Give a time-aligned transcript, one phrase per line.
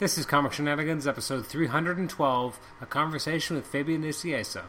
[0.00, 4.62] This is Comic Shenanigans, episode 312, a conversation with Fabian Nicieza.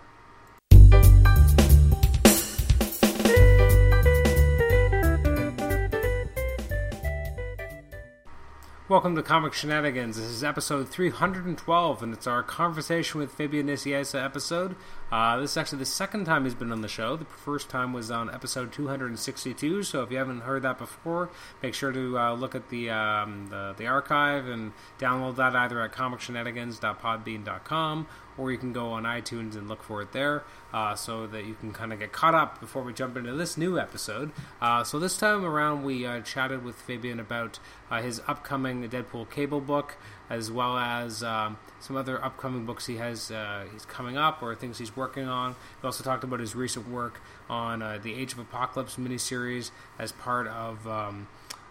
[8.89, 10.18] Welcome to Comic Shenanigans.
[10.18, 14.75] This is episode 312, and it's our conversation with Fabian Nicieza episode.
[15.12, 17.18] Uh, this is actually the second time he's been on the show.
[17.18, 21.30] The first time was on episode 262, so if you haven't heard that before,
[21.62, 25.82] make sure to uh, look at the, um, the, the archive and download that either
[25.82, 31.28] at comicshenanigans.podbean.com or you can go on iTunes and look for it there uh, so
[31.28, 34.31] that you can kind of get caught up before we jump into this new episode.
[34.62, 39.30] Uh, so, this time around, we uh, chatted with Fabian about uh, his upcoming Deadpool
[39.30, 39.98] cable book,
[40.31, 44.55] as well as um, some other upcoming books he has uh, he's coming up or
[44.55, 45.55] things he's working on.
[45.81, 50.12] We also talked about his recent work on uh, the Age of Apocalypse miniseries as
[50.13, 50.88] part of.
[50.88, 51.27] Um,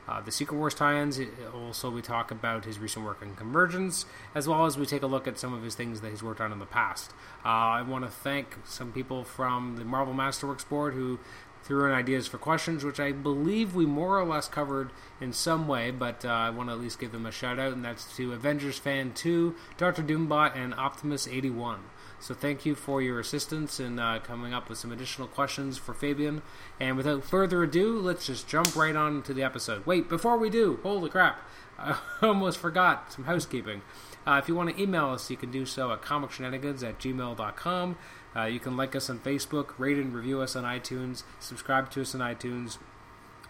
[0.09, 1.21] uh, the Secret Wars tie-ins.
[1.55, 5.07] Also, we talk about his recent work on Convergence, as well as we take a
[5.07, 7.13] look at some of his things that he's worked on in the past.
[7.45, 11.21] Uh, I want to thank some people from the Marvel Masterworks board who
[11.63, 15.69] threw in ideas for questions, which I believe we more or less covered in some
[15.69, 18.17] way, but uh, I want to at least give them a shout out, and that's
[18.17, 20.03] to Avengers Fan 2, Dr.
[20.03, 21.81] Doombot, and Optimus 81.
[22.21, 25.95] So thank you for your assistance in uh, coming up with some additional questions for
[25.95, 26.43] Fabian.
[26.79, 29.87] And without further ado, let's just jump right on to the episode.
[29.87, 31.41] Wait, before we do, holy crap,
[31.79, 33.81] I almost forgot some housekeeping.
[34.27, 37.97] Uh, if you want to email us, you can do so at comicshenanigans at gmail.com.
[38.35, 42.03] Uh, you can like us on Facebook, rate and review us on iTunes, subscribe to
[42.03, 42.79] us on iTunes,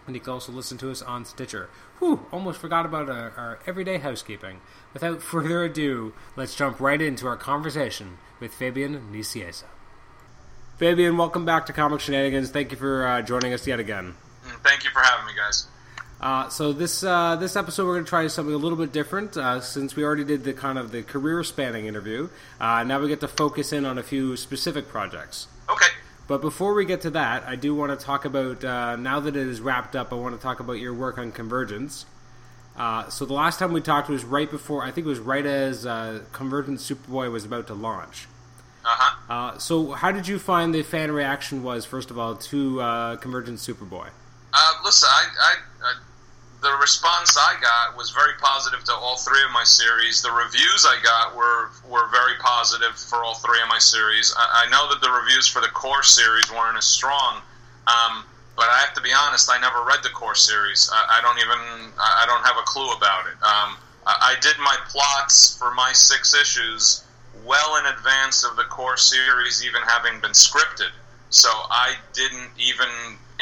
[0.07, 1.69] and you can also listen to us on Stitcher.
[1.99, 4.61] Whew, almost forgot about our, our everyday housekeeping.
[4.93, 9.65] Without further ado, let's jump right into our conversation with Fabian Nicieza.
[10.77, 12.49] Fabian, welcome back to Comic Shenanigans.
[12.49, 14.15] Thank you for uh, joining us yet again.
[14.63, 15.67] Thank you for having me, guys.
[16.21, 19.35] Uh, so this uh, this episode we're going to try something a little bit different
[19.35, 22.29] uh, since we already did the kind of the career spanning interview.
[22.59, 25.47] Uh, now we get to focus in on a few specific projects.
[25.67, 25.87] Okay.
[26.27, 29.35] But before we get to that, I do want to talk about uh, now that
[29.35, 30.13] it is wrapped up.
[30.13, 32.05] I want to talk about your work on Convergence.
[32.77, 35.45] Uh, so the last time we talked was right before I think it was right
[35.45, 35.83] as
[36.31, 38.27] Convergence Superboy was about to launch.
[38.83, 39.33] Uh-huh.
[39.33, 43.15] Uh, so, how did you find the fan reaction was, first of all, to uh,
[43.17, 44.09] Convergence Superboy?
[44.53, 45.93] Uh, listen, I, I, I,
[46.61, 50.21] the response I got was very positive to all three of my series.
[50.21, 54.33] The reviews I got were were very positive for all three of my series.
[54.37, 57.41] I, I know that the reviews for the core series weren't as strong,
[57.87, 58.23] um,
[58.55, 59.49] but I have to be honest.
[59.49, 60.89] I never read the core series.
[60.93, 61.91] I, I don't even.
[61.97, 63.33] I don't have a clue about it.
[63.41, 67.03] Um, I, I did my plots for my six issues
[67.43, 70.91] well in advance of the core series even having been scripted.
[71.31, 72.89] So I didn't even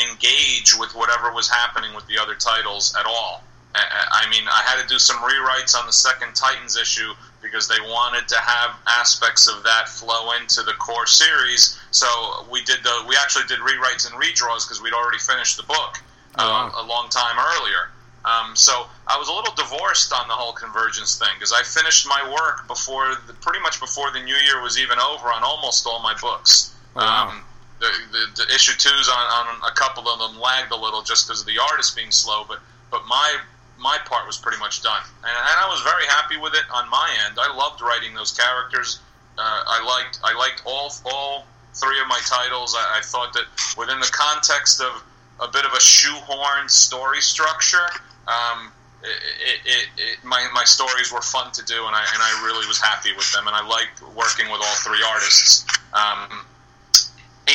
[0.01, 3.43] engage with whatever was happening with the other titles at all.
[3.75, 7.79] I mean, I had to do some rewrites on the second Titans issue because they
[7.79, 11.79] wanted to have aspects of that flow into the core series.
[11.91, 12.07] So
[12.51, 16.01] we did the we actually did rewrites and redraws because we'd already finished the book
[16.35, 17.89] uh, oh, a long time earlier.
[18.25, 22.05] Um, so I was a little divorced on the whole convergence thing because I finished
[22.07, 25.87] my work before, the, pretty much before the new year was even over on almost
[25.87, 26.75] all my books.
[26.95, 27.29] Oh, wow.
[27.29, 27.43] um,
[27.79, 31.27] the, the, the, issue twos on, on a couple of them lagged a little just
[31.27, 32.59] because of the artist being slow, but
[32.91, 33.37] but my
[33.77, 36.89] my part was pretty much done, and, and I was very happy with it on
[36.89, 37.37] my end.
[37.39, 38.99] I loved writing those characters.
[39.37, 42.75] Uh, I liked I liked all all three of my titles.
[42.77, 43.45] I, I thought that
[43.77, 45.03] within the context of
[45.39, 47.87] a bit of a shoehorned story structure,
[48.27, 48.71] um,
[49.03, 52.67] it, it, it, my, my stories were fun to do, and I, and I really
[52.67, 55.65] was happy with them, and I liked working with all three artists.
[55.93, 56.45] Um,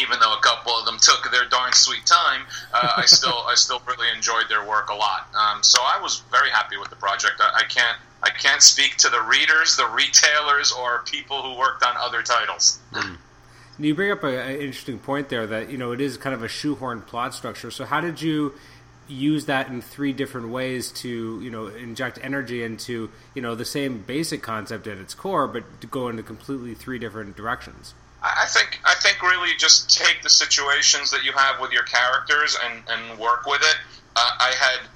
[0.00, 3.54] even though a couple of them took their darn sweet time, uh, I still I
[3.54, 5.28] still really enjoyed their work a lot.
[5.34, 7.34] Um, so I was very happy with the project.
[7.40, 11.84] I, I, can't I can't speak to the readers, the retailers, or people who worked
[11.84, 12.78] on other titles.
[12.92, 13.18] Mm.
[13.78, 16.48] You bring up an interesting point there that you know it is kind of a
[16.48, 17.70] shoehorned plot structure.
[17.70, 18.54] So how did you
[19.08, 23.64] use that in three different ways to you know inject energy into you know the
[23.64, 27.94] same basic concept at its core, but to go into completely three different directions.
[28.24, 32.56] I think I think really just take the situations that you have with your characters
[32.64, 33.76] and, and work with it.
[34.16, 34.88] Uh, I had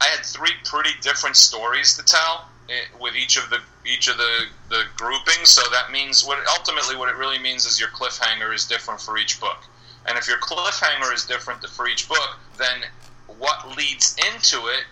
[0.00, 4.18] I had three pretty different stories to tell eh, with each of the each of
[4.18, 5.50] the, the groupings.
[5.50, 9.16] So that means what ultimately what it really means is your cliffhanger is different for
[9.16, 9.64] each book.
[10.04, 12.84] And if your cliffhanger is different for each book, then
[13.38, 14.84] what leads into it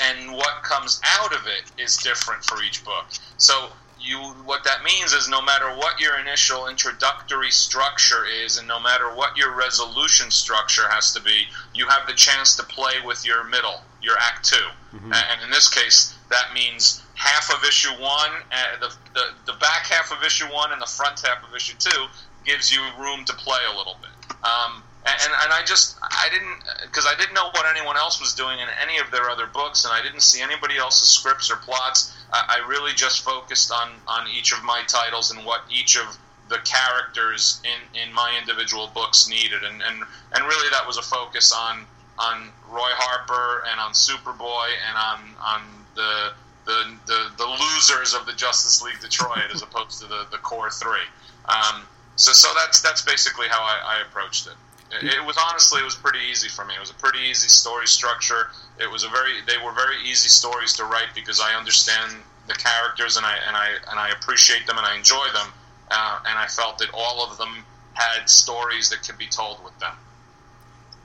[0.00, 3.06] and what comes out of it is different for each book.
[3.36, 3.70] So
[4.02, 8.80] you what that means is no matter what your initial introductory structure is and no
[8.80, 13.24] matter what your resolution structure has to be, you have the chance to play with
[13.24, 14.56] your middle, your act 2.
[14.56, 15.12] Mm-hmm.
[15.12, 19.86] And in this case, that means half of issue one, uh, the, the the back
[19.86, 22.06] half of issue one, and the front half of issue two
[22.44, 24.36] gives you room to play a little bit.
[24.42, 28.34] Um, and, and I just I didn't because I didn't know what anyone else was
[28.34, 31.56] doing in any of their other books, and I didn't see anybody else's scripts or
[31.56, 32.16] plots.
[32.32, 36.18] I, I really just focused on on each of my titles and what each of
[36.48, 40.02] the characters in, in my individual books needed, and, and
[40.34, 41.84] and really that was a focus on
[42.18, 45.62] on Roy Harper and on Superboy and on on
[45.96, 46.32] the
[46.64, 50.70] the, the, the losers of the Justice League Detroit as opposed to the, the core
[50.70, 51.02] three.
[51.46, 51.82] Um,
[52.14, 54.54] so so that's that's basically how I, I approached it.
[55.00, 56.74] It was honestly, it was pretty easy for me.
[56.74, 58.50] It was a pretty easy story structure.
[58.78, 62.12] It was a very, they were very easy stories to write because I understand
[62.46, 65.48] the characters and I and I and I appreciate them and I enjoy them.
[65.90, 69.78] Uh, and I felt that all of them had stories that could be told with
[69.78, 69.94] them.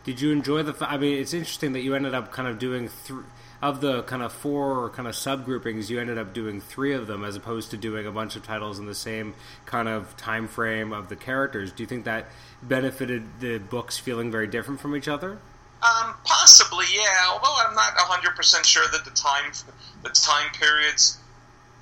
[0.03, 0.89] Did you enjoy the?
[0.89, 3.23] I mean, it's interesting that you ended up kind of doing three
[3.61, 5.89] of the kind of four kind of subgroupings.
[5.89, 8.79] You ended up doing three of them as opposed to doing a bunch of titles
[8.79, 9.33] in the same
[9.65, 11.71] kind of time frame of the characters.
[11.71, 12.27] Do you think that
[12.61, 15.39] benefited the books feeling very different from each other?
[15.83, 17.29] Um, possibly, yeah.
[17.31, 19.51] Although I'm not 100 percent sure that the time
[20.03, 21.19] the time periods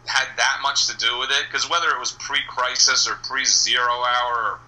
[0.05, 1.45] had that much to do with it.
[1.47, 4.59] Because whether it was pre-crisis or pre-zero hour or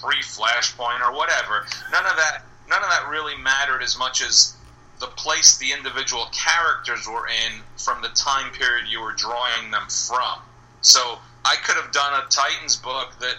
[0.00, 4.56] pre-flashpoint or whatever, none of that none of that really mattered as much as
[5.02, 9.82] the place the individual characters were in from the time period you were drawing them
[9.88, 10.38] from.
[10.80, 13.34] So I could have done a Titans book that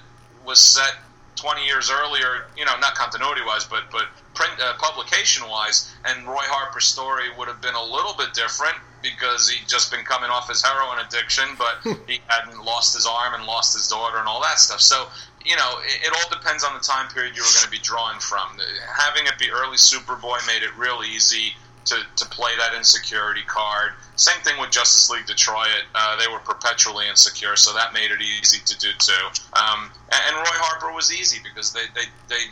[0.46, 0.96] was set
[1.38, 6.28] 20 years earlier, you know, not continuity wise, but but print uh, publication wise, and
[6.28, 10.30] Roy Harper's story would have been a little bit different because he'd just been coming
[10.30, 14.28] off his heroin addiction, but he hadn't lost his arm and lost his daughter and
[14.28, 14.82] all that stuff.
[14.82, 15.08] So
[15.46, 17.80] you know, it, it all depends on the time period you were going to be
[17.80, 18.58] drawing from.
[18.98, 21.54] Having it be early Superboy made it real easy
[21.86, 23.92] to, to play that insecurity card.
[24.16, 25.84] Same thing with Justice League Detroit.
[25.94, 29.26] Uh, they were perpetually insecure, so that made it easy to do too.
[29.54, 32.44] Um, and, and Roy Harper was easy because they, they, they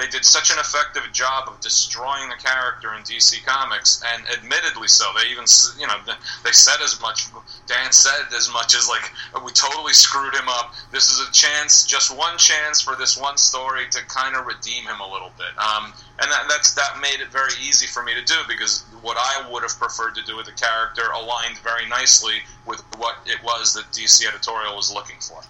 [0.00, 4.88] they did such an effective job of destroying the character in DC Comics, and admittedly
[4.88, 5.04] so.
[5.14, 5.44] They even,
[5.78, 5.98] you know,
[6.42, 7.26] they said as much.
[7.66, 9.12] Dan said as much as like
[9.44, 10.74] we totally screwed him up.
[10.90, 14.84] This is a chance, just one chance for this one story to kind of redeem
[14.84, 15.52] him a little bit.
[15.58, 19.16] Um, and that, that's that made it very easy for me to do because what
[19.18, 23.42] I would have preferred to do with the character aligned very nicely with what it
[23.44, 25.42] was that DC editorial was looking for.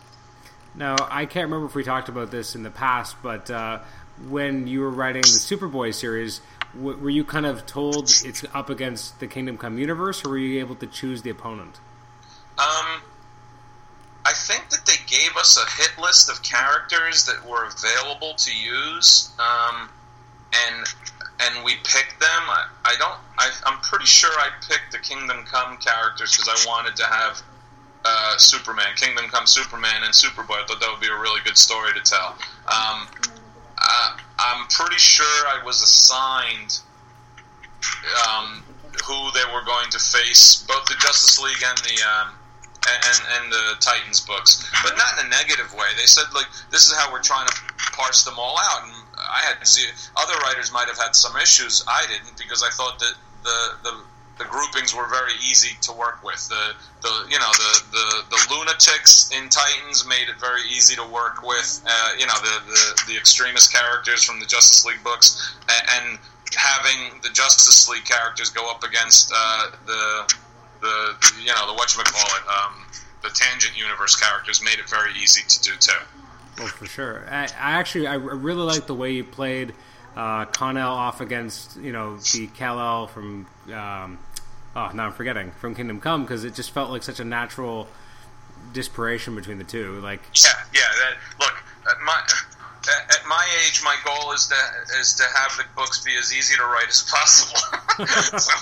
[0.73, 3.49] Now, I can't remember if we talked about this in the past, but.
[3.49, 3.81] Uh,
[4.29, 6.41] when you were writing the Superboy series,
[6.75, 10.39] w- were you kind of told it's up against the Kingdom Come universe, or were
[10.39, 11.79] you able to choose the opponent?
[12.59, 13.03] Um,
[14.25, 18.55] I think that they gave us a hit list of characters that were available to
[18.55, 19.89] use, um,
[20.53, 20.87] and
[21.41, 22.43] and we picked them.
[22.49, 23.19] I, I don't.
[23.39, 27.43] I, I'm pretty sure I picked the Kingdom Come characters because I wanted to have
[28.05, 30.63] uh, Superman, Kingdom Come Superman, and Superboy.
[30.63, 32.37] I thought that would be a really good story to tell.
[32.69, 33.09] Um,
[33.81, 36.81] I'm pretty sure I was assigned
[38.29, 38.63] um,
[39.05, 42.35] who they were going to face, both the Justice League and the um,
[42.89, 45.89] and, and the Titans books, but not in a negative way.
[45.97, 47.55] They said like this is how we're trying to
[47.93, 49.57] parse them all out, and I had
[50.17, 51.85] other writers might have had some issues.
[51.87, 53.97] I didn't because I thought that the the
[54.41, 56.49] the groupings were very easy to work with.
[56.49, 56.73] The
[57.03, 61.43] the you know the the, the lunatics in Titans made it very easy to work
[61.47, 61.85] with.
[61.87, 66.19] Uh, you know the, the the extremist characters from the Justice League books, and, and
[66.57, 70.35] having the Justice League characters go up against uh, the,
[70.81, 72.87] the you know the what you call it um,
[73.23, 76.01] the Tangent Universe characters made it very easy to do too.
[76.59, 77.27] Well, for sure.
[77.31, 79.75] I, I actually I really like the way you played
[80.17, 84.19] uh, Conner off against you know the Kal El from um,
[84.77, 87.89] oh, now I'm forgetting from Kingdom Come because it just felt like such a natural
[88.73, 90.01] disparation between the two.
[90.01, 90.81] Like, yeah, yeah.
[90.81, 91.55] That, look,
[91.89, 92.23] at my
[92.89, 96.57] at my age, my goal is to is to have the books be as easy
[96.57, 98.07] to write as possible.
[98.39, 98.53] so,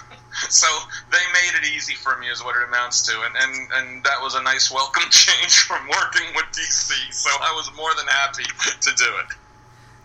[0.49, 0.67] so
[1.11, 4.21] they made it easy for me, is what it amounts to, and, and and that
[4.21, 6.93] was a nice welcome change from working with DC.
[7.13, 9.37] So I was more than happy to do it.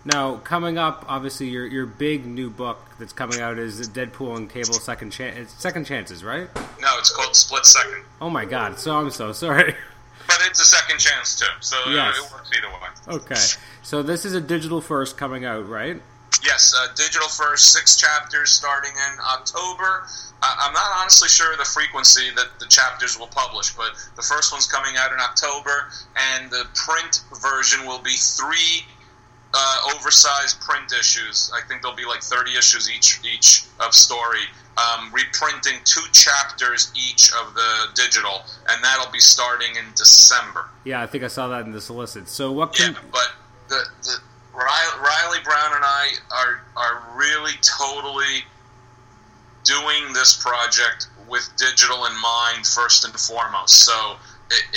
[0.06, 4.50] Now, coming up, obviously, your your big new book that's coming out is Deadpool and
[4.50, 6.54] Cable Second Chance, Second Chances, right?
[6.82, 8.04] No, it's called Split Second.
[8.20, 8.80] Oh my God!
[8.80, 9.76] So I'm so sorry.
[10.26, 12.18] But it's a second chance too, so yes.
[12.18, 13.18] it works either way.
[13.18, 13.42] Okay,
[13.82, 16.02] so this is a digital first coming out, right?
[16.44, 20.08] Yes, uh, digital first, six chapters starting in October.
[20.42, 24.52] Uh, I'm not honestly sure the frequency that the chapters will publish, but the first
[24.52, 28.86] one's coming out in October, and the print version will be three
[29.54, 31.52] uh, oversized print issues.
[31.54, 34.46] I think there'll be like 30 issues each each of story,
[34.78, 40.70] um, reprinting two chapters each of the digital, and that'll be starting in December.
[40.84, 42.28] Yeah, I think I saw that in the solicit.
[42.28, 42.94] So what can?
[42.94, 43.32] Yeah, but
[43.70, 44.18] the, the
[44.54, 48.44] Reilly Brown and I are are really totally
[49.64, 53.86] doing this project with digital in mind first and foremost.
[53.86, 54.18] So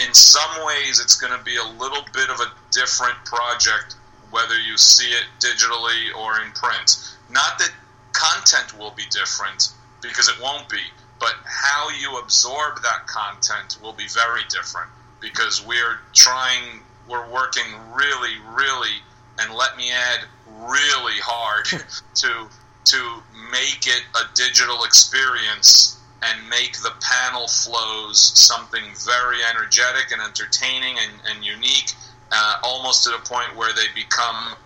[0.06, 3.95] in some ways, it's going to be a little bit of a different project,
[4.30, 7.16] whether you see it digitally or in print.
[7.30, 7.70] Not that
[8.12, 9.68] content will be different,
[10.02, 10.82] because it won't be,
[11.18, 14.90] but how you absorb that content will be very different,
[15.20, 17.64] because we're trying, we're working
[17.94, 19.02] really, really,
[19.38, 21.66] and let me add, really hard
[22.14, 22.48] to
[22.86, 30.22] to make it a digital experience and make the panel flows something very energetic and
[30.22, 31.92] entertaining and, and unique,
[32.32, 34.56] uh, almost to the point where they become,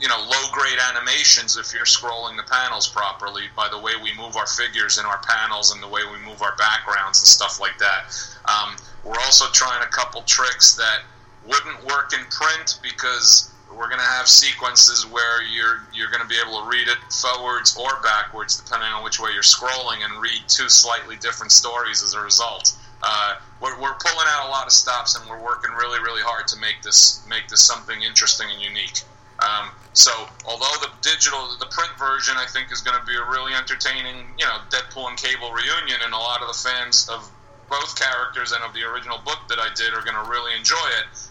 [0.00, 4.14] you know, low grade animations if you're scrolling the panels properly by the way we
[4.16, 7.60] move our figures in our panels and the way we move our backgrounds and stuff
[7.60, 8.12] like that.
[8.46, 11.02] Um, we're also trying a couple tricks that
[11.46, 16.28] wouldn't work in print because we're going to have sequences where you're you're going to
[16.28, 20.20] be able to read it forwards or backwards, depending on which way you're scrolling, and
[20.20, 22.74] read two slightly different stories as a result.
[23.02, 26.46] Uh, we're, we're pulling out a lot of stops, and we're working really, really hard
[26.48, 29.02] to make this make this something interesting and unique.
[29.40, 30.10] Um, so,
[30.46, 34.24] although the digital, the print version, I think is going to be a really entertaining,
[34.38, 37.30] you know, Deadpool and Cable reunion, and a lot of the fans of
[37.68, 40.88] both characters and of the original book that I did are going to really enjoy
[41.02, 41.28] it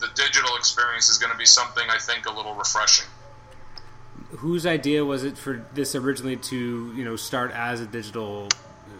[0.00, 3.06] the digital experience is going to be something I think a little refreshing.
[4.38, 8.48] Whose idea was it for this originally to you know start as a digital?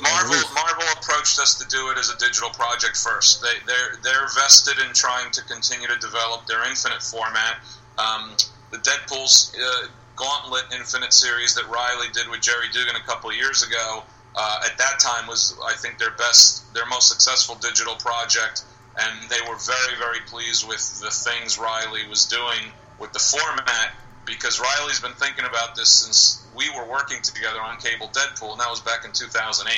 [0.01, 3.43] Marvel Marvel approached us to do it as a digital project first.
[3.43, 7.59] They they're they're vested in trying to continue to develop their Infinite format.
[7.99, 8.37] Um,
[8.71, 13.37] the Deadpool's uh, Gauntlet Infinite series that Reilly did with Gerry Duggan a couple of
[13.37, 14.03] years ago.
[14.37, 18.63] Uh, at that time was I think their best, their most successful digital project
[18.99, 23.95] and they were very, very pleased with the things Reilly was doing with the format
[24.31, 28.61] because Reilly's been thinking about this since we were working together on Cable Deadpool, and
[28.61, 29.71] that was back in 2008.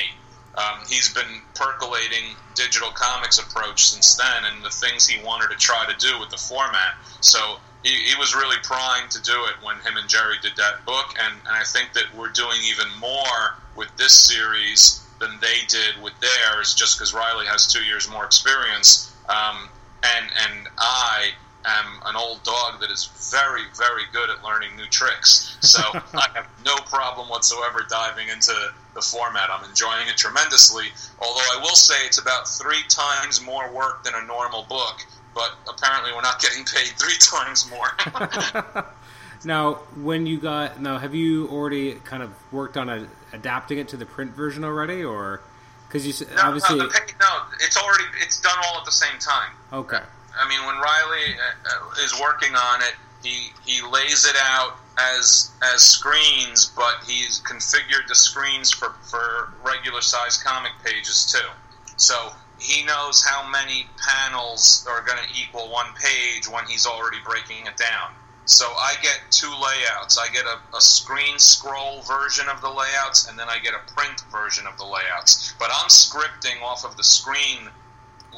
[0.55, 5.57] Um, he's been percolating digital comics approach since then, and the things he wanted to
[5.57, 6.95] try to do with the format.
[7.21, 10.85] So he, he was really primed to do it when him and Gerry did that
[10.85, 15.65] book, and, and I think that we're doing even more with this series than they
[15.67, 19.11] did with theirs, just because Reilly has two years more experience.
[19.27, 19.69] Um,
[20.03, 21.31] and and I
[21.65, 25.57] am an old dog that is very very good at learning new tricks.
[25.61, 25.81] So
[26.13, 28.53] I have no problem whatsoever diving into
[28.93, 29.49] the format.
[29.51, 30.85] I'm enjoying it tremendously.
[31.19, 35.05] Although I will say it's about three times more work than a normal book.
[35.33, 38.85] But apparently we're not getting paid three times more.
[39.45, 43.87] now, when you got now, have you already kind of worked on a, adapting it
[43.89, 45.41] to the print version already, or?
[45.87, 49.19] Because you no, obviously no, pay, no, it's already it's done all at the same
[49.19, 49.51] time.
[49.71, 50.01] Okay.
[50.37, 55.51] I mean, when Reilly uh, is working on it, he he lays it out as
[55.73, 61.49] as screens, but he's configured the screens for for regular size comic pages too.
[61.97, 67.17] So he knows how many panels are going to equal one page when he's already
[67.25, 68.11] breaking it down.
[68.45, 70.17] So I get two layouts.
[70.17, 73.93] I get a, a, screen scroll version of the layouts, and then I get a
[73.93, 75.53] print version of the layouts.
[75.57, 77.69] But I'm scripting off of the screen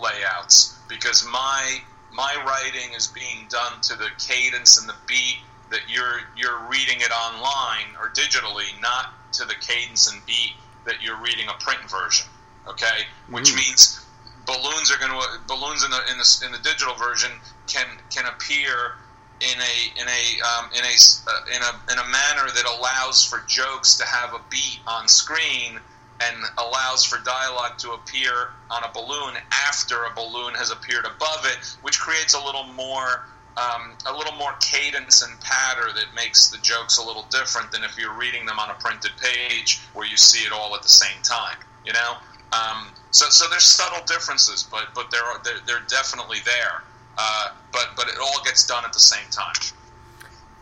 [0.01, 1.79] layouts because my
[2.13, 6.97] my writing is being done to the cadence and the beat that you're you're reading
[6.99, 10.53] it online or digitally, not to the cadence and beat
[10.85, 12.27] that you're reading a print version.
[12.67, 13.57] Okay, which mm.
[13.57, 14.05] means
[14.45, 17.31] balloons are going to balloons in the in the in the digital version
[17.67, 18.95] can can appear
[19.41, 20.95] in a in a um, in a
[21.27, 25.07] uh, in a in a manner that allows for jokes to have a beat on
[25.07, 25.79] screen
[26.21, 29.35] and allows for dialogue to appear on a balloon
[29.67, 33.25] after a balloon has appeared above it, which creates a little more
[33.57, 37.85] um, a little more cadence and patter that makes the jokes a little different than
[37.85, 40.89] if you're reading them on a printed page where you see it all at the
[40.89, 41.57] same time.
[41.85, 42.17] You know,
[42.51, 46.83] um, so so there's subtle differences, but but they're they're, they're definitely there.
[47.17, 49.55] Uh, but but it all gets done at the same time.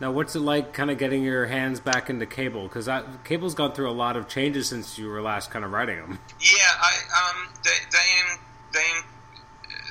[0.04, 2.64] Now, what's it like, kind of getting your hands back into Cable?
[2.64, 2.90] Because
[3.24, 6.20] Cable's gone through a lot of changes since you were last kind of writing them.
[6.42, 6.92] Yeah, I
[7.24, 8.10] um, they they
[8.74, 8.90] they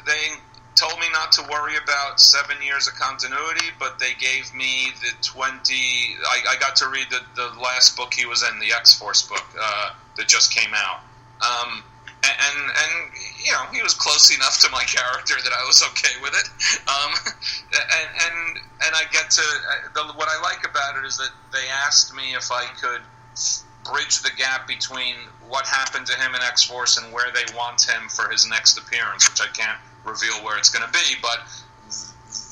[0.04, 0.34] they
[0.74, 5.14] told me not to worry about seven years of continuity, but they gave me the
[5.22, 6.14] twenty.
[6.28, 9.26] I, I got to read the, the last book he was in, the X Force
[9.26, 11.00] book uh, that just came out.
[11.40, 11.82] Um,
[12.22, 12.92] and and
[13.42, 16.48] you know he was close enough to my character that I was okay with it.
[16.86, 17.21] Um, and and
[19.38, 22.50] and I to the, what I like about it is that they asked me if
[22.50, 23.02] I could
[23.84, 25.16] bridge the gap between
[25.48, 28.78] what happened to him in X Force and where they want him for his next
[28.78, 31.38] appearance, which I can't reveal where it's going to be, but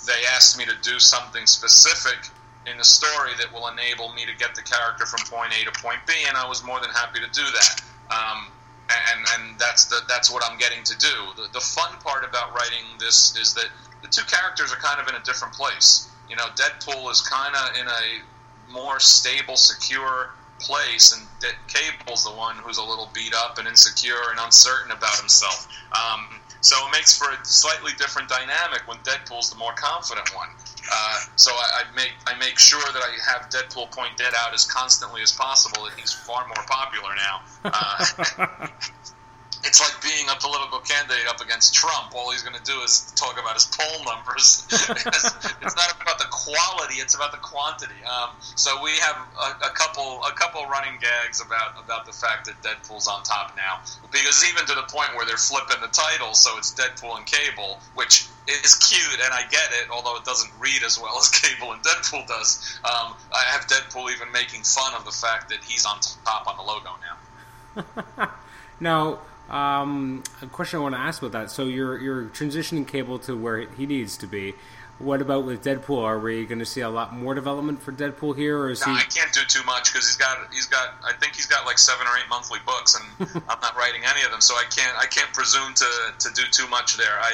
[0.07, 2.31] they asked me to do something specific
[2.67, 5.73] in the story that will enable me to get the character from point A to
[5.81, 7.83] point B, and I was more than happy to do that.
[8.11, 8.53] Um,
[8.91, 11.15] and and that's the that's what I'm getting to do.
[11.37, 13.69] The, the fun part about writing this is that
[14.03, 16.10] the two characters are kind of in a different place.
[16.31, 22.25] You know, Deadpool is kind of in a more stable, secure place, and De- Cable's
[22.25, 25.69] the one who's a little beat up and insecure and uncertain about himself.
[25.93, 30.49] Um, so it makes for a slightly different dynamic when Deadpool's the more confident one.
[30.93, 34.55] Uh, so I, I, make I make sure that I have Deadpool point dead out
[34.55, 35.85] as constantly as possible.
[35.85, 37.43] That he's far more popular now.
[37.65, 38.67] Uh,
[39.65, 42.15] it's like being a political candidate up against Trump.
[42.15, 44.65] All he's going to do is talk about his poll numbers.
[44.73, 48.01] it's, not about the quality; it's about the quantity.
[48.05, 52.47] Um, so we have a, a, couple a couple running gags about about the fact
[52.47, 56.33] that Deadpool's on top now, because even to the point where they're flipping the title,
[56.35, 60.53] so it's Deadpool and Cable, which is cute, and I get it, although it doesn't
[60.59, 62.81] read as well as Cable and Deadpool does.
[62.85, 66.57] Um, I have Deadpool even making fun of the fact that he's on top on
[66.57, 68.29] the logo now.
[68.81, 69.19] now
[69.51, 71.51] um, a question I want to ask about that.
[71.51, 74.55] So you're you're transitioning Cable to where he needs to be.
[74.99, 76.03] What about with Deadpool?
[76.03, 78.91] Are we going to see a lot more development for Deadpool here, or is he?
[78.91, 81.79] I can't do too much because he's got he's got I think he's got like
[81.79, 84.97] seven or eight monthly books, and I'm not writing any of them, so I can't
[84.99, 85.87] I can't presume to,
[86.19, 87.19] to do too much there.
[87.19, 87.33] I,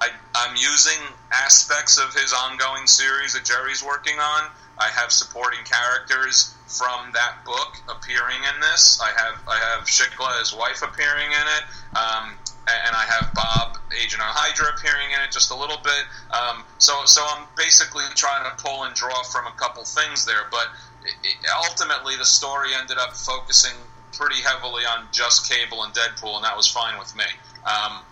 [0.00, 0.98] I I I'm using
[1.30, 4.50] aspects of his ongoing series that Gerry's working on.
[4.78, 9.00] I have supporting characters from that book appearing in this.
[9.02, 11.64] I have I have Shiklah, his wife, appearing in it,
[11.96, 12.36] um,
[12.68, 16.04] and I have Bob, Agent of Hydra, appearing in it just a little bit.
[16.30, 20.44] Um, so so I'm basically trying to pull and draw from a couple things there,
[20.50, 20.68] but
[21.04, 23.74] it, it, ultimately the story ended up focusing
[24.12, 27.24] pretty heavily on just Cable and Deadpool, and that was fine with me.
[27.64, 28.04] Um,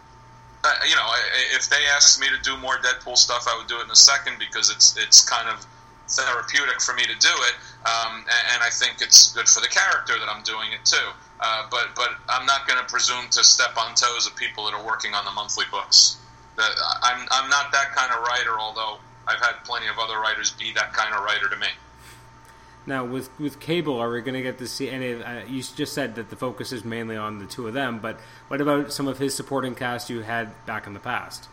[0.89, 1.09] you know,
[1.55, 3.97] if they asked me to do more Deadpool stuff, I would do it in a
[3.97, 5.65] second because it's it's kind of
[6.09, 7.55] therapeutic for me to do it,
[7.87, 11.09] um, and, and, I think it's good for the character that I'm doing it too.
[11.39, 14.75] Uh, but but I'm not going to presume to step on toes of people that
[14.75, 16.19] are working on the monthly books.
[16.57, 16.71] That
[17.03, 20.73] I'm I'm not that kind of writer, although I've had plenty of other writers be
[20.73, 21.69] that kind of writer to me.
[22.87, 25.23] Now, with with Cable, are we going to get to see any?
[25.23, 28.19] Uh, you just said that the focus is mainly on the two of them, but
[28.49, 31.49] what about some of his supporting cast you had back in the past?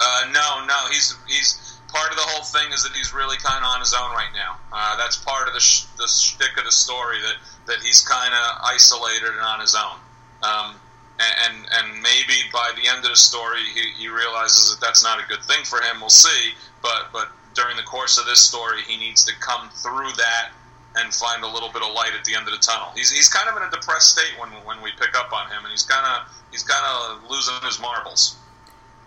[0.00, 3.64] Uh, no, no, he's he's part of the whole thing is that he's really kind
[3.64, 4.56] of on his own right now.
[4.72, 8.32] Uh, that's part of the sh- the shtick of the story that that he's kind
[8.32, 9.98] of isolated and on his own.
[10.42, 10.76] Um,
[11.18, 15.22] and and maybe by the end of the story, he, he realizes that that's not
[15.22, 16.00] a good thing for him.
[16.00, 16.52] We'll see.
[16.82, 20.50] But but during the course of this story, he needs to come through that
[20.96, 22.88] and find a little bit of light at the end of the tunnel.
[22.94, 25.64] He's, he's kind of in a depressed state when when we pick up on him,
[25.64, 28.36] and he's kind of he's kind of losing his marbles.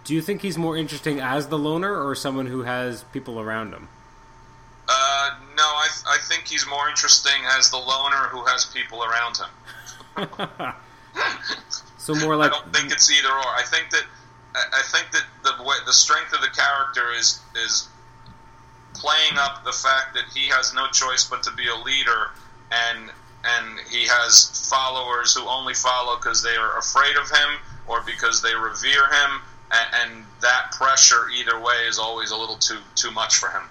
[0.03, 3.73] Do you think he's more interesting as the loner or someone who has people around
[3.73, 3.89] him?
[4.87, 9.37] Uh, no, I, I think he's more interesting as the loner who has people around
[9.37, 9.49] him.
[11.97, 13.47] so more like I don't think it's either or.
[13.55, 14.03] I think that
[14.55, 17.87] I think that the way the strength of the character is is
[18.95, 22.31] playing up the fact that he has no choice but to be a leader
[22.71, 23.11] and
[23.43, 28.41] and he has followers who only follow because they are afraid of him or because
[28.41, 33.11] they revere him and, and that pressure either way is always a little too too
[33.11, 33.63] much for him.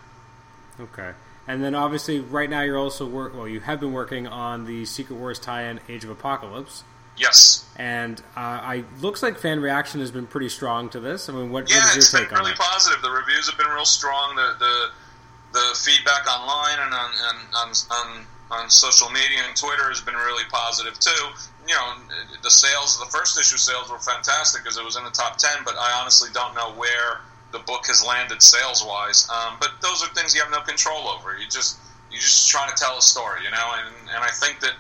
[0.80, 1.12] Okay.
[1.46, 3.34] And then obviously, right now you're also work.
[3.34, 6.84] Well, you have been working on the Secret Wars tie-in, Age of Apocalypse.
[7.16, 7.66] Yes.
[7.76, 8.40] And uh,
[8.76, 11.28] I looks like fan reaction has been pretty strong to this.
[11.28, 12.58] I mean, what, yeah, what is your take on really it?
[12.58, 13.02] positive.
[13.02, 14.37] The reviews have been real strong.
[14.37, 19.88] The the, the feedback online and on, and on on on social media and Twitter
[19.88, 21.28] has been really positive too.
[21.68, 21.92] You know,
[22.42, 25.59] the sales, the first issue sales were fantastic because it was in the top ten.
[25.64, 27.20] But I honestly don't know where
[27.52, 29.28] the book has landed sales wise.
[29.28, 31.37] Um, but those are things you have no control over.
[31.37, 31.78] You just,
[32.11, 33.74] you're just trying to tell a story, you know.
[33.78, 34.72] And and I think that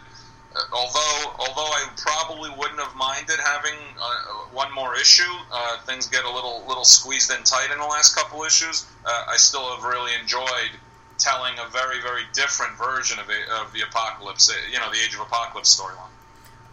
[0.56, 6.06] uh, although although I probably wouldn't have minded having uh, one more issue, uh, things
[6.06, 8.86] get a little little squeezed in tight in the last couple issues.
[9.04, 10.72] Uh, I still have really enjoyed
[11.18, 15.14] telling a very very different version of, it, of the apocalypse, you know, the Age
[15.14, 16.14] of Apocalypse storyline.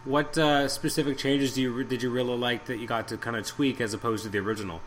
[0.06, 3.36] What uh, specific changes do you did you really like that you got to kind
[3.36, 4.80] of tweak as opposed to the original?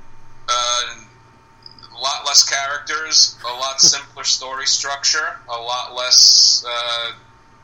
[0.47, 0.95] Uh,
[1.93, 7.11] a lot less characters, a lot simpler story structure, a lot less uh,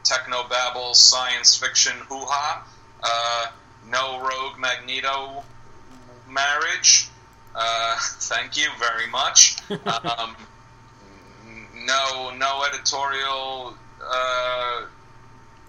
[0.03, 2.67] techno babble, science fiction hoo ha.
[3.01, 3.51] Uh,
[3.89, 5.41] no rogue Magneto
[6.29, 7.07] marriage.
[7.55, 9.55] Uh, thank you very much.
[9.71, 10.35] Um,
[11.85, 14.81] no, no editorial uh,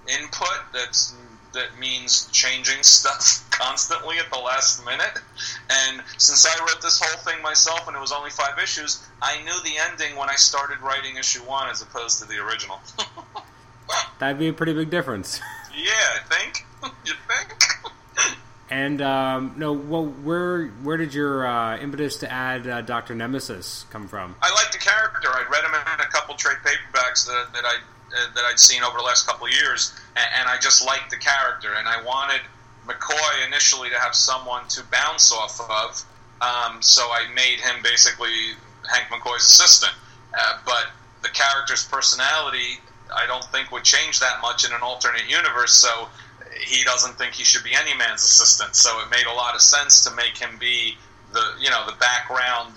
[0.09, 1.15] input that's
[1.57, 5.19] that means changing stuff constantly at the last minute.
[5.69, 9.43] And since I wrote this whole thing myself and it was only five issues, I
[9.43, 12.79] knew the ending when I started writing issue one as opposed to the original.
[14.19, 15.41] That'd be a pretty big difference.
[15.77, 16.65] Yeah, I think.
[17.05, 17.63] you think?
[18.71, 23.85] And um, no, well, where where did your uh, impetus to add uh, Doctor Nemesis
[23.91, 24.35] come from?
[24.43, 25.29] I like the character.
[25.29, 27.77] I'd read him in a couple trade paperbacks that, that I
[28.13, 31.11] uh, that I'd seen over the last couple of years, and, and I just liked
[31.11, 31.75] the character.
[31.77, 32.41] And I wanted
[32.87, 36.05] McCoy initially to have someone to bounce off of,
[36.41, 38.55] um, so I made him basically
[38.91, 39.93] Hank McCoy's assistant.
[40.39, 40.87] Uh, but
[41.23, 42.81] the character's personality,
[43.15, 45.73] I don't think would change that much in an alternate universe.
[45.73, 46.09] So
[46.61, 48.77] he doesn't think he should be any man's assistant.
[48.77, 50.97] So it made a lot of sense to make him be
[51.33, 52.75] the you know the background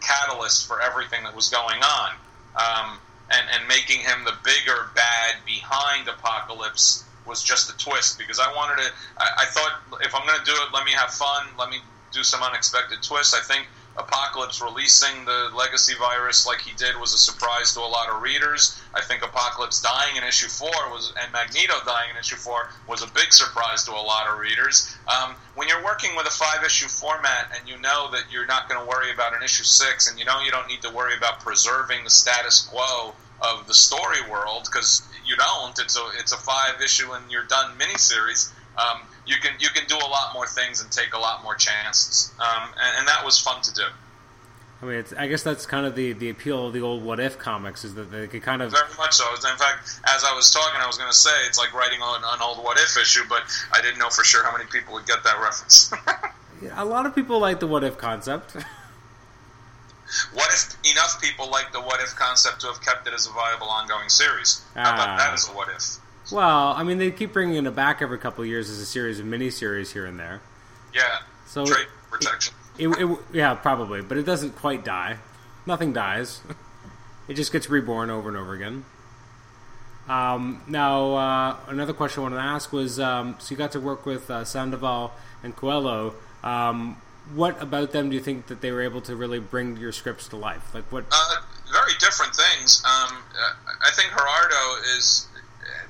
[0.00, 2.10] catalyst for everything that was going on,
[2.56, 2.98] um,
[3.38, 8.52] and and making him the bigger bad behind Apocalypse was just a twist because I
[8.54, 8.88] wanted to.
[9.18, 11.46] I, I thought if I'm going to do it, let me have fun.
[11.58, 11.78] Let me
[12.12, 13.34] do some unexpected twists.
[13.34, 13.66] I think
[13.96, 18.22] Apocalypse releasing the Legacy virus like he did was a surprise to a lot of
[18.22, 18.80] readers.
[18.92, 23.02] I think Apocalypse dying in issue four was, and Magneto dying in issue four was
[23.02, 24.94] a big surprise to a lot of readers.
[25.06, 28.68] Um, when you're working with a five issue format and you know that you're not
[28.68, 31.16] going to worry about an issue six, and you know you don't need to worry
[31.16, 35.78] about preserving the status quo of the story world because you don't.
[35.78, 38.52] It's a it's a five issue and you're done miniseries.
[38.76, 41.54] Um, you can you can do a lot more things and take a lot more
[41.54, 43.84] chances, um, and, and, that was fun to do.
[44.82, 47.38] I mean, I guess that's kind of the, the appeal of the old What If
[47.38, 49.24] comics is that they could kind of very much so.
[49.32, 52.20] In fact, as I was talking, I was going to say it's like writing on
[52.22, 53.42] an old What If issue, but
[53.72, 55.92] I didn't know for sure how many people would get that reference.
[56.60, 58.56] yeah, a lot of people like the What If concept.
[60.32, 63.30] What if enough people like the What If concept to have kept it as a
[63.30, 64.64] viable ongoing series?
[64.74, 65.34] How about that ah.
[65.34, 65.98] as a What If?
[66.32, 69.20] Well, I mean, they keep bringing it back every couple of years as a series
[69.20, 70.40] of miniseries here and there.
[70.94, 71.18] Yeah.
[71.46, 72.54] So trade protection.
[72.78, 75.18] It, it, it, yeah, probably, but it doesn't quite die.
[75.66, 76.40] Nothing dies.
[77.28, 78.84] it just gets reborn over and over again.
[80.08, 83.80] Um, now, uh, another question I wanted to ask was: um, so you got to
[83.80, 86.14] work with uh, Sandoval and Coello.
[86.42, 87.00] Um,
[87.32, 90.28] what about them do you think that they were able to really bring your scripts
[90.28, 90.74] to life?
[90.74, 91.04] Like what?
[91.10, 91.36] Uh,
[91.72, 92.82] very different things.
[92.84, 93.18] Um,
[93.82, 95.26] I think Gerardo is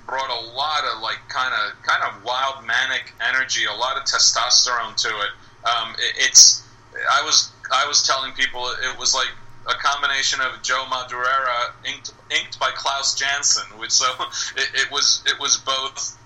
[0.07, 4.05] brought a lot of like kind of kind of wild manic energy, a lot of
[4.05, 5.69] testosterone to it.
[5.69, 6.29] Um, it.
[6.29, 6.63] It's
[7.11, 9.31] I was I was telling people it was like
[9.67, 14.07] a combination of Joe Madureira inked, inked by Klaus Janson, which so
[14.57, 16.19] it, it was it was both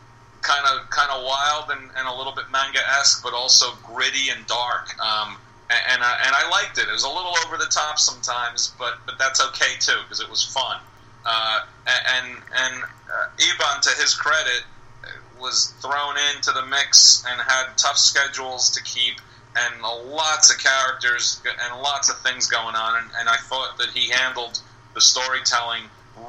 [0.42, 4.30] kind of kind of wild and, and a little bit manga esque, but also gritty
[4.30, 4.88] and dark.
[5.00, 5.36] Um,
[5.70, 6.88] and and I, and I liked it.
[6.88, 10.30] It was a little over the top sometimes, but but that's okay too because it
[10.30, 10.78] was fun.
[11.24, 14.64] Uh, and and uh, to his credit,
[15.40, 19.20] was thrown into the mix and had tough schedules to keep
[19.56, 23.02] and lots of characters and lots of things going on.
[23.02, 24.60] And, and I thought that he handled
[24.94, 25.84] the storytelling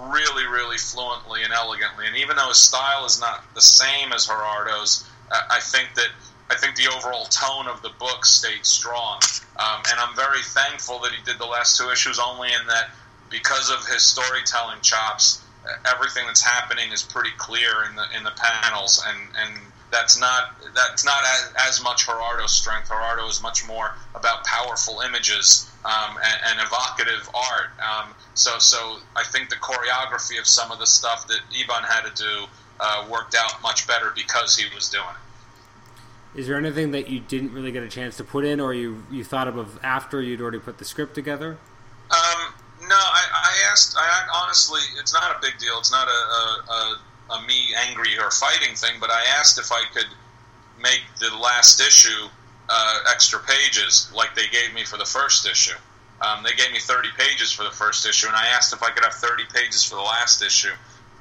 [0.07, 2.07] really, really fluently and elegantly.
[2.07, 6.09] And even though his style is not the same as Gerardo's, I think that
[6.49, 9.19] I think the overall tone of the book stayed strong.
[9.57, 12.89] Um, and I'm very thankful that he did the last two issues only in that
[13.29, 15.43] because of his storytelling chops,
[15.85, 20.55] everything that's happening is pretty clear in the in the panels, and and that's not
[20.75, 22.87] that's not as, as much Gerardo's strength.
[22.87, 27.71] Gerardo is much more about powerful images um, and, and, evocative art.
[27.79, 32.13] Um, so so I think the choreography of some of the stuff that Iban had
[32.13, 32.45] to do
[32.79, 36.39] uh, worked out much better because he was doing it.
[36.39, 39.03] Is there anything that you didn't really get a chance to put in, or you
[39.09, 41.57] you thought of after you'd already put the script together?
[42.11, 43.95] Um, no, I, I asked.
[43.97, 45.77] I honestly, it's not a big deal.
[45.79, 48.99] It's not a, a, a, a me angry or fighting thing.
[48.99, 50.07] But I asked if I could
[50.81, 52.29] make the last issue
[52.69, 55.77] uh, extra pages, like they gave me for the first issue.
[56.21, 58.91] Um, they gave me 30 pages for the first issue, and I asked if I
[58.91, 60.73] could have 30 pages for the last issue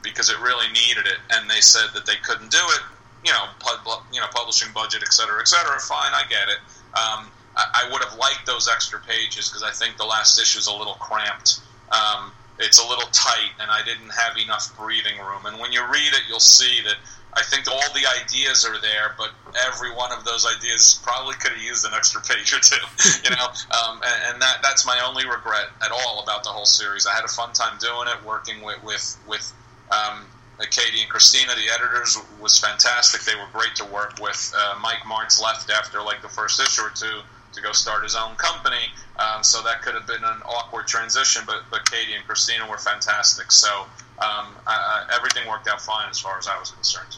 [0.03, 1.18] because it really needed it.
[1.31, 2.81] And they said that they couldn't do it.
[3.25, 3.81] You know, pub,
[4.12, 5.79] you know, publishing budget, et cetera, et cetera.
[5.81, 6.59] Fine, I get it.
[6.94, 10.68] Um, I, would have liked those extra pages because I think the last issue is
[10.68, 11.61] a little cramped.
[11.90, 15.47] Um, it's a little tight, and I didn't have enough breathing room.
[15.47, 16.97] And when you read it, you'll see that
[17.35, 19.31] I think all the ideas are there, but
[19.66, 22.77] every one of those ideas probably could have used an extra page or two.
[23.25, 26.64] You know, um, and, and, that that's my only regret at all about the whole
[26.64, 27.07] series.
[27.07, 29.53] I had a fun time doing it, working with with with.
[29.90, 30.27] Um,
[30.71, 33.21] Katie and Christina, the editors, was fantastic.
[33.21, 34.53] They were great to work with.
[34.57, 37.21] Uh, Mike Marts left after like the first issue or two,
[37.53, 38.93] to go start his own company.
[39.19, 42.79] Um, so that could have been an awkward transition, but but Katie and Christina were
[42.79, 43.51] fantastic.
[43.51, 43.87] So
[44.19, 47.17] um, uh, everything worked out fine as far as I was concerned.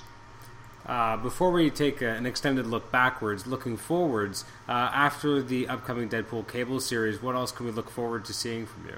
[0.86, 6.08] Uh, before we take a, an extended look backwards, looking forwards, uh, after the upcoming
[6.08, 8.96] Deadpool cable series, what else can we look forward to seeing from you?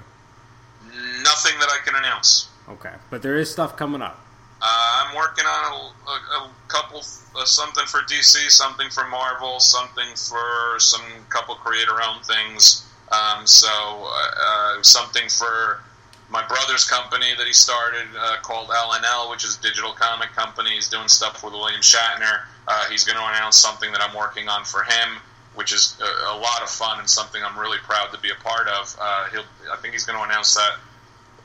[1.23, 2.49] Nothing that I can announce.
[2.69, 4.19] Okay, but there is stuff coming up.
[4.65, 9.59] Uh, I'm working on a, a, a couple, uh, something for DC, something for Marvel,
[9.59, 12.87] something for some couple creator-owned things.
[13.11, 15.83] Um, so uh, uh something for
[16.29, 20.71] my brother's company that he started uh, called LNL, which is a digital comic company.
[20.71, 22.43] He's doing stuff with William Shatner.
[22.65, 25.19] Uh, he's going to announce something that I'm working on for him,
[25.55, 28.41] which is a, a, lot of fun and something I'm really proud to be a
[28.41, 28.95] part of.
[28.99, 30.79] Uh, he'll, I think he's going to announce that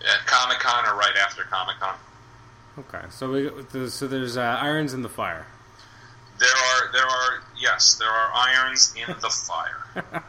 [0.01, 1.97] at Comic Con or right after Comic Con.
[2.79, 5.47] Okay, so we so there's uh, irons in the fire.
[6.39, 10.05] There are there are yes there are irons in the fire.
[10.15, 10.21] uh,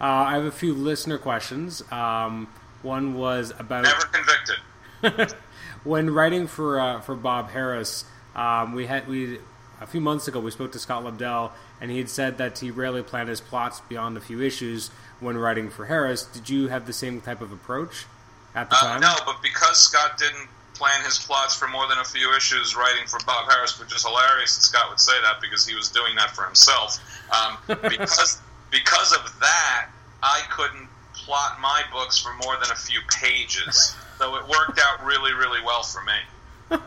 [0.00, 1.82] I have a few listener questions.
[1.92, 2.48] Um,
[2.80, 5.36] one was about never convicted.
[5.84, 9.38] when writing for uh, for Bob Harras, um, we had we
[9.82, 12.70] a few months ago we spoke to Scott Lobdell, and he had said that he
[12.70, 14.88] rarely planned his plots beyond a few issues
[15.20, 16.32] when writing for Harras.
[16.32, 18.06] Did you have the same type of approach
[18.54, 19.00] at the uh, time?
[19.02, 23.06] No, but because Scott didn't plan his plots for more than a few issues writing
[23.06, 26.14] for Bob Harras, which is hilarious that Scott would say that because he was doing
[26.16, 26.98] that for himself.
[27.30, 29.88] Um, because because of that,
[30.22, 33.94] I couldn't plot my books for more than a few pages.
[34.18, 36.78] So it worked out really, really well for me.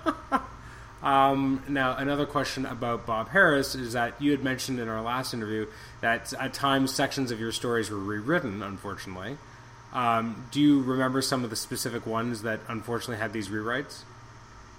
[1.03, 5.33] um, now, another question about Bob Harras is that you had mentioned in our last
[5.33, 5.67] interview
[6.01, 9.37] that at times sections of your stories were rewritten, unfortunately.
[9.95, 14.01] Um, do you remember some of the specific ones that unfortunately had these rewrites?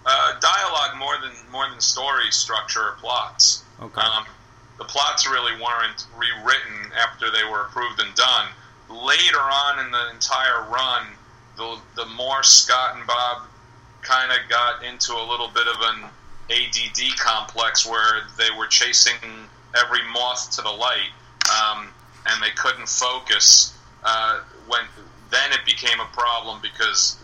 [0.04, 3.64] Uh, dialogue more than more than story structure or plots.
[3.80, 4.00] Okay.
[4.00, 4.24] Um,
[4.78, 8.48] the plots really weren't rewritten after they were approved and done
[8.88, 11.06] later on in the entire run,
[11.56, 13.42] the the more Scott and Bob
[14.02, 16.04] kind of got into a little bit of an
[16.50, 19.14] ADD complex where they were chasing
[19.76, 21.10] every moth to the light,
[21.50, 21.88] um,
[22.26, 23.72] and they couldn't focus.
[24.04, 24.82] Uh, when
[25.30, 27.16] then it became a problem because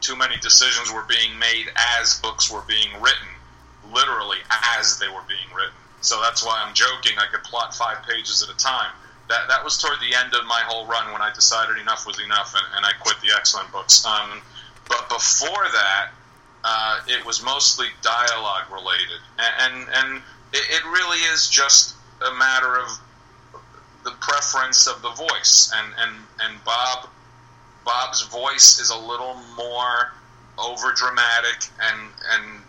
[0.00, 1.66] too many decisions were being made
[1.98, 3.28] as books were being written,
[3.92, 4.38] literally
[4.78, 5.74] as they were being written.
[6.00, 7.18] So that's why I'm joking.
[7.18, 8.92] I could plot five pages at a time
[9.28, 12.20] that that was toward the end of my whole run when I decided enough was
[12.20, 14.04] enough and, and I quit the Men books.
[14.04, 14.40] Um,
[14.88, 16.10] but before that,
[16.64, 21.94] uh, it was mostly dialogue related, and and, and it, it, really is just
[22.26, 22.88] a matter of
[24.04, 27.08] the preference of the voice, and and and Bob
[27.86, 30.12] Bob's voice is a little more
[30.58, 32.62] over dramatic and and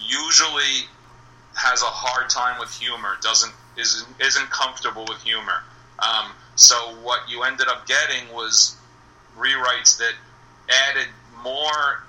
[0.00, 0.88] usually
[1.54, 3.18] has a hard time with humor.
[3.22, 5.62] Doesn't isn't, isn't comfortable with humor.
[5.98, 8.76] Um, so what you ended up getting was
[9.36, 10.14] rewrites that
[10.70, 11.08] added
[11.42, 12.04] more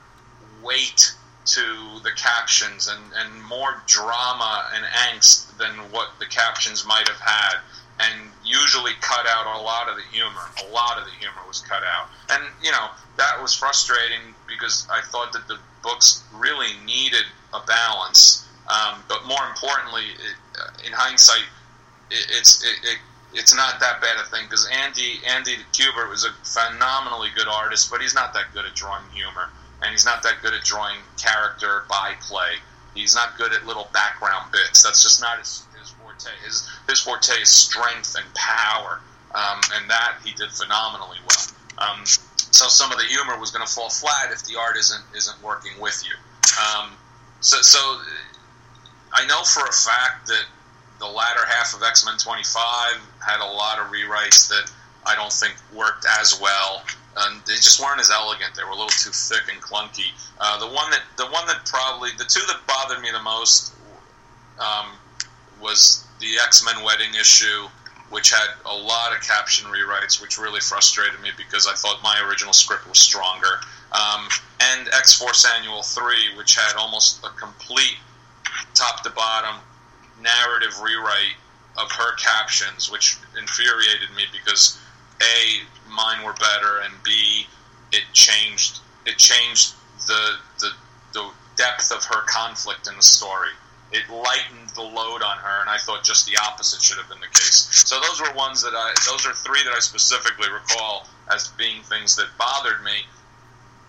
[0.64, 1.14] weight
[1.46, 7.20] to the captions and, and more drama and angst than what the captions might have
[7.20, 7.60] had
[8.00, 10.46] and usually cut out a lot of the humor.
[10.68, 12.10] A lot of the humor was cut out.
[12.30, 17.60] And, you know, that was frustrating because I thought that the books really needed a
[17.66, 18.48] balance.
[18.68, 20.36] Um, but more importantly, it,
[20.86, 21.46] in hindsight,
[22.12, 22.98] it, it's it, it,
[23.34, 27.90] it's not that bad a thing because Andy Andy Kubert was a phenomenally good artist,
[27.90, 29.50] but he's not that good at drawing humor,
[29.82, 32.56] and he's not that good at drawing character by play.
[32.94, 34.84] He's not good at little background bits.
[34.84, 35.64] That's just not his
[36.18, 36.46] forte.
[36.46, 39.00] His his forte is strength and power,
[39.34, 41.90] um, and that he did phenomenally well.
[41.90, 45.04] Um, so some of the humor was going to fall flat if the art isn't
[45.16, 46.16] isn't working with you.
[46.64, 46.92] Um,
[47.42, 48.02] so so
[49.14, 50.46] I know for a fact that
[51.00, 52.64] the latter half of X Men 25
[53.20, 54.72] had a lot of rewrites that
[55.06, 56.84] I don't think worked as well.
[57.20, 58.54] And they just weren't as elegant.
[58.56, 60.12] They were a little too thick and clunky.
[60.40, 63.74] Uh, the one that the one that probably the two that bothered me the most
[64.60, 64.86] um,
[65.62, 67.68] was the X Men wedding issue,
[68.10, 72.20] which had a lot of caption rewrites, which really frustrated me because I thought my
[72.28, 73.60] original script was stronger.
[73.92, 74.28] Um,
[74.60, 77.98] and X Force Annual Three, which had almost a complete
[78.74, 79.56] top to bottom
[80.22, 81.36] narrative rewrite
[81.78, 84.80] of her captions, which infuriated me because
[85.22, 87.48] a mine were better and b
[87.92, 89.74] it changed it changed
[90.06, 90.72] the the,
[91.14, 93.50] the depth of her conflict in the story.
[93.92, 97.22] It lightened the load on her, and I thought just the opposite should have been
[97.22, 97.72] the case.
[97.88, 101.84] So those were ones that I those are three that I specifically recall as being
[101.84, 103.08] things that bothered me.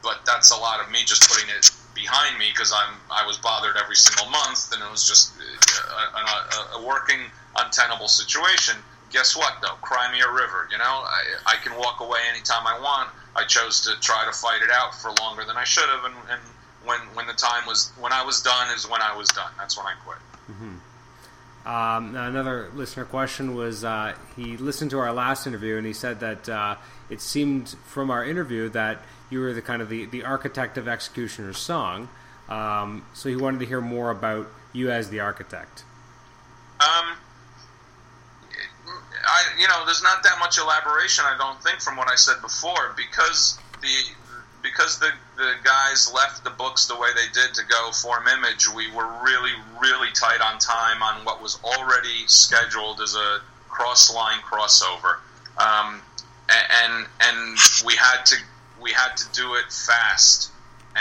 [0.02, 3.38] But that's a lot of me just putting it behind me because I'm I was
[3.38, 7.18] bothered every single month, and it was just uh, a, a, a working
[7.56, 8.76] untenable situation.
[9.11, 9.74] Guess what though?
[9.82, 10.68] Cry me a river.
[10.70, 13.11] You know, I, I can walk away anytime I want.
[13.34, 16.14] I chose to try to fight it out for longer than I should have, and,
[16.30, 16.40] and
[16.88, 19.53] when when the time was when I was done is when I was done.
[19.59, 20.18] That's when I quit.
[20.51, 21.68] Mm-hmm.
[21.68, 26.20] Um, another listener question was uh, he listened to our last interview and he said
[26.20, 26.77] that uh,
[27.11, 30.88] it seemed from our interview that you were the kind of the, the architect of
[30.88, 32.09] X-Cutioner's Song.
[32.48, 35.85] Um, so he wanted to hear more about you as the architect.
[36.81, 37.18] Um,
[39.27, 42.40] I you know there's not that much elaboration I don't think from what I said
[42.40, 43.88] before because the
[44.62, 48.68] because the the guys left the books the way they did to go form image
[48.75, 54.12] we were really really tight on time on what was already scheduled as a cross
[54.14, 55.16] line crossover
[55.59, 56.01] um,
[56.49, 58.37] and and we had to
[58.81, 60.51] we had to do it fast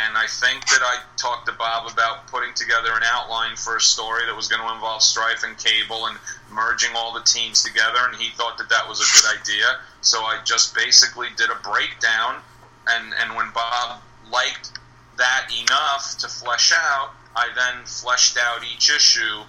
[0.06, 3.82] and I think that I talked to Bob about putting together an outline for a
[3.82, 6.18] story that was going to involve Stryfe and Cable and
[6.52, 9.66] merging all the teams together, and he thought that that was a good idea.
[10.02, 12.42] So I just basically did a breakdown,
[12.88, 14.72] and, and when Bob liked
[15.18, 19.44] that enough to flesh out, I then fleshed out each issue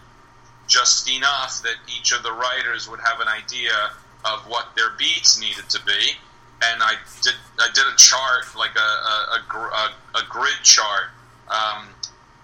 [0.67, 3.91] just enough that each of the writers would have an idea
[4.25, 6.13] of what their beats needed to be.
[6.61, 11.11] And I did I did a chart like a a, a, a grid chart
[11.49, 11.89] um,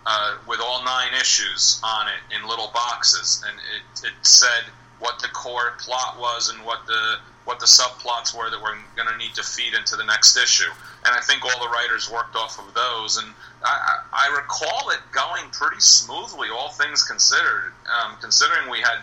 [0.07, 4.65] uh, with all nine issues on it in little boxes, and it, it said
[5.01, 9.09] what the core plot was and what the what the subplots were that we're going
[9.09, 10.71] to need to feed into the next issue.
[11.05, 13.19] And I think all the writers worked off of those.
[13.19, 13.29] And
[13.63, 18.99] I, I recall it going pretty smoothly, all things considered, um, considering we had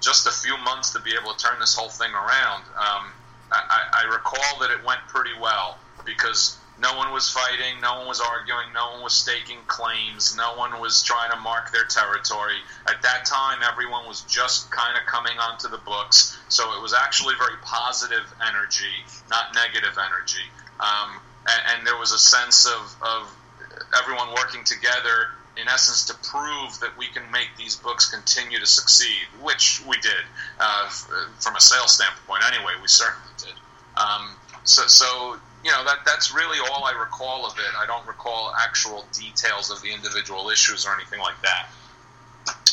[0.00, 2.62] just a few months to be able to turn this whole thing around.
[2.78, 3.10] Um,
[3.52, 8.08] I, I recall that it went pretty well because no one was fighting, no one
[8.08, 12.56] was arguing, no one was staking claims, no one was trying to mark their territory.
[12.88, 16.94] At that time, everyone was just kind of coming onto the books, so it was
[16.94, 18.96] actually very positive energy,
[19.28, 20.46] not negative energy.
[20.80, 23.36] Um, and, and, there was a sense of, of
[24.00, 28.66] everyone working together, in essence, to prove that we can make these books continue to
[28.66, 30.24] succeed, which we did
[30.58, 30.88] uh,
[31.38, 32.42] from a sales standpoint.
[32.50, 33.52] Anyway, we certainly did.
[33.98, 34.30] Um,
[34.64, 37.72] so, so you know that that's really all I recall of it.
[37.78, 41.68] I don't recall actual details of the individual issues or anything like that.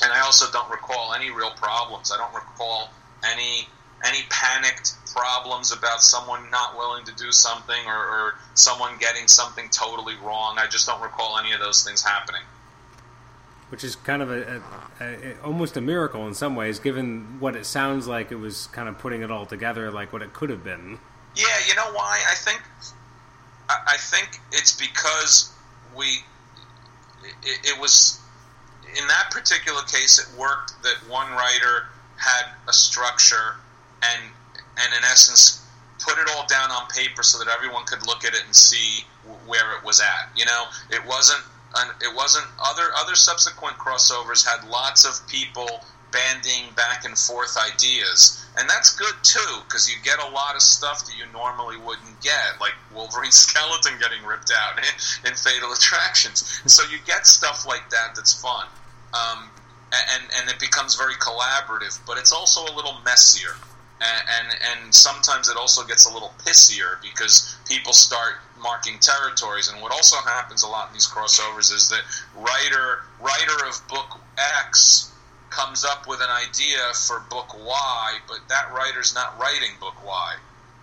[0.04, 2.12] And I also don't recall any real problems.
[2.14, 2.90] I don't recall
[3.24, 3.68] any
[4.06, 9.68] any panicked problems about someone not willing to do something or, or someone getting something
[9.70, 10.58] totally wrong.
[10.60, 12.42] I just don't recall any of those things happening.
[13.70, 14.62] Which is kind of a,
[15.02, 18.32] a, a, almost a miracle in some ways, given what it sounds like.
[18.32, 21.00] It was kind of putting it all together, like what it could have been.
[21.38, 22.20] Yeah, you know why?
[22.30, 22.62] I think
[23.70, 25.54] I, think it's because
[25.96, 26.06] we
[27.44, 28.20] it, it was
[28.98, 33.56] in that particular case it worked that one writer had a structure
[34.02, 34.24] and
[34.78, 35.64] and in essence
[36.00, 39.06] put it all down on paper so that everyone could look at it and see
[39.46, 40.30] where it was at.
[40.36, 41.44] You know, it wasn't
[42.02, 48.46] it wasn't other other subsequent crossovers had lots of people banding back and forth ideas.
[48.58, 52.22] And that's good too, because you get a lot of stuff that you normally wouldn't
[52.22, 54.86] get, like Wolverine skeleton getting ripped out in,
[55.30, 56.62] in Fatal Attractions.
[56.66, 58.68] So you get stuff like that that's fun.
[59.14, 59.50] Um,
[59.94, 63.56] and, and it becomes very collaborative, but it's also a little messier.
[64.00, 69.70] And, and, and sometimes it also gets a little pissier because people start marking territories.
[69.70, 72.02] And what also happens a lot in these crossovers is that
[72.36, 75.12] writer writer of book X
[75.50, 80.36] comes up with an idea for book Y, but that writer's not writing book Y,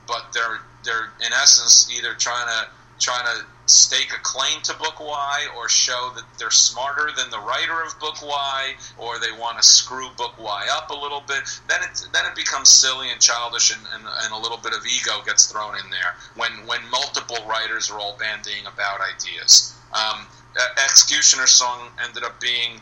[0.06, 2.68] but they're they're in essence either trying to
[3.00, 7.38] trying to stake a claim to book Y or show that they're smarter than the
[7.38, 11.42] writer of book Y or they want to screw book Y up a little bit.
[11.68, 14.84] Then it then it becomes silly and childish and, and, and a little bit of
[14.86, 19.74] ego gets thrown in there when when multiple writers are all bandying about ideas.
[19.92, 22.80] Um, X-Cutioner song ended up being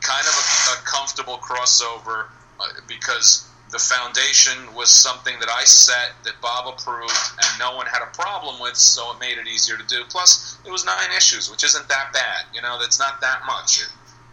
[0.00, 2.26] kind of a, a comfortable crossover
[2.58, 7.86] uh, because the foundation was something that I set that Bob approved and no one
[7.86, 10.02] had a problem with, so it made it easier to do.
[10.08, 12.46] Plus, it was nine issues, which isn't that bad.
[12.52, 13.82] You know, that's not that much.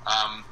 [0.07, 0.43] Um,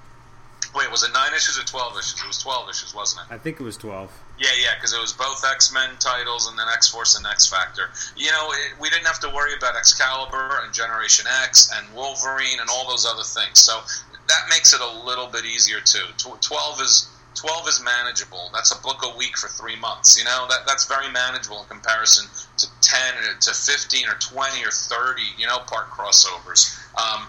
[0.76, 2.22] wait, was it nine issues or twelve issues?
[2.22, 3.34] It was twelve issues, wasn't it?
[3.34, 4.12] I think it was twelve.
[4.38, 7.48] Yeah, yeah, because it was both X Men titles and then X Force and X
[7.48, 7.90] Factor.
[8.16, 12.60] You know, it, we didn't have to worry about Excalibur and Generation X and Wolverine
[12.60, 13.60] and all those other things.
[13.60, 13.82] So
[14.28, 16.06] that makes it a little bit easier too.
[16.42, 18.50] Twelve is twelve is manageable.
[18.54, 20.18] That's a book a week for three months.
[20.18, 22.26] You know that that's very manageable in comparison
[22.58, 25.28] to ten to fifteen or twenty or thirty.
[25.38, 26.78] You know, part crossovers.
[26.96, 27.28] Um,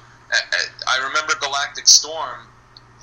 [0.89, 2.41] I remember Galactic Storm.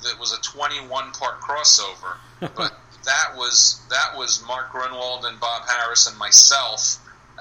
[0.02, 5.62] That was a twenty-one part crossover, but that was that was Mark Gruenwald and Bob
[5.62, 6.98] Harras and myself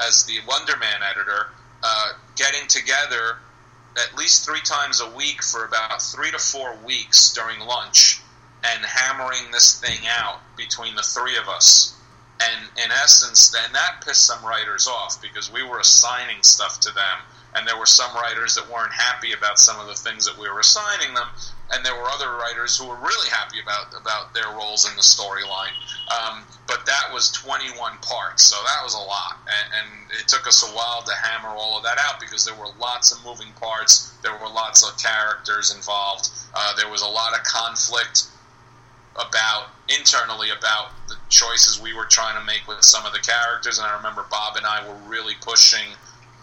[0.07, 1.47] as the Wonder Man editor,
[1.83, 3.37] uh, getting together
[3.97, 8.21] at least three times a week for about three to four weeks during lunch
[8.63, 11.95] and hammering this thing out between the three of us.
[12.41, 16.91] And in essence, then that pissed some writers off because we were assigning stuff to
[16.91, 17.19] them,
[17.55, 20.49] and there were some writers that weren't happy about some of the things that we
[20.49, 21.27] were assigning them,
[21.73, 25.01] and there were other writers who were really happy about about their roles in the
[25.01, 25.73] storyline.
[26.13, 30.47] Um, but that was 21 parts, so that was a lot, and, and, it took
[30.47, 33.51] us a while to hammer all of that out because there were lots of moving
[33.59, 38.27] parts, there were lots of characters involved, uh, there was a lot of conflict
[39.15, 43.79] about internally about the choices we were trying to make with some of the characters,
[43.79, 45.89] and I remember Bob and I were really pushing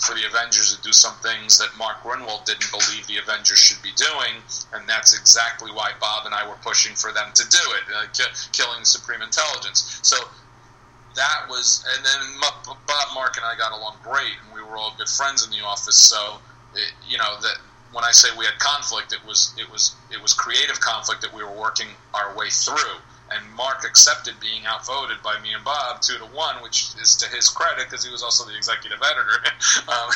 [0.01, 3.83] for the Avengers to do some things that Mark Gruenwald didn't believe the Avengers should
[3.83, 4.41] be doing,
[4.73, 8.07] and that's exactly why Bob and I were pushing for them to do it, uh,
[8.13, 10.01] ki- killing Supreme Intelligence.
[10.03, 10.17] So
[11.17, 12.21] that was, and then
[12.67, 15.65] Bob, Mark, and I got along great, and we were all good friends in the
[15.65, 15.97] office.
[15.97, 16.39] So,
[16.75, 17.59] it, you know that
[17.93, 21.35] when I say we had conflict, it was it was it was creative conflict that
[21.35, 22.97] we were working our way through
[23.31, 27.29] and Mark accepted being outvoted by me and Bob two to one, which is to
[27.29, 29.39] his credit because he was also the executive editor.
[29.89, 30.11] um,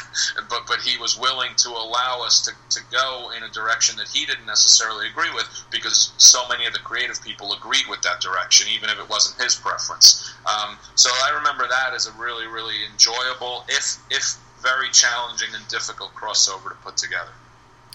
[0.49, 4.09] but but he was willing to allow us to, to go in a direction that
[4.09, 8.21] he didn't necessarily agree with because so many of the creative people agreed with that
[8.21, 10.35] direction, even if it wasn't his preference.
[10.47, 15.67] Um, so I remember that as a really really enjoyable, if if very challenging and
[15.69, 17.31] difficult crossover to put together.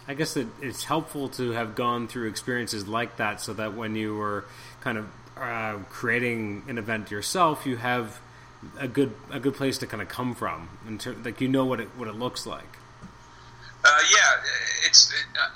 [0.08, 3.96] I guess it, it's helpful to have gone through experiences like that so that when
[3.96, 4.46] you were
[4.82, 8.20] kind of uh, creating an event yourself, you have
[8.78, 11.66] a good a good place to kind of come from, and ter- like you know
[11.66, 12.78] what it what it looks like.
[13.86, 14.42] Uh, yeah,
[14.86, 15.50] it's it, uh,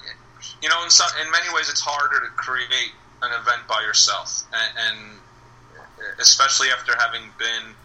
[0.62, 4.44] you know in some in many ways it's harder to create an event by yourself,
[4.54, 7.76] and, and especially after having been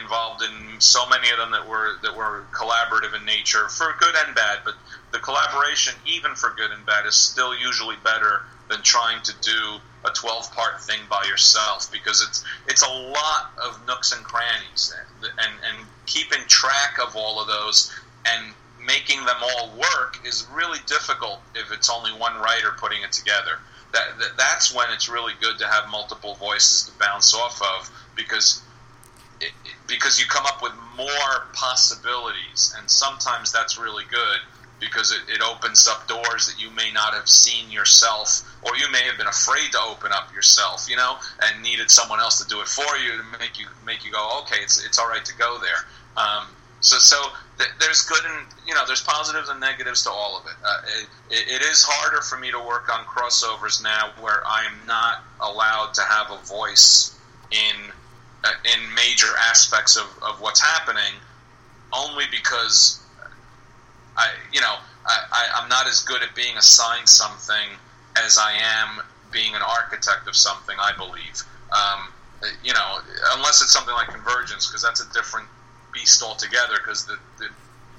[0.00, 4.14] involved in so many of them that were that were collaborative in nature for good
[4.26, 4.60] and bad.
[4.64, 4.74] But
[5.12, 9.80] the collaboration, even for good and bad, is still usually better than trying to do
[10.04, 14.94] a 12 part thing by yourself because it's it's a lot of nooks and crannies
[15.22, 17.92] and, and and keeping track of all of those
[18.26, 23.12] and making them all work is really difficult if it's only one writer putting it
[23.12, 23.58] together.
[23.92, 27.90] That, that that's when it's really good to have multiple voices to bounce off of
[28.14, 28.62] because
[29.40, 29.52] it,
[29.86, 34.40] because you come up with more possibilities and sometimes that's really good
[34.80, 38.90] because it, it opens up doors that you may not have seen yourself, or you
[38.92, 42.48] may have been afraid to open up yourself, you know, and needed someone else to
[42.48, 45.24] do it for you to make you make you go, okay, it's it's all right
[45.24, 45.86] to go there.
[46.16, 46.46] Um,
[46.80, 47.16] so so
[47.58, 50.56] th- there's good and you know there's positives and negatives to all of it.
[50.64, 51.08] Uh, it.
[51.30, 55.94] It is harder for me to work on crossovers now where I am not allowed
[55.94, 57.18] to have a voice
[57.50, 57.92] in
[58.44, 61.14] uh, in major aspects of, of what's happening,
[61.92, 63.00] only because
[64.18, 64.74] I, you know,
[65.06, 67.78] I, I, am not as good at being assigned something
[68.16, 69.00] as I am
[69.30, 70.76] being an architect of something.
[70.78, 72.12] I believe, um,
[72.64, 72.98] you know,
[73.36, 75.46] unless it's something like Convergence, because that's a different
[75.94, 76.74] beast altogether.
[76.82, 77.48] Because the, the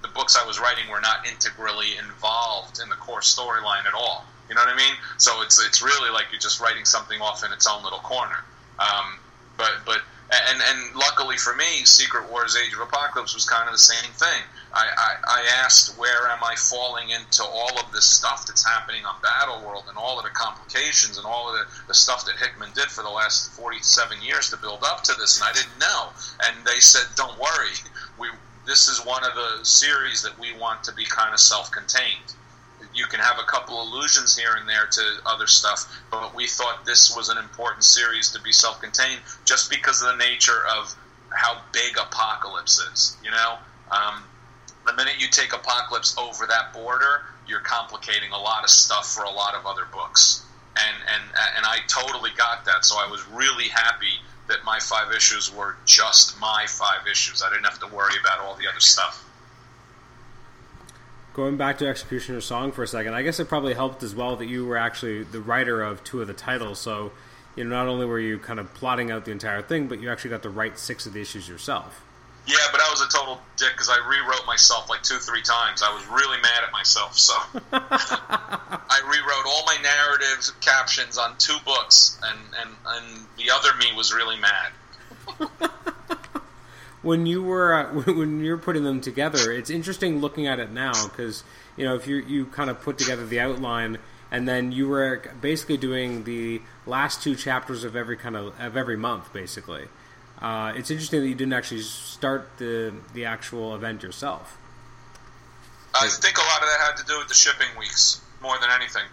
[0.02, 4.26] the books I was writing were not integrally involved in the core storyline at all.
[4.50, 4.96] You know what I mean?
[5.18, 8.44] So it's it's really like you're just writing something off in its own little corner.
[8.80, 9.20] Um,
[9.58, 10.02] but but
[10.32, 14.12] and and luckily for me, Secret Wars: Age of Apocalypse was kind of the same
[14.12, 14.44] thing.
[14.72, 19.16] I, I, asked where am I falling into all of this stuff that's happening on
[19.22, 22.70] Battle World and all of the complications and all of the, the stuff that Hickman
[22.76, 26.10] did for the last 47 years to build up to this, and I didn't know.
[26.44, 27.74] And they said, "Don't worry,
[28.20, 28.28] we
[28.66, 32.36] this is one of the series that we want to be kind of self-contained."
[32.94, 36.86] you can have a couple allusions here and there to other stuff, but we thought
[36.86, 40.96] this was an important series to be self-contained just because of the nature of
[41.30, 43.18] how big Apocalypse is.
[43.24, 43.58] You know,
[43.92, 44.24] um,
[44.90, 49.24] the minute you take Apocalypse over that border, you're complicating a lot of stuff for
[49.24, 51.24] a lot of other books, and and
[51.58, 52.86] and I totally got that.
[52.86, 54.14] So I was really happy
[54.48, 57.44] that my five issues were just my five issues.
[57.44, 59.26] I didn't have to worry about all the other stuff
[61.40, 64.36] going back to X-Cutioner Song for a second, I guess it probably helped as well
[64.36, 66.80] that you were actually the writer of two of the titles.
[66.80, 67.14] So,
[67.56, 70.12] you know, not only were you kind of plotting out the entire thing, but you
[70.12, 72.04] actually got to write six of the issues yourself.
[72.48, 75.84] Yeah, but I was a total dick because I rewrote myself like two, three times.
[75.84, 77.34] I was really mad at myself, so
[77.72, 83.96] I rewrote all my narrative captions on two books, and, and, and the other me
[83.96, 84.72] was really mad.
[87.02, 91.08] when you were uh, when you're putting them together, it's interesting looking at it now
[91.08, 91.44] because
[91.78, 93.98] you know if you you kind of put together the outline
[94.32, 98.76] and then you were basically doing the last two chapters of every kind of of
[98.78, 99.88] every month basically.
[100.42, 104.58] Uh, it's interesting that you didn't actually start the the actual event yourself.
[105.94, 108.70] I think a lot of that had to do with the shipping weeks more than
[108.70, 109.04] anything.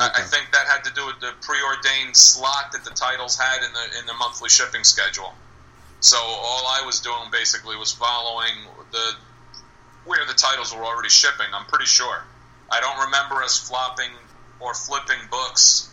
[0.00, 0.10] Okay.
[0.14, 3.64] I, I think that had to do with the preordained slot that the titles had
[3.64, 5.32] in the in the monthly shipping schedule.
[6.00, 8.54] So all I was doing basically was following
[8.90, 9.14] the
[10.06, 11.46] where the titles were already shipping.
[11.52, 12.24] I'm pretty sure.
[12.70, 14.10] I don't remember us flopping
[14.60, 15.90] or flipping books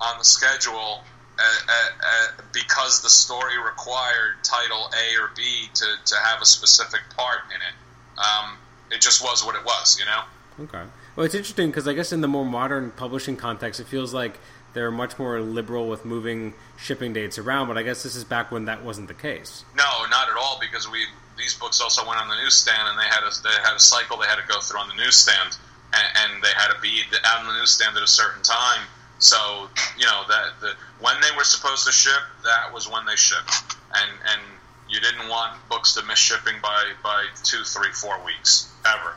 [0.00, 1.02] on the schedule
[1.38, 5.42] uh, uh, uh, because the story required title A or B
[5.74, 7.74] to, to have a specific part in it.
[8.18, 8.58] Um,
[8.90, 10.22] it just was what it was, you know.
[10.64, 10.84] Okay.
[11.16, 14.38] Well, it's interesting because I guess in the more modern publishing context, it feels like
[14.74, 17.68] they're much more liberal with moving shipping dates around.
[17.68, 19.64] But I guess this is back when that wasn't the case.
[19.74, 20.58] No, not at all.
[20.60, 21.04] Because we
[21.36, 24.18] these books also went on the newsstand, and they had a they had a cycle
[24.18, 25.56] they had to go through on the newsstand,
[25.92, 27.02] and, and they had to be
[27.36, 28.86] on the newsstand at a certain time.
[29.22, 33.14] So you know that the, when they were supposed to ship, that was when they
[33.14, 33.54] shipped,
[33.94, 34.40] and and
[34.88, 39.14] you didn't want books to miss shipping by by two, three, four weeks ever.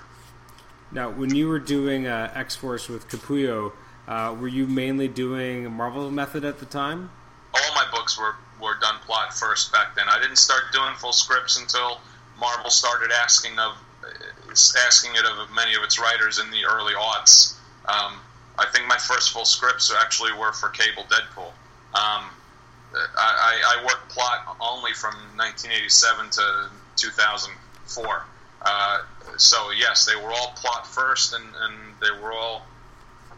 [0.92, 3.72] Now, when you were doing uh, X Force with Capullo,
[4.08, 7.10] uh, were you mainly doing Marvel method at the time?
[7.56, 10.06] All my books were, were done plot first back then.
[10.08, 12.00] I didn't start doing full scripts until
[12.40, 13.76] Marvel started asking of
[14.86, 17.56] asking it of many of its writers in the early aughts.
[17.88, 18.20] Um,
[18.58, 21.52] I think my first full scripts actually were for Cable Deadpool.
[21.94, 22.30] Um,
[23.18, 28.26] I, I, worked plot only from 1987 to 2004.
[28.62, 29.02] Uh,
[29.38, 32.66] so yes, they were all plot first, and, and they were all.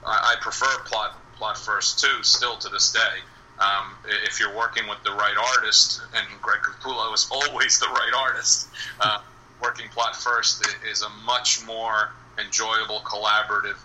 [0.06, 3.22] I, I, prefer plot plot first too, still to this day.
[3.60, 3.96] Um,
[4.26, 8.70] if you're working with the right artist, and Greg Capullo is always the right artist,
[9.00, 9.20] uh,
[9.62, 13.78] working plot first is a much more enjoyable, collaborative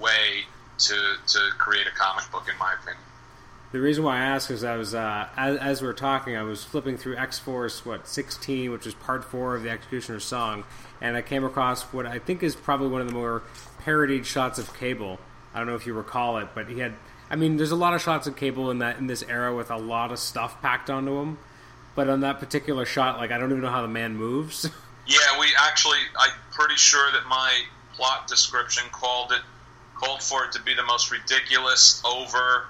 [0.00, 0.46] way
[0.78, 3.02] to to create a comic book, in my opinion.
[3.70, 6.42] The reason why I ask is I was uh, as, as, we are talking, I
[6.42, 10.64] was flipping through X Force what 16, which is part four of the X-Cutioner's Song,
[11.02, 13.42] and I came across what I think is probably one of the more
[13.80, 15.18] parodied shots of Cable.
[15.52, 16.94] I don't know if you recall it, but he had.
[17.30, 19.70] I mean, there's a lot of shots of Cable in that in this era with
[19.70, 21.38] a lot of stuff packed onto him,
[21.94, 24.64] but on that particular shot, like I don't even know how the man moves.
[25.06, 25.98] yeah, we actually.
[26.18, 29.42] I'm pretty sure that my plot description called it
[29.98, 32.66] called for it to be the most ridiculous, over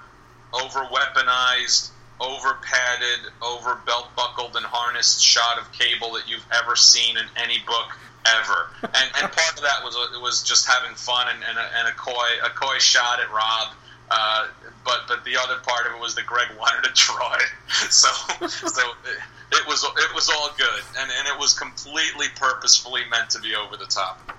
[0.51, 6.75] over weaponized, over padded, over belt buckled and harnessed shot of cable that you've ever
[6.75, 8.69] seen in any book ever.
[8.83, 11.93] And, and part of that was was just having fun and, and, a, and a
[11.93, 13.73] coy a coy shot at Rob.
[14.09, 14.47] Uh,
[14.83, 18.09] but but the other part of it was that Greg wanted to try it, so
[18.47, 19.19] so it,
[19.51, 23.55] it was it was all good, and and it was completely purposefully meant to be
[23.55, 24.35] over the top.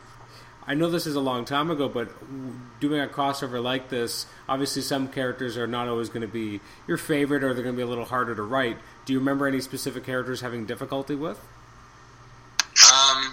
[0.66, 2.08] I know this is a long time ago, but
[2.80, 6.96] doing a crossover like this, obviously some characters are not always going to be your
[6.96, 8.78] favorite, or they're going to be a little harder to write.
[9.04, 11.38] Do you remember any specific characters having difficulty with?
[12.92, 13.32] Um,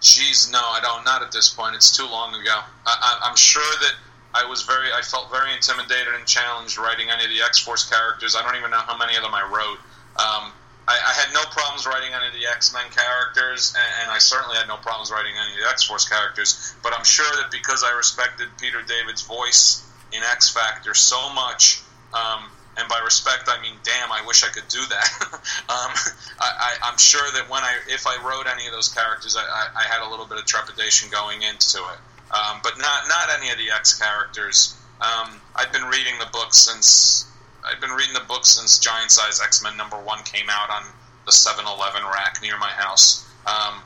[0.00, 1.04] geez, no, I don't.
[1.04, 1.74] Not at this point.
[1.74, 2.60] It's too long ago.
[2.86, 3.94] I, am sure that
[4.34, 7.88] I was very, I felt very intimidated and challenged writing any of the X Force
[7.88, 8.36] characters.
[8.36, 9.78] I don't even know how many of them I wrote.
[10.18, 10.52] Um,
[10.90, 14.18] I, I, had no problems writing any of the X Men characters, and, and, I
[14.18, 16.74] certainly had no problems writing any of the X Force characters.
[16.82, 21.80] But I'm sure that because I respected Peter David's voice in X Factor so much,
[22.12, 25.08] um, and by respect I mean damn, I wish I could do that.
[25.70, 25.92] um,
[26.40, 29.82] I, am sure that when I, if I wrote any of those characters, I, I,
[29.82, 32.00] I had a little bit of trepidation going into it.
[32.34, 34.74] Um, but not not any of the X characters.
[35.00, 37.29] Um, I've been reading the book since
[37.64, 40.82] I've been reading the book since Giant Size X Men number one came out on
[41.26, 43.28] the 7-Eleven rack near my house.
[43.46, 43.82] Um,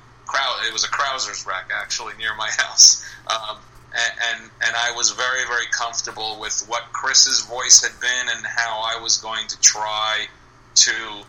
[0.67, 3.59] it was a Krauser's rack actually near my house, um,
[3.93, 8.47] and, and and I was very very comfortable with what Chris's voice had been and
[8.47, 10.27] how I was going to try
[10.75, 11.23] to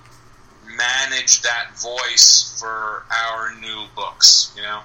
[0.75, 4.53] manage that voice for our new books.
[4.55, 4.81] You know.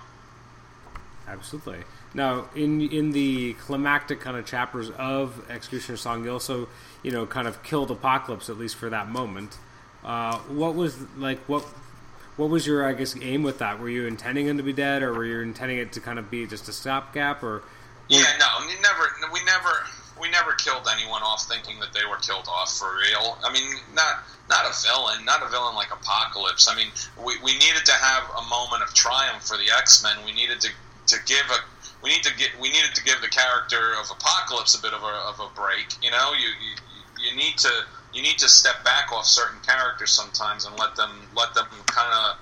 [1.26, 1.84] Absolutely.
[2.12, 6.68] Now, in in the climactic kind of chapters of X-Cutioner's Song, you also
[7.02, 9.58] you know, kind of killed Apocalypse at least for that moment.
[10.04, 11.62] Uh, what was like what
[12.36, 13.78] what was your I guess aim with that?
[13.78, 16.30] Were you intending him to be dead, or were you intending it to kind of
[16.30, 17.42] be just a stopgap?
[17.42, 17.62] Or
[18.08, 19.86] yeah, no, we never we never
[20.20, 23.38] we never killed anyone off thinking that they were killed off for real.
[23.44, 26.68] I mean, not not a villain, not a villain like Apocalypse.
[26.68, 30.24] I mean, we, we needed to have a moment of triumph for the X Men.
[30.24, 30.70] We needed to
[31.08, 31.58] to give a
[32.02, 35.02] we need to get we needed to give the character of Apocalypse a bit of
[35.02, 35.92] a, of a break.
[36.02, 36.72] You know, you, you
[37.40, 37.72] need to
[38.12, 42.12] you need to step back off certain characters sometimes and let them let them kind
[42.12, 42.36] of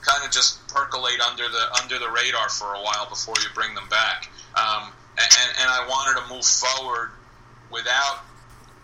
[0.00, 3.74] kind of just percolate under the under the radar for a while before you bring
[3.74, 4.30] them back.
[4.56, 7.10] Um, and, and I wanted to move forward
[7.70, 8.24] without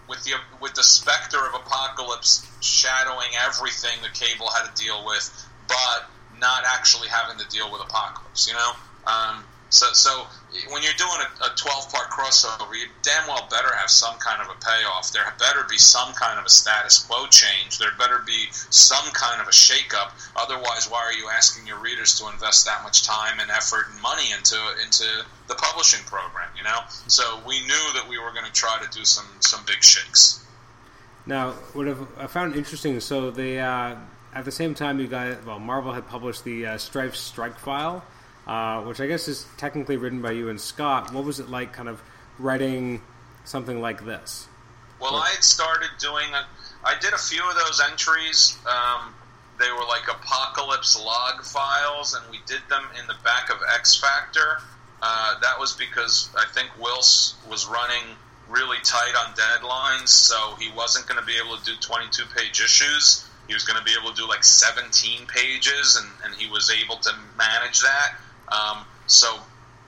[0.09, 5.25] with the with the specter of apocalypse shadowing everything that Cable had to deal with,
[5.67, 6.09] but
[6.39, 8.47] not actually having to deal with apocalypse.
[8.49, 8.73] You know,
[9.07, 10.27] um, so so
[10.71, 14.41] when you're doing a, a 12 part crossover, you damn well better have some kind
[14.41, 15.13] of a payoff.
[15.13, 17.79] There better be some kind of a status quo change.
[17.79, 20.13] There better be some kind of a shakeup.
[20.37, 24.01] Otherwise, why are you asking your readers to invest that much time and effort and
[24.01, 25.05] money into into
[25.49, 26.49] the publishing program?
[26.57, 29.65] You know, so we knew that we were going to try to do some some
[29.67, 30.45] big shakes.
[31.27, 31.89] Now, what
[32.19, 33.97] I found interesting, so they uh,
[34.35, 38.05] at the same time you got well, Marvel had published the uh, Stryfe Strike File
[38.47, 41.13] uh, which I guess is technically written by you and Scott.
[41.13, 42.03] What was it like, kind of
[42.39, 43.03] writing
[43.45, 44.49] something like this?
[45.01, 46.27] Well, I had started doing.
[46.33, 46.47] A,
[46.85, 48.57] I did a few of those entries.
[48.67, 49.15] Um,
[49.59, 53.97] they were like apocalypse log files, and we did them in the back of X
[53.97, 54.59] Factor.
[55.03, 58.17] Uh, that was because I think Whilce was running
[58.49, 62.61] really tight on deadlines, so he wasn't going to be able to do 22 page
[62.61, 63.29] issues.
[63.49, 66.71] He was going to be able to do like 17 pages, and, and he was
[66.71, 68.15] able to manage that.
[68.51, 69.39] Um, so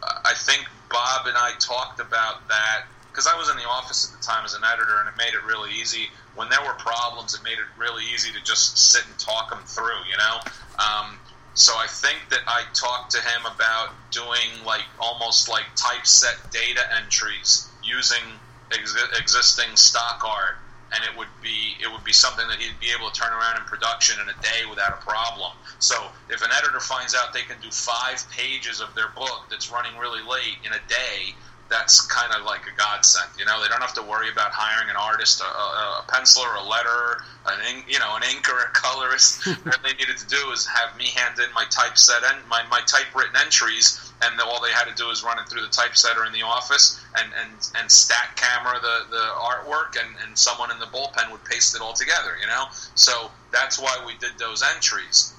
[0.03, 4.19] I think Bob and I talked about that because I was in the office at
[4.19, 6.09] the time as an editor, and it made it really easy.
[6.35, 9.65] When there were problems, it made it really easy to just sit and talk them
[9.67, 10.37] through, you know.
[10.79, 11.19] Um,
[11.55, 16.83] so I think that I talked to him about doing like almost like typeset data
[16.97, 18.23] entries using
[18.71, 20.55] ex- existing stock art
[20.93, 23.57] and it would be it would be something that he'd be able to turn around
[23.57, 25.53] in production in a day without a problem.
[25.79, 25.95] So
[26.29, 29.97] if an editor finds out they can do five pages of their book that's running
[29.99, 31.37] really late in a day,
[31.69, 33.29] that's kind of like a godsend.
[33.39, 36.65] You know, they don't have to worry about hiring an artist, a, a, penciler, a
[36.65, 39.47] letter, an ink, you know, an ink or a colorist.
[39.65, 42.81] what they needed to do is have me hand in my typeset and my, my
[42.87, 46.33] typewritten entries, and all they had to do is run it through the typesetter in
[46.33, 50.87] the office and, and, and stack camera the, the artwork, and, and someone in the
[50.87, 52.65] bullpen would paste it all together, you know?
[52.95, 55.35] So that's why we did those entries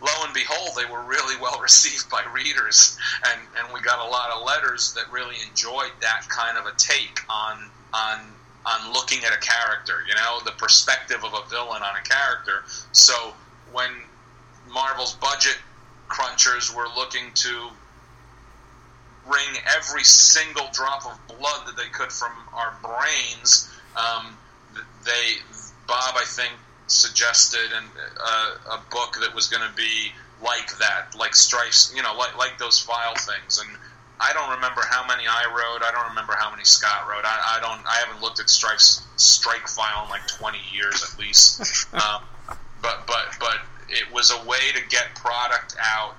[0.00, 4.08] lo and behold, they were really well received by readers, and, and we got a
[4.08, 8.20] lot of letters that really enjoyed that kind of a take on on
[8.66, 10.02] on looking at a character.
[10.08, 12.64] You know, the perspective of a villain on a character.
[12.92, 13.34] So
[13.72, 13.90] when
[14.72, 15.56] Marvel's budget
[16.08, 17.68] crunchers were looking to
[19.26, 24.36] wring every single drop of blood that they could from our brains, um,
[25.04, 25.36] they
[25.86, 26.52] Bob, I think,
[26.86, 27.86] suggested and
[28.20, 30.12] uh, a book that was going to be
[30.42, 33.58] like that, like stripes, you know, like like those file things.
[33.58, 33.76] And
[34.20, 35.82] I don't remember how many I wrote.
[35.82, 37.24] I don't remember how many Scott wrote.
[37.24, 37.86] I, I don't.
[37.86, 41.60] I haven't looked at Stryfe's strike file in like twenty years at least.
[41.94, 42.22] um,
[42.82, 43.58] but but but
[43.88, 46.14] it was a way to get product out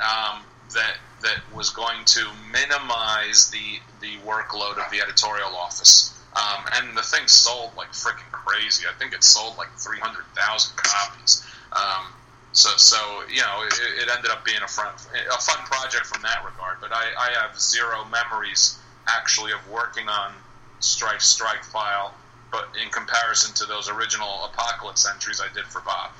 [0.00, 0.42] um,
[0.74, 6.11] that that was going to minimize the the workload of the editorial office.
[6.34, 8.86] Um, and the thing sold like freaking crazy.
[8.88, 11.44] I think it sold like 300,000 copies.
[11.72, 12.12] Um,
[12.52, 12.96] so, so
[13.28, 16.78] you know, it, it, ended up being a fun, a fun project from that regard.
[16.80, 18.78] But I, I have zero memories
[19.08, 20.32] actually of working on
[20.80, 22.14] Stryfe Strike File,
[22.50, 26.12] but in comparison to those original Apocalypse entries I did for Bob.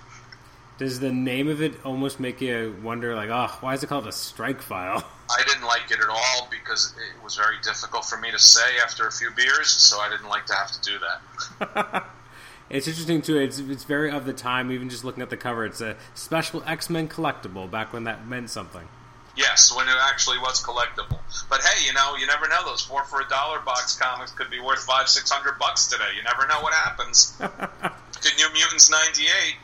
[0.79, 4.07] Does the name of it almost make you wonder, like, oh, why is it called
[4.07, 5.05] a strike file?
[5.31, 8.79] I didn't like it at all because it was very difficult for me to say
[8.83, 12.05] after a few beers, so I didn't like to have to do that.
[12.71, 13.39] it's interesting too.
[13.39, 14.71] It's it's very of the time.
[14.73, 18.27] Even just looking at the cover, it's a special X Men collectible back when that
[18.27, 18.89] meant something.
[19.37, 21.21] Yes, when it actually was collectible.
[21.49, 22.65] But hey, you know, you never know.
[22.67, 26.13] Those four for a dollar box comics could be worth five, six hundred bucks today.
[26.17, 27.35] You never know what happens.
[27.41, 29.57] Good New Mutants ninety eight.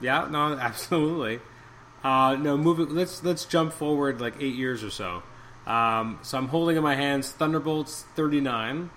[0.00, 1.40] Yeah, no, absolutely.
[2.02, 2.94] Uh, no, moving.
[2.94, 5.22] Let's let's jump forward like eight years or so.
[5.66, 8.90] Um, so I'm holding in my hands Thunderbolts 39,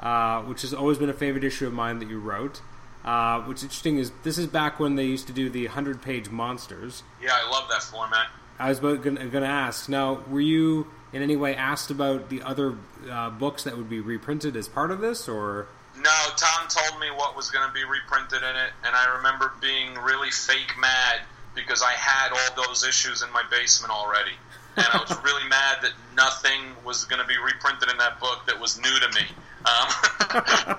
[0.00, 2.62] uh, which has always been a favorite issue of mine that you wrote.
[3.04, 6.30] Uh, what's interesting is this is back when they used to do the 100 page
[6.30, 7.02] monsters.
[7.22, 8.28] Yeah, I love that format.
[8.58, 9.88] I was going to ask.
[9.88, 12.74] Now, were you in any way asked about the other
[13.08, 15.68] uh, books that would be reprinted as part of this, or?
[15.98, 19.52] No, Tom told me what was going to be reprinted in it, and I remember
[19.60, 21.20] being really fake mad
[21.54, 24.38] because I had all those issues in my basement already.
[24.76, 28.46] And I was really mad that nothing was going to be reprinted in that book
[28.46, 29.26] that was new to me.
[29.66, 30.78] Um,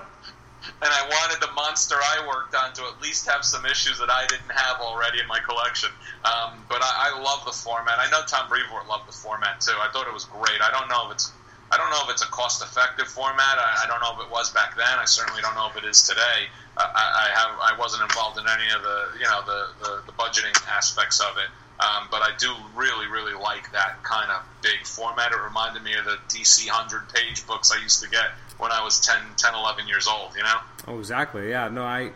[0.80, 4.08] and I wanted the monster I worked on to at least have some issues that
[4.08, 5.90] I didn't have already in my collection.
[6.24, 7.98] Um, but I, I love the format.
[7.98, 9.76] I know Tom Brevoort loved the format too.
[9.76, 10.60] I thought it was great.
[10.62, 11.32] I don't know if it's
[11.72, 13.58] I don't know if it's a cost-effective format.
[13.58, 14.98] I, I, don't know if it was back then.
[14.98, 16.50] I certainly don't know if it is today.
[16.76, 20.12] I, I, have I wasn't involved in any of the you know the, the, the
[20.12, 21.50] budgeting aspects of it.
[21.80, 25.32] Um, but I do really, really like that kind of big format.
[25.32, 28.84] It reminded me of the DC 100 page books I used to get when I
[28.84, 30.58] was 10, 10 11 years old, you know?
[30.86, 31.48] Oh, exactly.
[31.48, 31.68] Yeah.
[31.70, 32.10] No, I,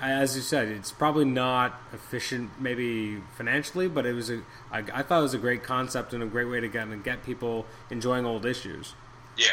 [0.00, 4.42] as you said, it's probably not efficient, maybe financially, but it was a.
[4.70, 7.02] I, I thought it was a great concept and a great way to get and
[7.02, 8.94] get people enjoying old issues.
[9.36, 9.46] Yeah,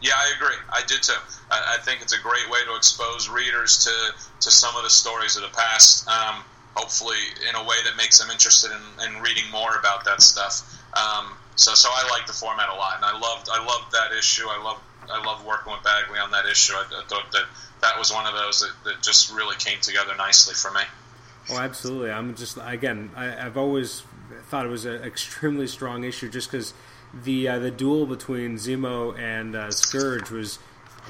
[0.00, 0.56] yeah, I agree.
[0.70, 1.12] I did too.
[1.50, 3.90] I, I, think it's a great way to expose readers to
[4.40, 6.08] to some of the stories of the past.
[6.08, 6.42] Um,
[6.74, 10.62] hopefully, in a way that makes them interested in, in reading more about that stuff.
[10.94, 14.12] Um, so, so I like the format a lot, and I loved I loved that
[14.18, 14.46] issue.
[14.48, 14.80] I love
[15.10, 16.74] I love working with Bagley on that issue.
[16.74, 17.44] I, I thought that
[17.80, 20.82] that was one of those that, that just really came together nicely for me.
[21.50, 22.10] Oh, absolutely.
[22.10, 23.10] I'm just again.
[23.16, 24.04] I, have always
[24.48, 26.72] thought it was an extremely strong issue, just because
[27.12, 30.58] the uh, the duel between Zemo and uh, Scourge was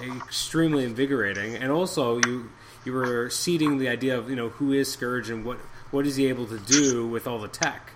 [0.03, 2.51] extremely invigorating, and also you
[2.85, 5.59] you were seeding the idea of you know who is Scourge and what
[5.91, 7.93] what is he able to do with all the tech.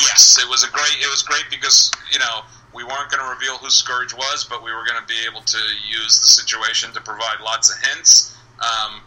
[0.00, 0.96] Yes, it was a great.
[1.00, 2.42] It was great because you know
[2.74, 5.40] we weren't going to reveal who Scourge was, but we were going to be able
[5.42, 5.58] to
[5.88, 8.36] use the situation to provide lots of hints.
[8.60, 9.00] Um,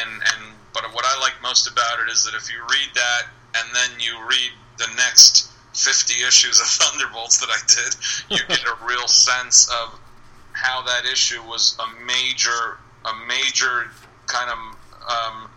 [0.00, 3.22] and, and but what I like most about it is that if you read that
[3.56, 7.96] and then you read the next 50 issues of Thunderbolts that I did,
[8.30, 9.98] you get a real sense of
[10.52, 13.86] how that issue was a major a major
[14.26, 14.58] kind of
[15.08, 15.50] um,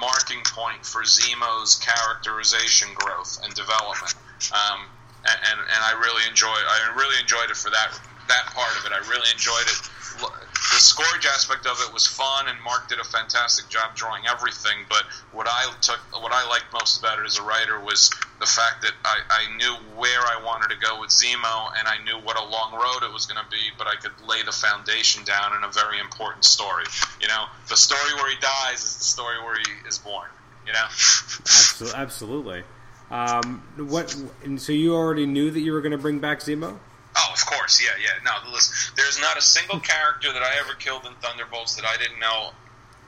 [0.00, 4.14] marking point for Zemo's characterization growth and development.
[4.52, 4.80] Um,
[5.24, 7.98] and, and, and I really enjoy I really enjoyed it for that
[8.28, 8.92] that part of it.
[8.92, 9.78] I really enjoyed it.
[10.72, 14.84] The Scourge aspect of it was fun, and Mark did a fantastic job drawing everything.
[14.88, 18.46] But what I took, what I liked most about it as a writer was the
[18.46, 22.16] fact that I, I knew where I wanted to go with Zemo, and I knew
[22.24, 23.72] what a long road it was going to be.
[23.76, 26.84] But I could lay the foundation down in a very important story.
[27.20, 30.28] You know, the story where he dies is the story where he is born.
[30.66, 31.98] You know, absolutely.
[31.98, 32.64] absolutely.
[33.12, 34.16] Um, what?
[34.42, 36.78] And so you already knew that you were going to bring back Zemo?
[37.14, 38.18] Oh, of course, yeah, yeah.
[38.24, 41.98] No, listen, there's not a single character that I ever killed in Thunderbolts that I
[41.98, 42.52] didn't know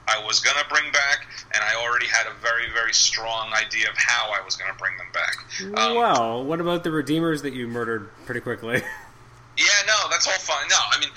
[0.06, 3.88] I was going to bring back, and I already had a very, very strong idea
[3.88, 5.82] of how I was going to bring them back.
[5.82, 8.74] Um, well, what about the Redeemers that you murdered pretty quickly?
[9.56, 10.68] yeah, no, that's all fine.
[10.68, 11.08] No, I mean,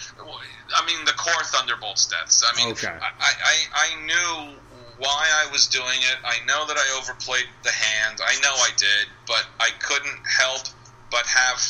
[0.73, 2.43] I mean the core Thunderbolts deaths.
[2.47, 2.87] I mean, okay.
[2.87, 4.55] I, I, I knew
[4.97, 6.17] why I was doing it.
[6.25, 8.19] I know that I overplayed the hand.
[8.25, 10.61] I know I did, but I couldn't help
[11.11, 11.61] but have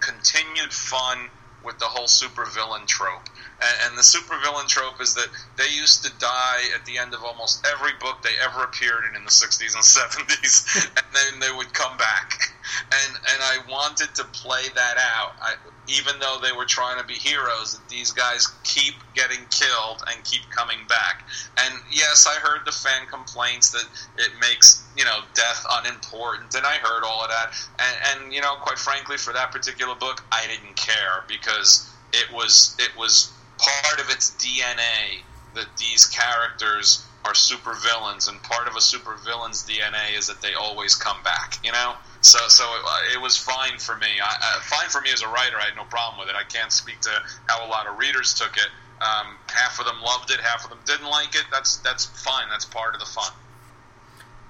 [0.00, 1.28] continued fun
[1.62, 3.28] with the whole supervillain trope.
[3.60, 7.24] And, and the supervillain trope is that they used to die at the end of
[7.24, 11.54] almost every book they ever appeared in in the 60s and 70s, and then they
[11.54, 12.54] would come back.
[12.92, 15.32] And and I wanted to play that out.
[15.40, 15.54] I,
[15.88, 20.22] even though they were trying to be heroes, that these guys keep getting killed and
[20.22, 21.26] keep coming back.
[21.56, 23.84] And yes, I heard the fan complaints that
[24.18, 27.54] it makes you know death unimportant, and I heard all of that.
[27.78, 32.32] And, and you know, quite frankly, for that particular book, I didn't care because it
[32.32, 35.22] was it was part of its DNA
[35.54, 40.40] that these characters are super villains, and part of a super villain's DNA is that
[40.40, 41.58] they always come back.
[41.64, 44.06] You know, so so it, it was fine for me.
[44.22, 45.56] I, uh, fine for me as a writer.
[45.58, 46.36] I had no problem with it.
[46.36, 47.10] I can't speak to
[47.46, 48.68] how a lot of readers took it.
[49.00, 51.44] Um, half of them loved it, half of them didn't like it.
[51.52, 52.48] That's that's fine.
[52.50, 53.32] That's part of the fun.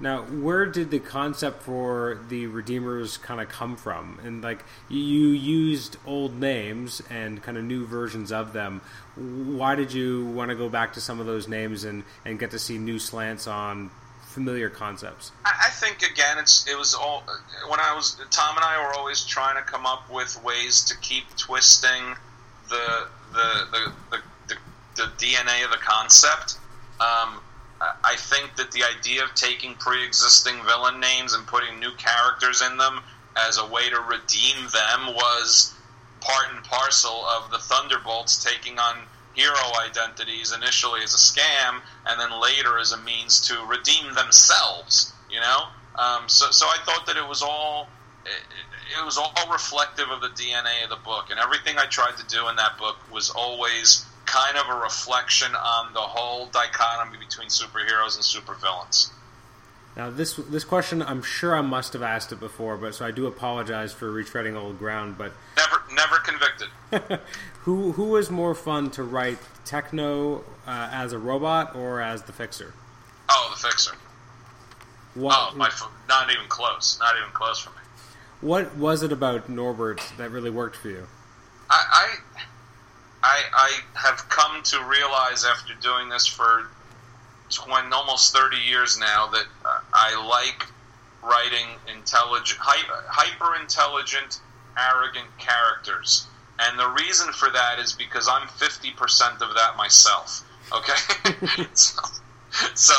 [0.01, 4.21] Now, where did the concept for the Redeemers kind of come from?
[4.23, 8.81] And like you used old names and kind of new versions of them.
[9.19, 12.53] Why did you want to go back to some of those names and, and get
[12.53, 13.91] to see new slants on
[14.23, 15.33] familiar concepts?
[15.45, 17.25] I think again, it's it was all
[17.69, 20.97] when I was Tom and I were always trying to come up with ways to
[20.99, 22.15] keep twisting
[22.69, 24.57] the the the the, the,
[24.97, 26.59] the DNA of the concept.
[27.01, 27.41] Um,
[27.81, 32.77] I think that the idea of taking pre-existing villain names and putting new characters in
[32.77, 33.01] them
[33.37, 35.75] as a way to redeem them was
[36.21, 39.55] part and parcel of the Thunderbolts taking on hero
[39.87, 45.13] identities initially as a scam and then later as a means to redeem themselves.
[45.31, 45.65] You know,
[45.97, 47.89] um, so so I thought that it was all
[48.25, 52.17] it, it was all reflective of the DNA of the book, and everything I tried
[52.17, 57.19] to do in that book was always kind of a reflection on the whole dichotomy
[57.19, 59.11] between superheroes and supervillains.
[59.99, 63.11] Now, this this question, I'm sure I must have asked it before, but so I
[63.11, 65.19] do apologize for retreading old ground.
[65.19, 67.21] But never, never convicted.
[67.63, 72.33] who who was more fun to write, Techno uh, as a robot or as the
[72.33, 72.75] Fixer?
[73.29, 73.97] Oh, the Fixer.
[75.15, 75.69] What, oh, my,
[76.09, 76.97] not even close.
[77.01, 77.83] Not even close for me.
[78.41, 81.09] What was it about Norbert that really worked for you?
[81.69, 82.43] I, I
[83.21, 86.69] I, I have come to realize after doing this for
[87.51, 90.67] 20, almost 30 years now that uh, I like
[91.23, 94.41] writing intelligent, hyper intelligent,
[94.79, 96.27] arrogant characters.
[96.59, 100.45] And the reason for that is because I'm 50% of that myself.
[100.73, 101.65] Okay?
[101.75, 102.03] so,
[102.75, 102.95] so,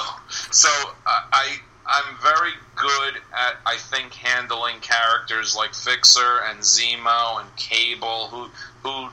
[0.52, 0.70] so
[1.06, 8.28] I, I'm very good at, I think, handling characters like Fixer and Zemo and Cable,
[8.28, 8.50] who,
[8.84, 9.10] who,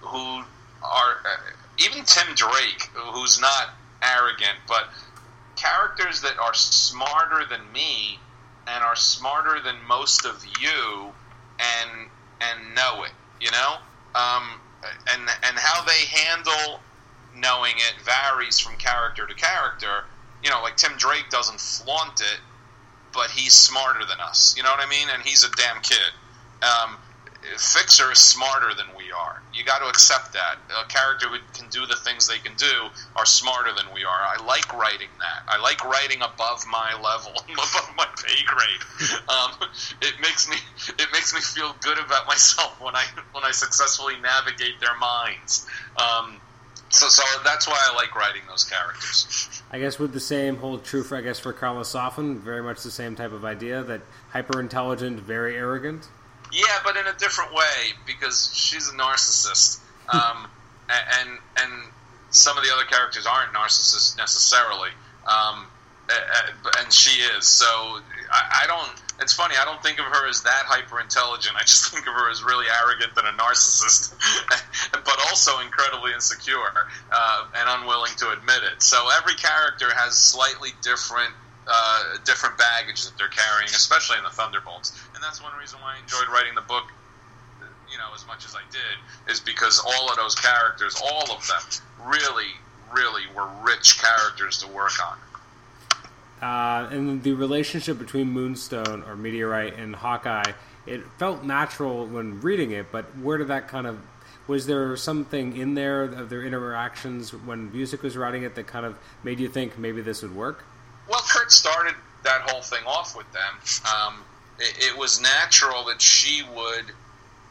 [0.00, 0.44] who
[0.82, 4.88] are, uh, even Tim Drake, who's not arrogant, but
[5.56, 8.18] characters that are smarter than me
[8.66, 11.12] and are smarter than most of you
[11.58, 12.08] and
[12.40, 13.76] and know it you know?
[14.14, 14.60] Um,
[15.12, 16.80] and and how they handle
[17.34, 20.04] knowing it varies from character to character.
[20.42, 22.40] You know like Tim Drake doesn't flaunt it
[23.12, 25.08] but he's smarter than us you know what I mean?
[25.12, 26.12] And he's a damn kid.
[26.62, 26.96] Um,
[27.58, 29.42] Fixer is smarter than we are.
[29.52, 30.58] You got to accept that.
[30.70, 34.08] A character who can do the things they can do are smarter than we are.
[34.08, 35.42] I like writing that.
[35.48, 39.20] I like writing above my level, above my pay grade.
[39.28, 39.68] Um,
[40.00, 40.56] it makes me
[40.98, 45.66] it makes me feel good about myself when I when I successfully navigate their minds.
[45.96, 46.40] Um,
[46.92, 49.62] so, so that's why I like writing those characters.
[49.70, 52.38] I guess would the same hold true for I guess for Karla Sofen?
[52.38, 56.08] Very much the same type of idea that hyper intelligent, very arrogant.
[56.52, 59.80] Yeah, but in a different way because she's a narcissist,
[60.12, 60.46] um,
[60.90, 61.72] and and
[62.28, 64.90] some of the other characters aren't narcissists necessarily,
[65.26, 65.66] um,
[66.78, 67.48] and she is.
[67.48, 69.02] So I, I don't.
[69.20, 69.54] It's funny.
[69.58, 71.56] I don't think of her as that hyper intelligent.
[71.56, 74.12] I just think of her as really arrogant and a narcissist,
[74.92, 76.68] but also incredibly insecure
[77.12, 78.82] uh, and unwilling to admit it.
[78.82, 81.32] So every character has slightly different
[81.66, 84.98] uh, different baggage that they're carrying, especially in the Thunderbolts.
[85.14, 86.84] And that's one reason why I enjoyed writing the book,
[87.90, 91.46] you know, as much as I did, is because all of those characters, all of
[91.46, 92.50] them, really,
[92.94, 95.18] really were rich characters to work on.
[96.42, 100.52] Uh, and the relationship between Moonstone or Meteorite and Hawkeye,
[100.86, 104.00] it felt natural when reading it, but where did that kind of
[104.48, 108.84] was there something in there of their interactions when Busiek was writing it that kind
[108.84, 110.64] of made you think maybe this would work?
[111.08, 111.94] Well, Kurt started
[112.24, 113.54] that whole thing off with them.
[113.84, 114.22] Um,
[114.58, 116.92] it, it was natural that she would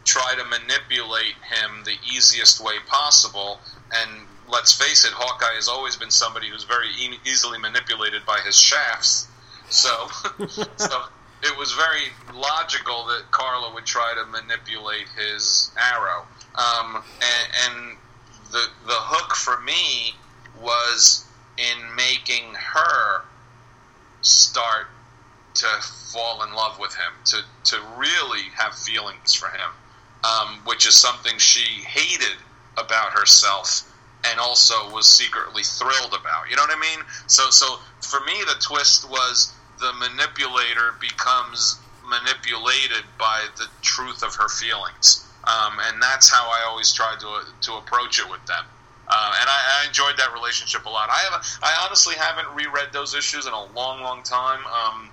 [0.06, 3.60] try to manipulate him the easiest way possible.
[3.94, 4.10] And
[4.48, 8.58] let's face it, Hawkeye has always been somebody who's very e- easily manipulated by his
[8.60, 9.28] shafts.
[9.70, 10.08] So,
[10.78, 11.04] so
[11.44, 16.26] it was very logical that Karla would try to manipulate his arrow.
[16.56, 17.98] Um, and, and
[18.52, 20.16] the the hook for me
[20.60, 21.26] was
[21.58, 23.24] in making her
[24.22, 24.88] start
[25.56, 25.68] to
[26.14, 29.70] fall in love with him, to, to really have feelings for him,
[30.24, 32.38] um, which is something she hated
[32.78, 33.88] about herself
[34.24, 36.50] and also was secretly thrilled about.
[36.50, 37.04] You know what I mean?
[37.28, 44.36] So, so for me, the twist was the manipulator becomes manipulated by the truth of
[44.36, 48.66] her feelings, um, and that's how I always tried to to approach it with them.
[49.12, 51.10] Uh, and I, I, enjoyed that relationship a lot.
[51.10, 54.60] I have, I honestly haven't reread those issues in a long, long time.
[54.66, 55.10] Um,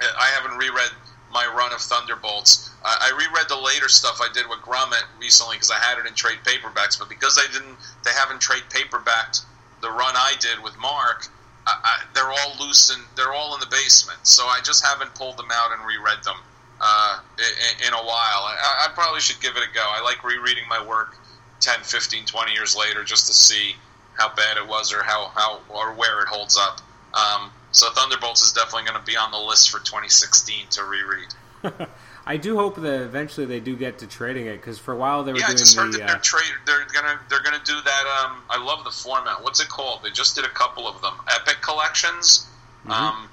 [0.00, 0.88] I haven't reread
[1.30, 2.70] my run of Thunderbolts.
[2.82, 6.06] I, I reread the later stuff I did with Grummett recently because I had it
[6.06, 6.98] in trade paperbacks.
[6.98, 9.42] But because they didn't, they haven't trade paperbacked
[9.82, 11.28] the run I did with Mark.
[11.66, 14.20] I, they're all loose and they're all in the basement.
[14.22, 16.36] So I just haven't pulled them out and reread them
[16.80, 18.48] uh, in, in, a while.
[18.48, 19.82] I, I probably should give it a go.
[19.82, 21.18] I like rereading my work
[21.60, 23.74] 10, 15, 20 years later just to see
[24.14, 26.80] how bad it was or how, how or where it holds up.
[27.14, 31.88] Um, so Thunderbolts is definitely going to be on the list for 2016 to reread.
[32.26, 35.22] I do hope that eventually they do get to trading it because for a while
[35.22, 35.98] they were yeah, doing I just heard the.
[35.98, 38.24] That they're, uh, trade, they're gonna they're gonna do that.
[38.24, 39.44] Um, I love the format.
[39.44, 40.00] What's it called?
[40.02, 41.14] They just did a couple of them.
[41.28, 42.48] Epic collections.
[42.84, 42.90] Mm-hmm.
[42.90, 43.28] Um,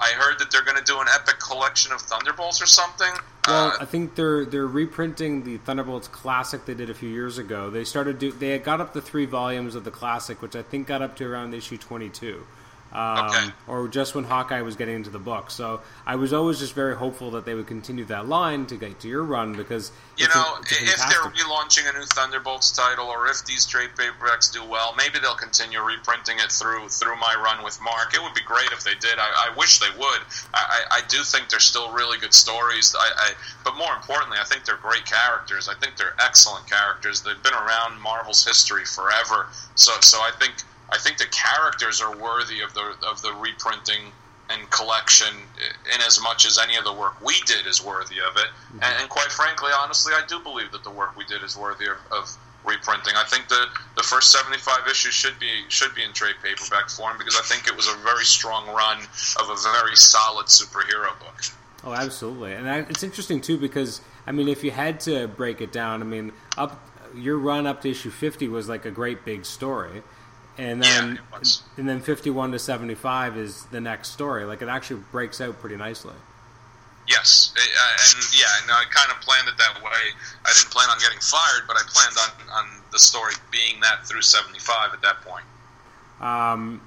[0.00, 3.12] I heard that they're going to do an epic collection of Thunderbolts or something.
[3.46, 7.36] Well, uh, I think they're they're reprinting the Thunderbolts classic they did a few years
[7.38, 7.68] ago.
[7.70, 10.86] They started do they got up the three volumes of the classic, which I think
[10.86, 12.46] got up to around issue twenty two
[12.94, 13.46] um, okay.
[13.66, 15.50] or just when Hawkeye was getting into the book.
[15.50, 19.00] So I was always just very hopeful that they would continue that line to get
[19.00, 23.26] to your run because you know a, if they're relaunching a new Thunderbolts title or
[23.26, 27.64] if these trade paperbacks do well, maybe they'll continue reprinting it through through my run
[27.64, 28.14] with Mark.
[28.14, 29.18] It would be great if they did.
[29.18, 30.20] I, I wish they would.
[30.54, 32.94] I, I, do think they're still really good stories.
[32.98, 33.32] I,
[33.64, 35.68] but more importantly, I think they're great characters.
[35.68, 37.22] I think they're excellent characters.
[37.22, 39.48] They've been around Marvel's history forever.
[39.74, 40.54] So so I think
[40.90, 44.12] I think the characters are worthy of the of the reprinting
[44.50, 45.34] and collection
[45.94, 48.46] in as much as any of the work we did is worthy of it.
[48.46, 48.82] Mm-hmm.
[48.82, 51.86] And, and, quite frankly, honestly, I do believe that the work we did is worthy
[51.86, 53.14] of, of, reprinting.
[53.14, 57.18] I think the the first 75 issues should be should be in trade paperback form
[57.18, 59.00] because I think it was a very strong run
[59.38, 61.42] of a very solid superhero book.
[61.84, 65.60] Oh, absolutely, and I, it's interesting too because I mean, if you had to break
[65.60, 66.80] it down, I mean, up
[67.14, 70.02] your run up to issue 50 was like a great big story.
[70.56, 71.40] And then, Yeah,
[71.76, 74.44] and then 51 to 75 is the next story.
[74.44, 76.14] Like it actually breaks out pretty nicely.
[77.06, 79.90] Yes, uh, and yeah, and I kind of planned it that way.
[80.44, 84.06] I didn't plan on getting fired, but I planned on, on the story being that
[84.06, 85.44] through 75 at that point.
[86.20, 86.80] Um,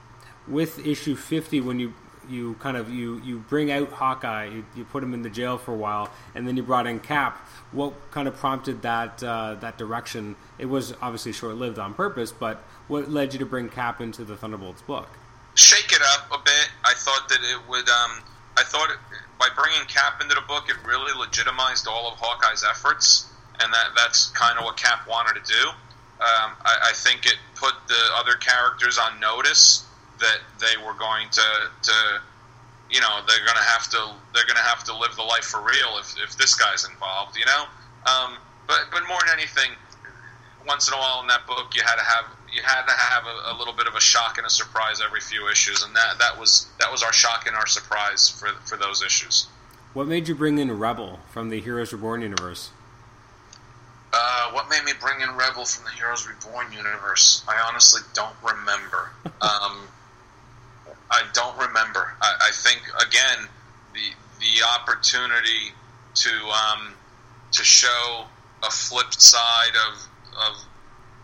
[0.47, 1.93] with issue 50, when you
[2.29, 5.57] you kind of you, you bring out Hawkeye, you, you put him in the jail
[5.57, 7.37] for a while, and then you brought in Cap.
[7.71, 10.35] What kind of prompted that uh, that direction?
[10.57, 14.23] It was obviously short lived on purpose, but what led you to bring Cap into
[14.23, 15.09] the Thunderbolts book?
[15.55, 16.69] Shake it up a bit.
[16.85, 17.89] I thought that it would.
[17.89, 18.23] Um,
[18.57, 18.89] I thought
[19.39, 23.29] by bringing Cap into the book, it really legitimized all of Hawkeye's efforts,
[23.59, 25.69] and that that's kind of what Cap wanted to do.
[26.19, 29.85] Um, I, I think it put the other characters on notice
[30.19, 31.41] that they were going to,
[31.83, 31.93] to
[32.89, 33.97] you know, they're going to have to
[34.33, 37.37] they're going to have to live the life for real if, if this guy's involved,
[37.37, 37.65] you know.
[38.05, 39.71] Um, but but more than anything,
[40.67, 42.25] once in a while in that book, you had to have
[42.57, 45.21] you had to have a, a, little bit of a shock and a surprise every
[45.21, 48.77] few issues, and that that was that was our shock and our surprise for for
[48.77, 49.47] those issues.
[49.93, 52.71] What made you bring in Rebel from the Heroes Reborn universe?
[54.11, 57.43] Uh, what made me bring in Rebel from the Heroes Reborn universe?
[57.47, 59.11] I honestly don't remember.
[59.41, 59.87] um,
[61.11, 62.13] I don't remember.
[62.21, 63.47] I, I, think again
[63.93, 65.73] the the opportunity
[66.15, 66.93] to um,
[67.51, 68.25] to show
[68.63, 70.66] a flipped side of of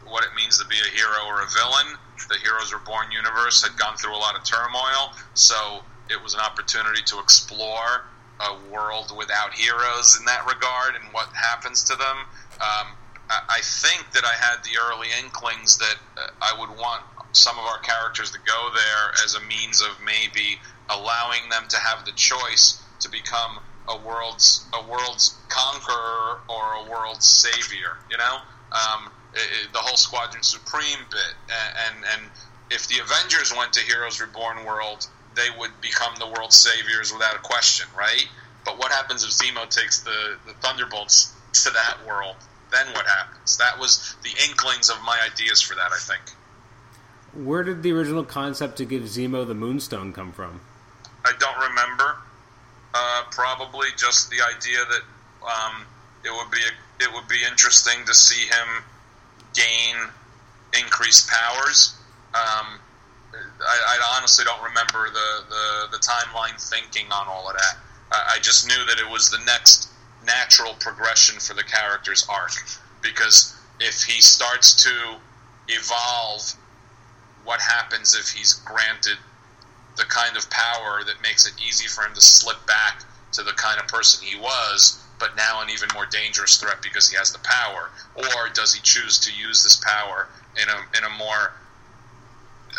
[0.05, 1.97] what it means to be a hero or a villain.
[2.29, 6.39] The Heroes Reborn universe had gone through a lot of turmoil, so it was an
[6.39, 8.05] opportunity to explore
[8.39, 12.17] a world without heroes in that regard and what happens to them.
[12.59, 12.95] Um,
[13.29, 17.65] I think that I had the early inklings that uh, I would want some of
[17.65, 22.11] our characters to go there as a means of maybe allowing them to have the
[22.11, 27.97] choice to become a world's a world's conqueror or a world's savior.
[28.11, 28.37] You know,
[28.71, 29.09] um,
[29.71, 32.31] the whole Squadron Supreme bit, and, and and
[32.69, 37.35] if the Avengers went to Heroes Reborn world, they would become the world's saviors without
[37.35, 38.27] a question, right?
[38.65, 42.35] But what happens if Zemo takes the, the Thunderbolts to that world?
[42.71, 43.57] Then what happens?
[43.57, 46.21] That was the inklings of my ideas for that, I think.
[47.33, 50.61] Where did the original concept to give Zemo the Moonstone come from?
[51.25, 52.15] I don't remember.
[52.93, 55.01] Uh, probably just the idea that
[55.43, 55.85] um,
[56.23, 58.83] it would be a, it would be interesting to see him
[59.53, 59.95] gain
[60.73, 61.95] increased powers.
[62.33, 62.79] Um,
[63.33, 67.77] I, I, honestly don't remember the, the, the, timeline thinking on all of that.
[68.11, 69.89] I, I just knew that it was the next
[70.25, 72.51] natural progression for the character's arc.
[73.01, 75.15] Because if he starts to
[75.67, 76.53] evolve,
[77.43, 79.17] what happens if he's granted
[79.97, 83.51] the kind of power that makes it easy for him to slip back to the
[83.51, 87.31] kind of person he was, but now an even more dangerous threat because he has
[87.31, 87.89] the power?
[88.15, 90.27] Or does he choose to use this power
[90.61, 91.53] in a, in a more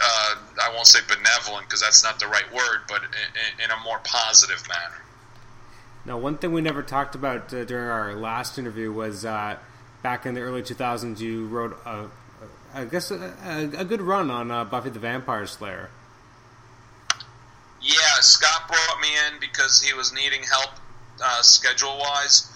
[0.03, 3.77] uh, I won't say benevolent because that's not the right word, but in, in, a
[3.85, 5.03] more positive manner.
[6.05, 9.57] Now, one thing we never talked about uh, during our last interview was uh,
[10.03, 12.07] back in the early 2000s, you wrote, a,
[12.75, 15.91] I guess, a, a, good run on uh, Buffy the Vampire Slayer.
[17.81, 20.71] Yeah, Scott brought me in because he was needing help
[21.23, 22.51] uh, schedule wise.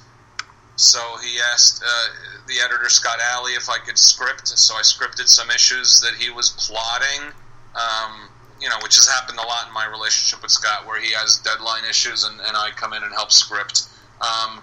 [0.77, 2.09] So he asked uh,
[2.47, 4.49] the editor Scott Allie if I could script.
[4.49, 7.33] So I scripted some issues that he was plotting.
[7.75, 8.29] Um,
[8.61, 11.39] you know, which has happened a lot in my relationship with Scott, where he has
[11.39, 13.89] deadline issues and, and I come in and help script.
[14.21, 14.63] Um,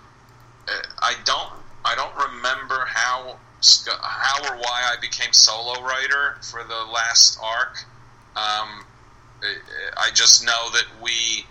[1.00, 1.52] I don't
[1.86, 3.38] I don't remember how
[4.02, 7.86] how or why I became solo writer for the last arc.
[8.36, 8.86] Um,
[9.98, 11.46] I just know that we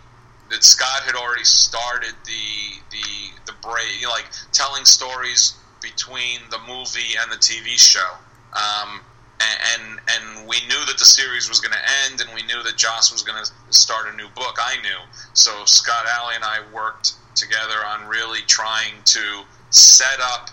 [0.50, 6.40] that Scott had already started the the the break, you know, like telling stories between
[6.50, 8.00] the movie and the TV show.
[8.54, 9.00] Um,
[9.40, 12.76] and, and we knew that the series was going to end, and we knew that
[12.76, 14.56] Joss was going to start a new book.
[14.58, 15.00] I knew.
[15.34, 20.50] So Scott Allie and I worked together on really trying to set up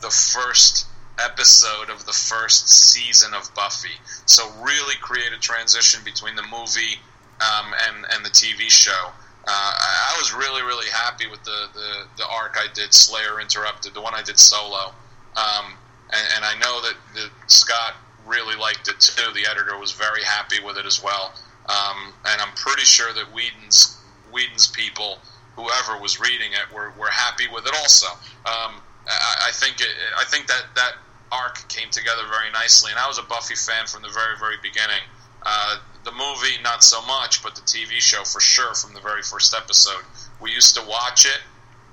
[0.00, 0.86] the first
[1.18, 3.98] episode of the first season of Buffy.
[4.26, 6.96] So really create a transition between the movie
[7.40, 9.10] um, and and the TV show.
[9.46, 13.94] Uh, I was really really happy with the, the, the arc I did Slayer Interrupted,
[13.94, 14.92] the one I did solo,
[15.36, 15.74] um,
[16.12, 17.94] and, and, I know that, that Scott
[18.26, 19.32] really liked it too.
[19.32, 21.32] The editor was very happy with it as well,
[21.68, 23.96] um, and I'm pretty sure that Whedon's
[24.32, 25.18] Whedon's people,
[25.56, 28.06] whoever was reading it, were, were happy with it also.
[28.46, 29.88] Um, I, I, think it,
[30.18, 30.92] I think that that
[31.32, 32.90] arc came together very nicely.
[32.90, 35.02] And I was a Buffy fan from the very, very beginning.
[35.42, 39.22] Uh, the movie, not so much, but the TV show for sure from the very
[39.22, 40.02] first episode.
[40.40, 41.40] We used to watch it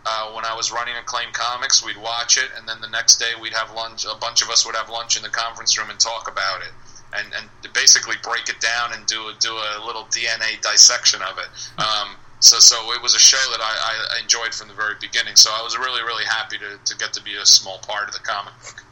[0.06, 1.84] uh, when I was running Acclaim Comics.
[1.84, 4.06] We'd watch it, and then the next day we'd have lunch.
[4.06, 6.72] A bunch of us would have lunch in the conference room and talk about it.
[7.14, 11.38] And, and basically break it down and do a, do a little DNA dissection of
[11.38, 11.48] it.
[11.80, 15.36] Um, so so it was a show that I, I, enjoyed from the very beginning.
[15.36, 18.14] So I was really really happy to, to get to be a small part of
[18.14, 18.84] the comic book.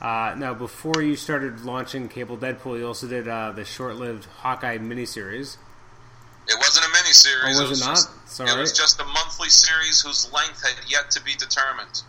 [0.00, 4.78] Uh, now, before you started launching Cable Deadpool, you also did uh, the short-lived Hawkeye
[4.78, 5.58] miniseries.
[6.48, 7.42] It wasn't a miniseries.
[7.44, 7.94] Oh, was it, was it not?
[7.96, 8.50] Just, Sorry.
[8.50, 12.02] It was just a monthly series whose length had yet to be determined.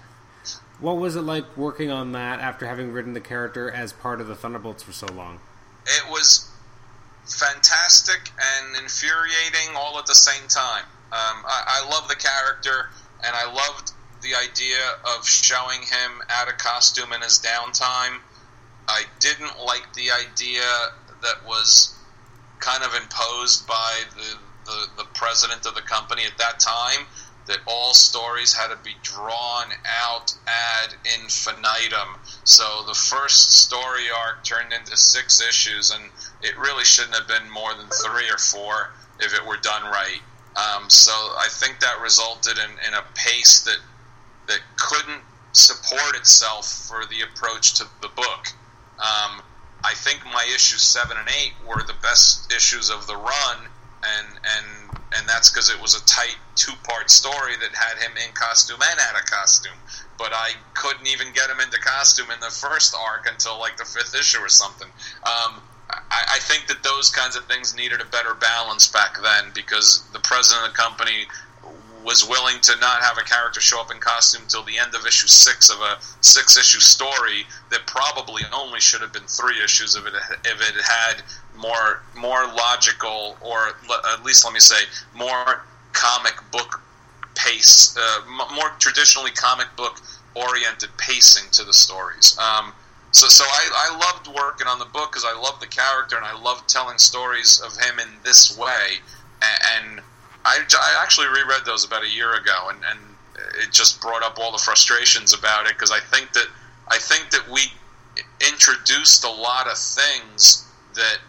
[0.79, 4.27] What was it like working on that after having written the character as part of
[4.27, 5.39] the Thunderbolts for so long?
[5.85, 6.49] It was
[7.25, 10.85] fantastic and infuriating all at the same time.
[11.11, 12.89] Um, I, I love the character,
[13.23, 13.91] and I loved
[14.21, 14.77] the idea
[15.17, 18.19] of showing him out of costume in his downtime.
[18.87, 20.63] I didn't like the idea
[21.21, 21.95] that was
[22.59, 27.05] kind of imposed by the, the, the president of the company at that time
[27.47, 29.65] that all stories had to be drawn
[30.03, 32.15] out ad infinitum.
[32.43, 36.03] So the first story arc turned into six issues, and
[36.41, 40.21] it really shouldn't have been more than three or four if it were done right.
[40.55, 43.77] Um, so I think that resulted in, in a pace that
[44.51, 45.23] that couldn't
[45.53, 48.51] support itself for the approach to the book.
[48.99, 49.41] Um,
[49.83, 53.57] I think my issues seven and eight were the best issues of the run,
[54.03, 58.11] and and and that's because it was a tight two part story that had him
[58.17, 59.79] in costume and out of costume.
[60.17, 63.85] But I couldn't even get him into costume in the first arc until like the
[63.85, 64.87] fifth issue or something.
[65.23, 69.51] Um, I, I think that those kinds of things needed a better balance back then
[69.55, 71.25] because the president of the company
[72.03, 75.05] was willing to not have a character show up in costume till the end of
[75.05, 79.95] issue six of a six issue story that probably only should have been three issues
[79.95, 80.13] if it
[80.45, 81.23] if it had
[81.55, 83.73] more more logical or
[84.13, 84.83] at least let me say
[85.13, 86.81] more comic book
[87.35, 88.21] pace, uh,
[88.55, 90.01] more traditionally comic book
[90.35, 92.37] oriented pacing to the stories.
[92.37, 92.73] Um,
[93.11, 96.25] so, so I, I loved working on the book because I loved the character and
[96.25, 98.99] I loved telling stories of him in this way.
[99.41, 100.05] And, and
[100.45, 102.99] I, I actually reread those about a year ago, and, and
[103.61, 106.47] it just brought up all the frustrations about it because I think that
[106.87, 107.61] I think that we
[108.41, 111.19] introduced a lot of things that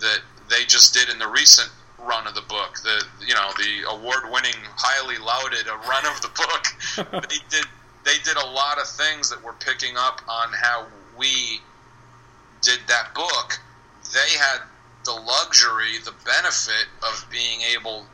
[0.00, 2.78] that they just did in the recent run of the book.
[2.82, 7.22] The you know the award-winning, highly lauded run of the book.
[7.28, 7.66] they did
[8.04, 10.86] they did a lot of things that were picking up on how
[11.16, 11.60] we
[12.62, 13.58] did that book.
[14.12, 14.60] They had
[15.04, 18.06] the luxury, the benefit of being able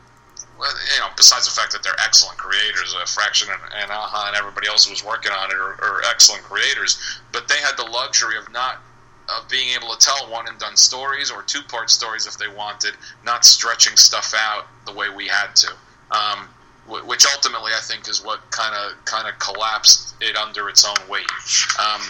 [0.59, 4.37] you know, besides the fact that they're excellent creators, uh, Fraction and, and Aja and
[4.37, 6.99] everybody else who was working on it are, are, excellent creators,
[7.33, 8.81] but they had the luxury of not
[9.29, 12.49] of being able to tell one and done stories or two part stories if they
[12.49, 12.95] wanted,
[13.25, 15.73] not stretching stuff out the way we had to.
[16.13, 16.49] Um,
[16.89, 21.09] which ultimately I think is what kind of kind of collapsed it under its own
[21.09, 21.27] weight.
[21.81, 22.01] Um,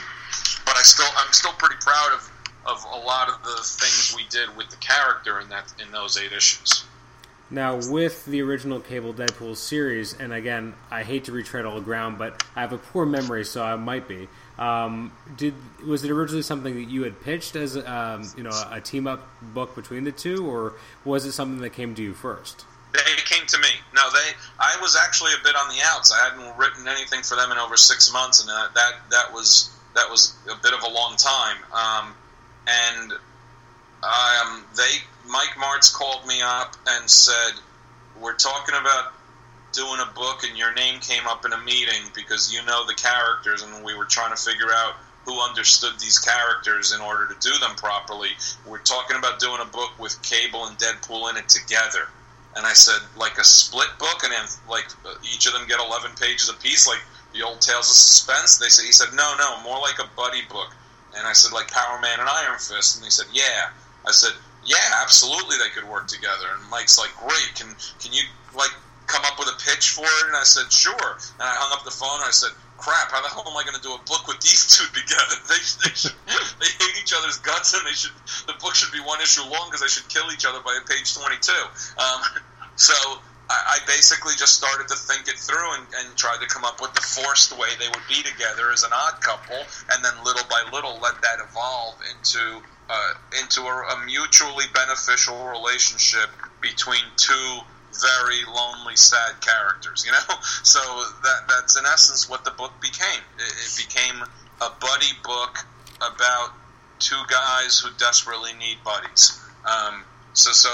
[0.67, 2.31] but I still I'm still pretty proud of,
[2.67, 6.19] of a lot of the things we did with the character in that in those
[6.19, 6.85] eight issues.
[7.49, 11.81] Now, with the original Cable Deadpool series, and again, I hate to retread all the
[11.81, 14.29] ground, but I have a poor memory, so I might be.
[14.59, 15.55] Um, did
[15.87, 19.29] was it originally something that you had pitched as um, you know a team up
[19.41, 20.73] book between the two, or
[21.05, 22.65] was it something that came to you first?
[22.93, 23.69] They came to me.
[23.95, 24.33] No, they.
[24.59, 26.13] I was actually a bit on the outs.
[26.13, 29.71] I hadn't written anything for them in over six months, and that that, that was
[29.95, 31.57] that was a bit of a long time.
[31.73, 32.15] Um,
[32.67, 33.13] and
[34.03, 37.55] um, they Mike Marts called me up and said,
[38.21, 39.13] "We're talking about
[39.73, 42.95] doing a book, and your name came up in a meeting because you know the
[42.95, 44.97] characters, and we were trying to figure out."
[45.27, 48.31] Who understood these characters in order to do them properly?
[48.65, 52.07] We're talking about doing a book with Cable and Deadpool in it together.
[52.55, 54.87] And I said, like a split book, and then like
[55.25, 57.03] each of them get eleven pages apiece, like
[57.33, 58.59] the old Tales of Suspense.
[58.59, 60.73] They said, he said, no, no, more like a buddy book.
[61.19, 62.95] And I said, like Power Man and Iron Fist.
[62.97, 63.71] And he said, yeah.
[64.07, 64.33] I said,
[64.67, 66.51] yeah, absolutely, they could work together.
[66.59, 67.55] And Mike's like, great.
[67.55, 68.23] Can can you
[68.55, 68.75] like
[69.07, 70.27] come up with a pitch for it?
[70.27, 71.11] And I said, sure.
[71.39, 73.63] And I hung up the phone and I said, crap, how the hell am I
[73.63, 75.39] going to do a book with these two together?
[75.49, 76.17] They, they, should,
[76.61, 78.15] they hate each other's guts, and they should
[78.47, 81.15] the book should be one issue long because they should kill each other by page
[81.15, 81.65] twenty two.
[81.99, 82.21] Um,
[82.77, 82.95] so
[83.49, 86.93] I, basically just started to think it through and, and tried to come up with
[86.95, 89.57] the forced way they would be together as an odd couple,
[89.91, 95.47] and then little by little let that evolve into uh, into a, a mutually beneficial
[95.47, 96.31] relationship
[96.61, 97.59] between two
[98.01, 100.05] very lonely, sad characters.
[100.05, 100.81] You know, so
[101.23, 103.23] that that's in essence what the book became.
[103.39, 104.23] It, it became
[104.61, 105.59] a buddy book
[105.99, 106.53] about
[106.99, 109.41] two guys who desperately need buddies.
[109.65, 110.69] Um, so, so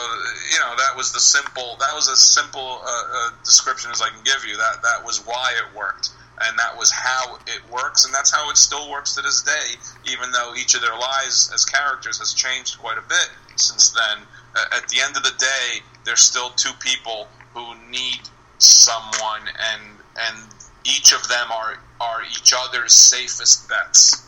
[0.53, 1.77] you know, that was the simple.
[1.79, 4.57] That was as simple uh, uh, description as I can give you.
[4.57, 6.11] That that was why it worked,
[6.47, 9.77] and that was how it works, and that's how it still works to this day.
[10.11, 14.25] Even though each of their lives as characters has changed quite a bit since then.
[14.55, 18.21] Uh, at the end of the day, there's still two people who need
[18.59, 19.43] someone,
[19.73, 19.83] and
[20.21, 20.37] and
[20.85, 24.27] each of them are are each other's safest bets.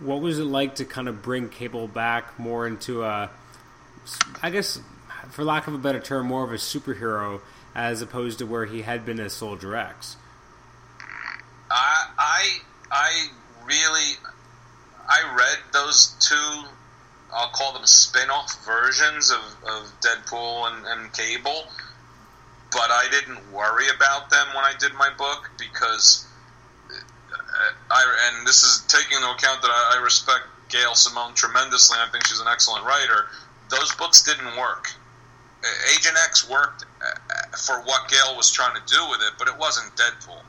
[0.00, 3.30] What was it like to kind of bring Cable back more into a,
[4.42, 4.80] I guess,
[5.30, 7.40] for lack of a better term, more of a superhero
[7.74, 10.16] as opposed to where he had been as Soldier X?
[11.76, 12.58] I
[12.90, 13.28] I
[13.66, 14.16] really
[15.08, 16.64] I read those two.
[17.32, 21.64] I'll call them spin-off versions of, of Deadpool and, and Cable
[22.74, 26.26] but I didn't worry about them when I did my book because
[26.90, 31.96] uh, I and this is taking into account that I, I respect Gail Simone tremendously.
[32.00, 33.26] I think she's an excellent writer.
[33.70, 34.90] Those books didn't work.
[35.62, 39.34] Uh, Agent X worked uh, uh, for what Gail was trying to do with it,
[39.38, 40.42] but it wasn't Deadpool,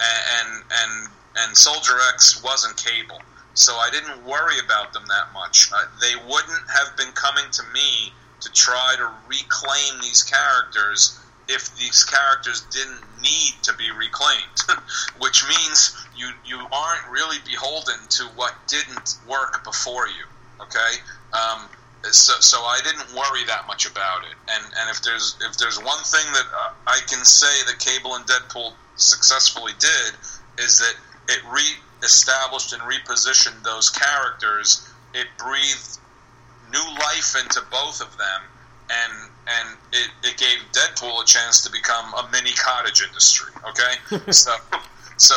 [0.00, 3.20] and and and Soldier X wasn't Cable.
[3.54, 5.70] So I didn't worry about them that much.
[5.72, 11.76] Uh, they wouldn't have been coming to me to try to reclaim these characters if
[11.76, 14.58] these characters didn't need to be reclaimed,
[15.18, 20.24] which means you you aren't really beholden to what didn't work before you.
[20.60, 20.92] Okay,
[21.32, 21.68] um,
[22.10, 24.36] so so I didn't worry that much about it.
[24.48, 28.14] And and if there's if there's one thing that uh, I can say that Cable
[28.14, 30.14] and Deadpool successfully did
[30.58, 30.94] is that
[31.28, 34.88] it re-established and repositioned those characters.
[35.14, 35.98] It breathed
[36.72, 38.42] new life into both of them
[38.92, 43.52] and and it, it gave Deadpool a chance to become a mini cottage industry.
[43.68, 44.54] Okay, so
[45.16, 45.34] so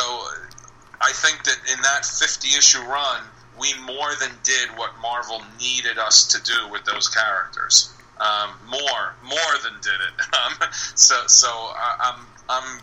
[1.00, 3.22] I think that in that fifty issue run,
[3.58, 7.92] we more than did what Marvel needed us to do with those characters.
[8.18, 10.26] Um, more more than did it.
[10.36, 12.80] Um, so so I, I'm I'm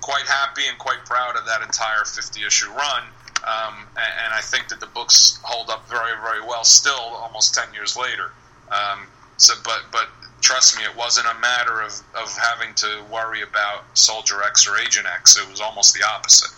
[0.00, 3.04] quite happy and quite proud of that entire fifty issue run.
[3.42, 7.54] Um, and, and, I think that the books hold up very, very well still, almost
[7.54, 8.32] ten years later.
[8.70, 9.06] Um,
[9.38, 10.08] so, but but
[10.40, 14.76] trust me, it wasn't a matter of, of having to worry about Soldier X or
[14.78, 15.36] Agent X.
[15.36, 16.50] It was almost the opposite.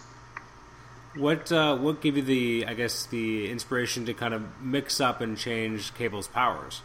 [1.15, 5.21] What uh, what gave you the I guess the inspiration to kind of mix up
[5.21, 6.81] and change Cable's powers?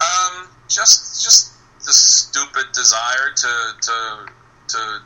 [0.00, 1.54] Um, just just
[1.84, 4.26] the stupid desire to to
[4.68, 5.00] to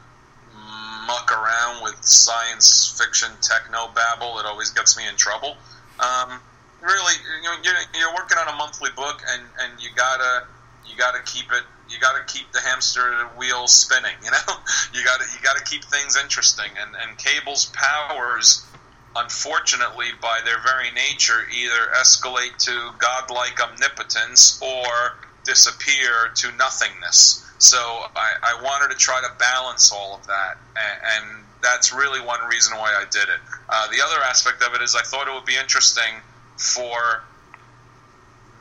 [1.06, 5.56] muck around with science fiction techno babble It always gets me in trouble.
[6.01, 6.40] Um,
[6.81, 10.47] really, you know, you're, you're working on a monthly book, and, and you gotta
[10.86, 11.62] you gotta keep it.
[11.93, 14.16] You gotta keep the hamster wheel spinning.
[14.24, 14.55] You know,
[14.94, 16.70] you gotta you gotta keep things interesting.
[16.81, 18.66] And and Cable's powers,
[19.14, 27.44] unfortunately, by their very nature, either escalate to godlike omnipotence or disappear to nothingness.
[27.59, 32.20] So I, I wanted to try to balance all of that, and, and that's really
[32.20, 33.40] one reason why I did it.
[33.69, 36.20] Uh, the other aspect of it is I thought it would be interesting
[36.56, 37.23] for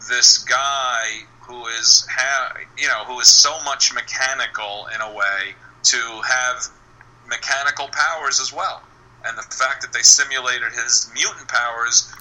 [0.10, 5.54] this guy who is ha- you know who is so much mechanical in a way
[5.84, 6.68] to have
[7.28, 8.82] mechanical powers as well.
[9.26, 12.12] And the fact that they simulated his mutant powers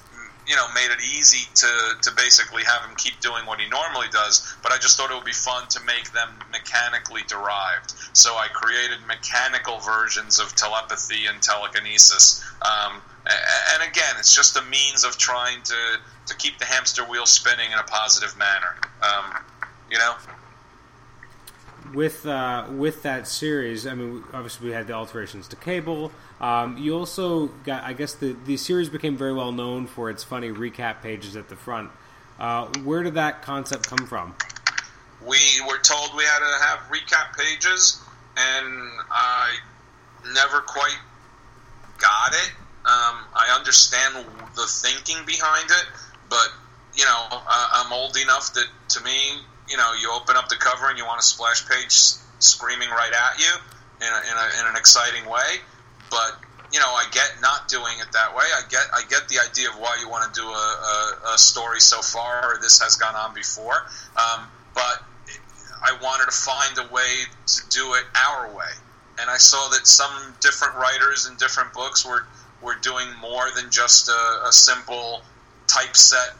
[0.50, 1.70] you know made it easy to
[2.02, 5.14] to basically have him keep doing what he normally does but i just thought it
[5.14, 11.26] would be fun to make them mechanically derived so i created mechanical versions of telepathy
[11.26, 16.64] and telekinesis um, and again, it's just a means of trying to, to keep the
[16.64, 18.76] hamster wheel spinning in a positive manner.
[19.02, 19.42] Um,
[19.90, 20.14] you know.
[21.94, 26.12] With uh, with that series, I mean, obviously we had the alterations to Cable.
[26.40, 30.24] Um, you also got, I guess, the the series became very well known for its
[30.24, 31.90] funny recap pages at the front.
[32.38, 34.34] Uh, where did that concept come from?
[35.20, 35.36] We
[35.68, 38.00] were told we had to have recap pages,
[38.36, 39.56] and I
[40.34, 40.96] never quite
[41.98, 42.50] got it.
[42.86, 44.24] Um, I understand
[44.56, 45.86] the thinking behind it,
[46.30, 46.48] but
[46.94, 49.16] you know, I, I'm old enough that to me,
[49.68, 51.92] you know, you open up the cover and you want a splash page
[52.38, 53.52] screaming right at you
[54.00, 55.60] in, a, in, a, in an exciting way.
[56.10, 56.38] But
[56.72, 58.44] you know, I get not doing it that way.
[58.44, 61.38] I get I get the idea of why you want to do a, a, a
[61.38, 63.74] story so far, or this has gone on before.
[64.16, 65.02] Um, but
[65.82, 68.70] I wanted to find a way to do it our way,
[69.18, 72.24] and I saw that some different writers in different books were
[72.62, 75.22] we're doing more than just a, a simple
[75.66, 76.36] typeset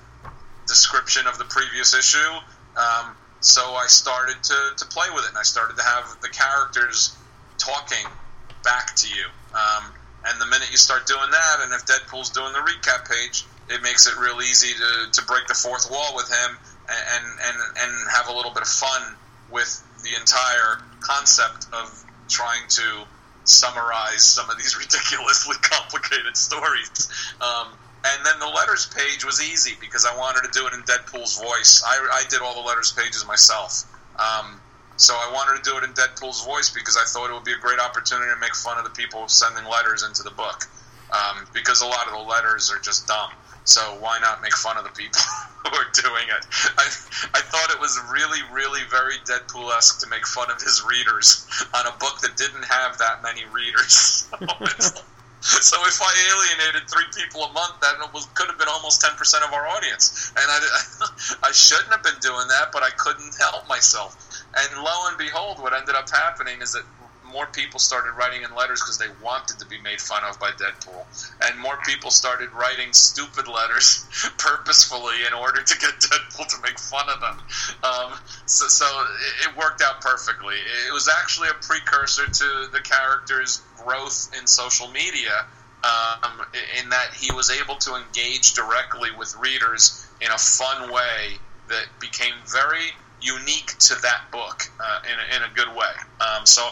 [0.67, 2.31] description of the previous issue.
[2.77, 6.29] Um, so I started to, to play with it, and I started to have the
[6.29, 7.17] characters
[7.59, 8.07] talking
[8.63, 9.27] back to you.
[9.55, 9.93] Um,
[10.29, 13.83] And the minute you start doing that, and if Deadpool's doing the recap page, it
[13.83, 16.59] makes it real easy to, to break the fourth wall with him
[16.91, 19.17] and, and and have a little bit of fun
[19.51, 19.71] with
[20.03, 23.07] the entire concept of trying to
[23.45, 27.09] summarize some of these ridiculously complicated stories.
[27.41, 27.69] Um,
[28.05, 31.39] and then the letters page was easy because I wanted to do it in Deadpool's
[31.41, 31.83] voice.
[31.87, 33.85] I, I did all the letters pages myself.
[34.19, 34.61] Um,
[35.01, 37.57] so I wanted to do it in Deadpool's voice because I thought it would be
[37.57, 40.69] a great opportunity to make fun of the people sending letters into the book.
[41.11, 43.31] Um, because a lot of the letters are just dumb.
[43.65, 45.21] So why not make fun of the people
[45.65, 46.47] who are doing it?
[46.77, 46.87] I,
[47.35, 51.49] I thought it was really, really very Deadpool esque to make fun of his readers
[51.75, 54.29] on a book that didn't have that many readers.
[55.41, 59.17] so if I alienated three people a month, that was, could have been almost ten
[59.17, 60.59] percent of our audience, and I,
[61.49, 64.17] I shouldn't have been doing that, but I couldn't help myself.
[64.57, 66.83] And lo and behold, what ended up happening is that
[67.31, 70.51] more people started writing in letters because they wanted to be made fun of by
[70.51, 71.05] Deadpool,
[71.45, 74.09] and more people started writing stupid letters
[74.39, 77.39] purposefully in order to get Deadpool to make fun of them.
[77.85, 79.05] Um, so, so
[79.47, 80.57] it worked out perfectly.
[80.89, 85.47] It was actually a precursor to the character's growth in social media.
[85.83, 86.43] Um,
[86.79, 91.87] in that he was able to engage directly with readers in a fun way that
[91.99, 95.93] became very unique to that book uh, in, a, in a good way.
[96.21, 96.69] Um, so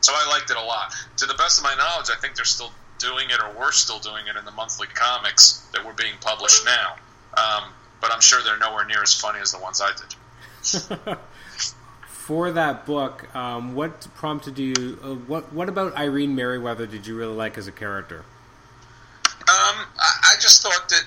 [0.00, 0.94] so I liked it a lot.
[1.18, 3.98] To the best of my knowledge, I think they're still doing it, or we're still
[3.98, 6.94] doing it in the monthly comics that were being published now.
[7.36, 11.18] Um, but I'm sure they're nowhere near as funny as the ones I did.
[12.06, 14.98] For that book, um, what prompted you?
[15.02, 18.24] Uh, what What about Irene Merryweather did you really like as a character?
[19.50, 21.04] Um, I, I just thought that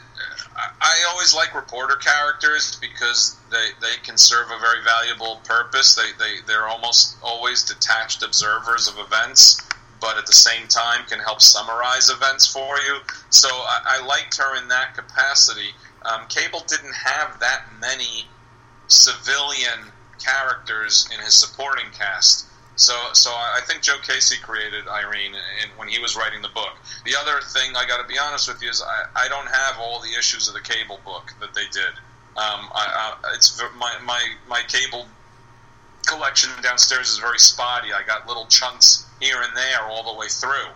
[0.81, 5.95] I always like reporter characters because they, they can serve a very valuable purpose.
[5.95, 9.61] They, they, they're almost always detached observers of events,
[10.01, 12.97] but at the same time can help summarize events for you.
[13.29, 15.69] So I, I liked her in that capacity.
[16.03, 18.27] Um, Cable didn't have that many
[18.87, 19.91] civilian
[20.23, 22.45] characters in his supporting cast.
[22.75, 26.73] So, so I think Joe Casey created Irene in, when he was writing the book.
[27.05, 29.77] The other thing I got to be honest with you is I, I don't have
[29.79, 31.93] all the issues of the Cable book that they did.
[32.35, 35.05] Um, I, I, it's my, my my Cable
[36.07, 37.93] collection downstairs is very spotty.
[37.93, 40.73] I got little chunks here and there all the way through.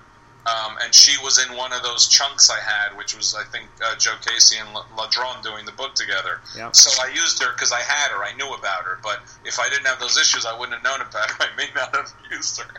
[0.47, 3.67] Um, and she was in one of those chunks I had, which was I think
[3.83, 6.39] uh, Joe Casey and Ladronn doing the book together.
[6.55, 6.73] Yep.
[6.73, 8.97] So I used her because I had her, I knew about her.
[9.03, 11.37] But if I didn't have those issues, I wouldn't have known about her.
[11.51, 12.69] I may not have used her.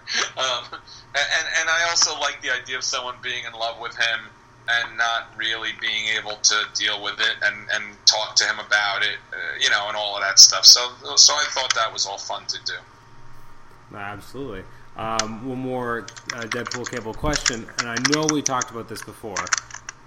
[0.41, 0.81] Um,
[1.15, 4.21] and and I also like the idea of someone being in love with him
[4.69, 9.03] and not really being able to deal with it and, and talk to him about
[9.03, 10.65] it, uh, you know, and all of that stuff.
[10.65, 10.81] So
[11.17, 13.97] so I thought that was all fun to do.
[13.97, 14.65] Absolutely.
[14.99, 19.37] Um, one more uh, Deadpool cable question, and I know we talked about this before,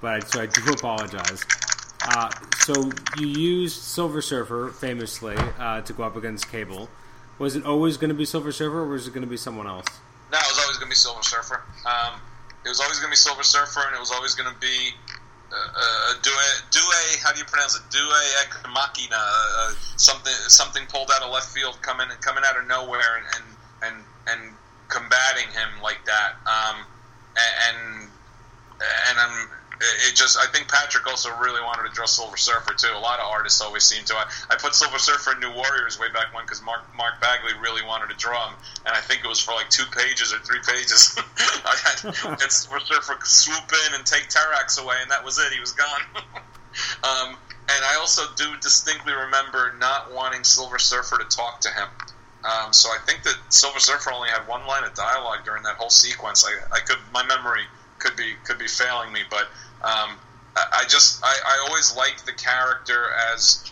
[0.01, 1.45] but so I do apologize.
[2.03, 6.89] Uh, so you used Silver Surfer famously uh, to go up against Cable.
[7.39, 9.65] Was it always going to be Silver Surfer, or was it going to be someone
[9.65, 9.85] else?
[10.29, 11.63] No, it was always going to be Silver Surfer.
[11.85, 12.19] Um,
[12.65, 14.91] it was always going to be Silver Surfer, and it was always going to be
[15.51, 16.31] uh, uh, Due,
[16.71, 16.79] Due,
[17.23, 17.83] how do you pronounce it?
[17.91, 18.09] Due
[18.41, 23.19] Ek Machina, uh, something something pulled out of left field, coming coming out of nowhere,
[23.19, 23.45] and and
[23.83, 24.55] and, and
[24.91, 26.35] combating him like that.
[26.45, 26.85] Um,
[27.71, 28.09] and
[29.09, 29.49] and I'm
[29.81, 32.93] it just I think Patrick also really wanted to draw Silver Surfer too.
[32.93, 34.15] A lot of artists always seem to.
[34.15, 37.53] I, I put Silver Surfer in New Warriors way back when because Mark Mark Bagley
[37.59, 38.55] really wanted to draw him,
[38.85, 41.17] and I think it was for like two pages or three pages.
[41.65, 41.75] I
[42.39, 45.51] had, Silver Surfer swoop in and take Terrax away, and that was it.
[45.51, 46.01] He was gone.
[47.03, 47.37] um,
[47.69, 51.87] and I also do distinctly remember not wanting Silver Surfer to talk to him.
[52.43, 55.75] Um, so I think that Silver Surfer only had one line of dialogue during that
[55.75, 56.45] whole sequence.
[56.45, 57.63] I, I could my memory
[57.99, 59.43] could be could be failing me, but
[59.83, 60.17] um,
[60.55, 63.71] I, I, just I, I always like the character as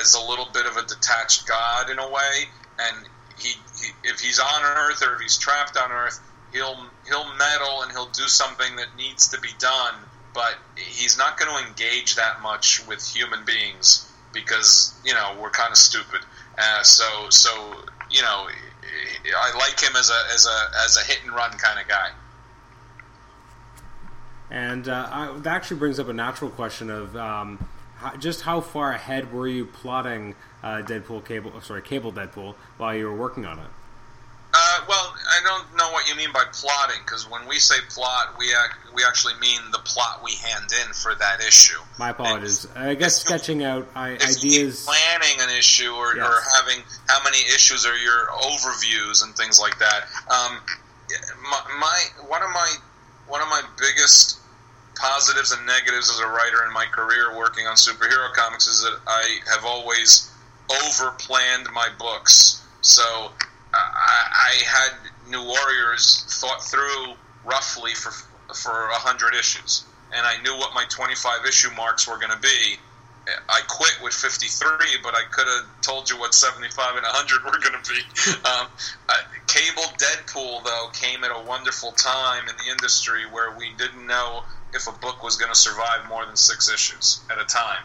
[0.00, 2.48] as a little bit of a detached god in a way,
[2.80, 3.06] and
[3.38, 3.50] he,
[3.80, 6.18] he if he's on Earth or if he's trapped on Earth,
[6.52, 9.94] he'll he'll meddle and he'll do something that needs to be done,
[10.34, 15.50] but he's not going to engage that much with human beings because you know we're
[15.50, 16.20] kind of stupid.
[16.62, 17.50] Uh, so so
[18.10, 18.46] you know,
[19.36, 22.10] I like him as a as a as a hit and run kind of guy.
[24.50, 27.66] And uh, I, that actually brings up a natural question of um,
[27.96, 32.94] how, just how far ahead were you plotting uh, Deadpool cable, sorry, Cable Deadpool while
[32.94, 33.66] you were working on it?
[34.54, 38.34] Uh, well, I don't know what you mean by plotting because when we say plot,
[38.38, 41.78] we ac- we actually mean the plot we hand in for that issue.
[41.98, 42.66] My apologies.
[42.76, 46.26] And I guess sketching out ideas, planning an issue, or, yes.
[46.26, 50.02] or, having how many issues are your overviews and things like that.
[50.30, 50.60] Um,
[51.50, 52.74] my, my one of my
[53.28, 54.38] one of my biggest
[54.96, 58.98] positives and negatives as a writer in my career working on superhero comics is that
[59.06, 60.30] I have always
[60.84, 62.62] over planned my books.
[62.82, 63.30] So
[63.74, 64.92] I, had
[65.30, 68.10] New Warriors thought through roughly for
[68.54, 69.84] for hundred issues,
[70.14, 72.76] and I knew what my twenty five issue marks were going to be.
[73.48, 77.56] I quit with 53, but I could have told you what 75 and 100 were
[77.60, 78.00] going to be.
[78.44, 78.66] um,
[79.08, 79.14] uh,
[79.46, 84.42] Cable Deadpool, though, came at a wonderful time in the industry where we didn't know
[84.74, 87.84] if a book was going to survive more than six issues at a time.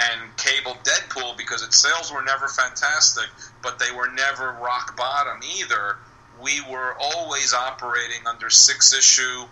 [0.00, 3.26] And Cable Deadpool, because its sales were never fantastic,
[3.62, 5.96] but they were never rock bottom either,
[6.40, 9.44] we were always operating under six issue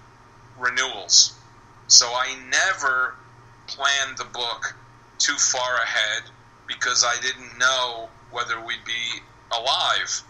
[0.58, 1.34] renewals.
[1.86, 3.14] So I never
[3.66, 4.74] planned the book
[5.18, 6.22] too far ahead
[6.66, 9.20] because I didn't know whether we'd be
[9.52, 10.22] alive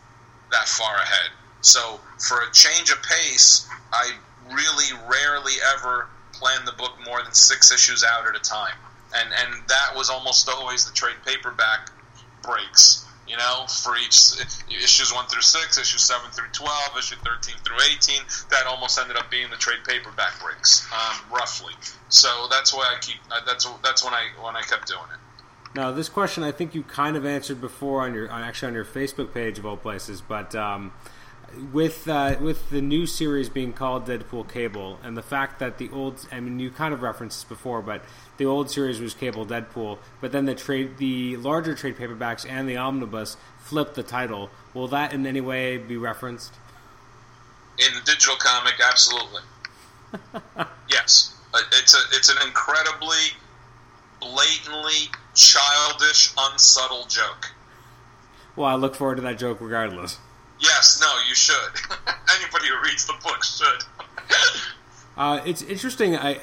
[0.51, 1.31] that far ahead.
[1.61, 4.13] So for a change of pace, I
[4.51, 8.75] really rarely ever plan the book more than six issues out at a time,
[9.15, 11.91] and and that was almost always the trade paperback
[12.43, 13.07] breaks.
[13.29, 14.35] You know, for each
[14.69, 18.21] issues one through six, issue seven through twelve, issue thirteen through eighteen,
[18.51, 21.73] that almost ended up being the trade paperback breaks, um, roughly.
[22.09, 23.17] So that's why I keep.
[23.31, 25.19] Uh, that's that's when I when I kept doing it.
[25.75, 28.75] Now, this question I think you kind of answered before on your on actually on
[28.75, 30.93] your Facebook page of all places, but um,
[31.73, 35.89] with uh, with the new series being called Deadpool Cable and the fact that the
[35.91, 38.05] old I mean you kind of referenced this before, but
[38.43, 42.69] the old series was Cable Deadpool, but then the trade the larger trade paperbacks and
[42.69, 44.51] the omnibus flipped the title.
[44.75, 46.53] Will that in any way be referenced?
[47.79, 49.43] In the digital comic, absolutely.
[50.91, 53.31] yes, uh, it's a it's an incredibly
[54.21, 57.53] blatantly childish, unsubtle joke.
[58.57, 60.19] Well, I look forward to that joke regardless.
[60.59, 61.73] Yes, no, you should.
[62.41, 63.85] Anybody who reads the book should.
[65.17, 66.17] uh, it's interesting.
[66.17, 66.41] I,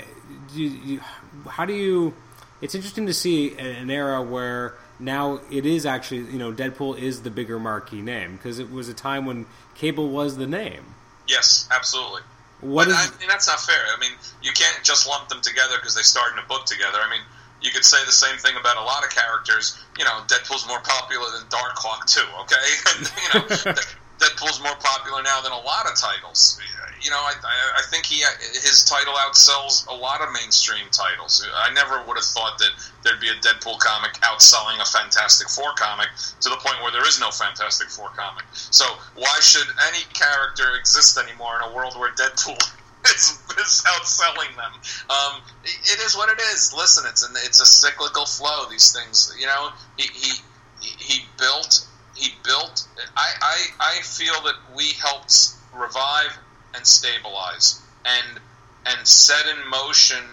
[0.54, 1.02] you, you,
[1.48, 2.14] how do you?
[2.62, 7.22] It's interesting to see an era where now it is actually you know Deadpool is
[7.22, 9.46] the bigger marquee name because it was a time when
[9.76, 10.96] Cable was the name.
[11.28, 12.22] Yes, absolutely.
[12.62, 13.80] What but, is, I mean, that's not fair.
[13.96, 14.12] I mean,
[14.44, 16.98] you can't just lump them together because they start in a book together.
[17.00, 17.22] I mean,
[17.62, 19.80] you could say the same thing about a lot of characters.
[19.98, 22.28] You know, Deadpool's more popular than Darkhawk too.
[22.42, 23.74] Okay, and, you know,
[24.20, 26.60] Deadpool's more popular now than a lot of titles.
[27.02, 27.34] You know, I,
[27.78, 28.20] I think he
[28.52, 31.48] his title outsells a lot of mainstream titles.
[31.56, 32.72] I never would have thought that
[33.04, 36.10] there'd be a Deadpool comic outselling a Fantastic Four comic
[36.42, 38.44] to the point where there is no Fantastic Four comic.
[38.52, 38.84] So
[39.16, 42.60] why should any character exist anymore in a world where Deadpool
[43.06, 44.74] is, is outselling them?
[45.10, 46.74] Um, it is what it is.
[46.76, 48.68] Listen, it's an, it's a cyclical flow.
[48.70, 50.34] These things, you know, he he
[50.82, 51.88] he built
[52.20, 52.88] he built.
[53.16, 56.38] I, I, I feel that we helped revive
[56.76, 58.40] and stabilize and
[58.86, 60.24] and set in motion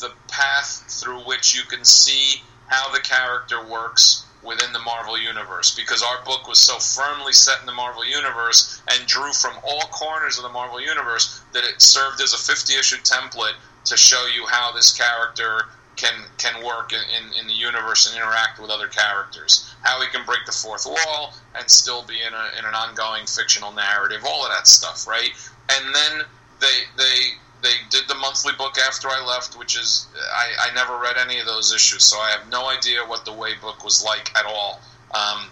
[0.00, 5.74] the path through which you can see how the character works within the Marvel Universe
[5.74, 9.82] because our book was so firmly set in the Marvel Universe and drew from all
[9.90, 13.54] corners of the Marvel Universe that it served as a 50 issue template
[13.84, 15.66] to show you how this character
[15.96, 17.00] can can work in,
[17.38, 19.74] in the universe and interact with other characters.
[19.82, 23.26] How he can break the fourth wall and still be in, a, in an ongoing
[23.26, 24.22] fictional narrative.
[24.26, 25.30] All of that stuff, right?
[25.70, 26.26] And then
[26.60, 27.16] they they
[27.62, 31.38] they did the monthly book after I left, which is I, I never read any
[31.38, 34.46] of those issues, so I have no idea what the Way book was like at
[34.46, 34.80] all.
[35.14, 35.48] Um,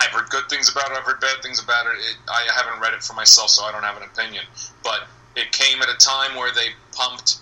[0.00, 0.96] I've heard good things about it.
[0.96, 1.98] I've heard bad things about it.
[1.98, 2.16] it.
[2.28, 4.44] I haven't read it for myself, so I don't have an opinion.
[4.82, 7.38] But it came at a time where they pumped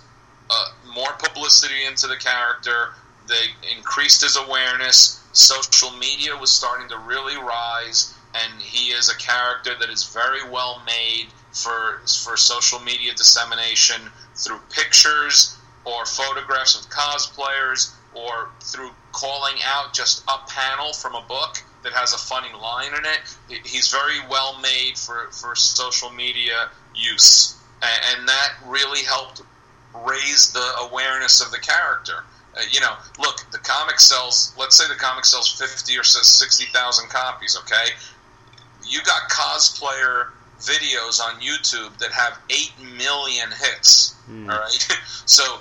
[0.51, 2.91] uh, more publicity into the character.
[3.29, 5.25] They increased his awareness.
[5.33, 10.49] Social media was starting to really rise, and he is a character that is very
[10.51, 14.01] well made for for social media dissemination
[14.37, 21.23] through pictures or photographs of cosplayers or through calling out just a panel from a
[21.23, 23.67] book that has a funny line in it.
[23.67, 27.57] He's very well made for, for social media use.
[27.83, 29.43] And that really helped
[29.95, 32.25] raise the awareness of the character.
[32.57, 34.53] Uh, you know, look, the comic sells.
[34.59, 37.57] Let's say the comic sells fifty or sixty thousand copies.
[37.63, 37.93] Okay,
[38.87, 44.15] you got cosplayer videos on YouTube that have eight million hits.
[44.29, 44.51] Mm.
[44.51, 44.89] All right,
[45.27, 45.61] so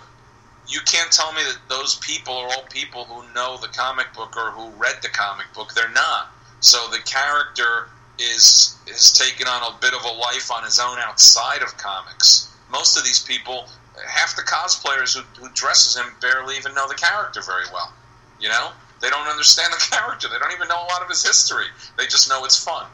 [0.67, 4.35] you can't tell me that those people are all people who know the comic book
[4.37, 5.73] or who read the comic book.
[5.73, 6.31] They're not.
[6.59, 7.87] So the character
[8.19, 12.47] is is taken on a bit of a life on his own outside of comics.
[12.69, 13.67] Most of these people
[14.07, 17.93] half the cosplayers who, who dresses him barely even know the character very well.
[18.39, 18.71] You know,
[19.01, 20.27] they don't understand the character.
[20.27, 21.65] They don't even know a lot of his history.
[21.97, 22.87] They just know it's fun.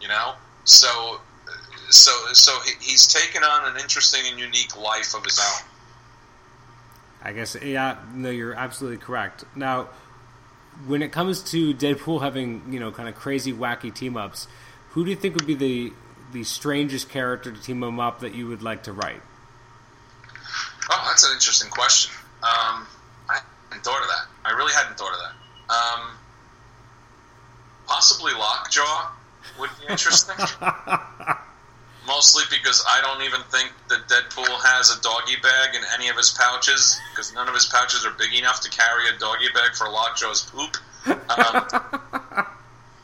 [0.00, 1.20] You know, so
[1.90, 5.68] so so he, he's taken on an interesting and unique life of his own.
[7.22, 9.44] I guess yeah, no, you're absolutely correct.
[9.56, 9.88] Now,
[10.86, 14.46] when it comes to Deadpool having you know kind of crazy wacky team ups,
[14.90, 15.92] who do you think would be the
[16.32, 19.22] the strangest character to team him up that you would like to write?
[20.90, 22.12] Oh, that's an interesting question.
[22.42, 22.86] Um,
[23.28, 24.26] I hadn't thought of that.
[24.44, 25.34] I really hadn't thought of that.
[25.72, 26.16] Um,
[27.86, 29.10] possibly Lockjaw
[29.58, 30.36] would be interesting.
[32.06, 36.16] Mostly because I don't even think that Deadpool has a doggy bag in any of
[36.16, 39.74] his pouches, because none of his pouches are big enough to carry a doggy bag
[39.74, 40.76] for Lockjaw's poop.
[41.06, 41.16] Um,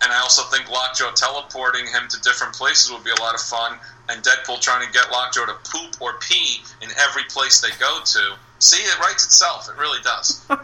[0.03, 3.41] and I also think Lockjaw teleporting him to different places would be a lot of
[3.41, 3.79] fun,
[4.11, 8.01] and Deadpool trying to get Lockjaw to poop or pee in every place they go
[8.05, 8.37] to.
[8.59, 9.69] See, it writes itself.
[9.69, 10.45] It really does.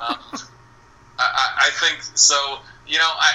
[1.18, 2.58] Um, I, I think so.
[2.86, 3.32] You know, I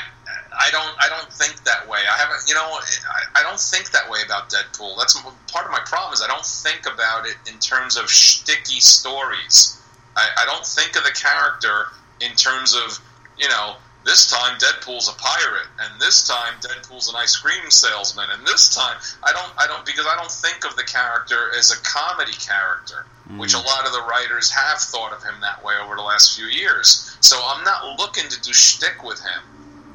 [0.54, 2.00] I don't I don't think that way.
[2.00, 4.98] I haven't you know I, I don't think that way about Deadpool.
[4.98, 5.20] That's
[5.52, 9.82] part of my problem is I don't think about it in terms of shticky stories.
[10.16, 11.88] I, I don't think of the character
[12.20, 13.00] in terms of
[13.40, 18.30] you know this time Deadpool's a pirate, and this time Deadpool's an ice cream salesman,
[18.32, 21.72] and this time I don't I don't because I don't think of the character as
[21.72, 23.38] a comedy character, mm.
[23.38, 26.36] which a lot of the writers have thought of him that way over the last
[26.36, 27.15] few years.
[27.22, 29.41] So I'm not looking to do shtick with him.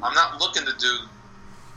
[0.01, 0.99] I'm not looking to do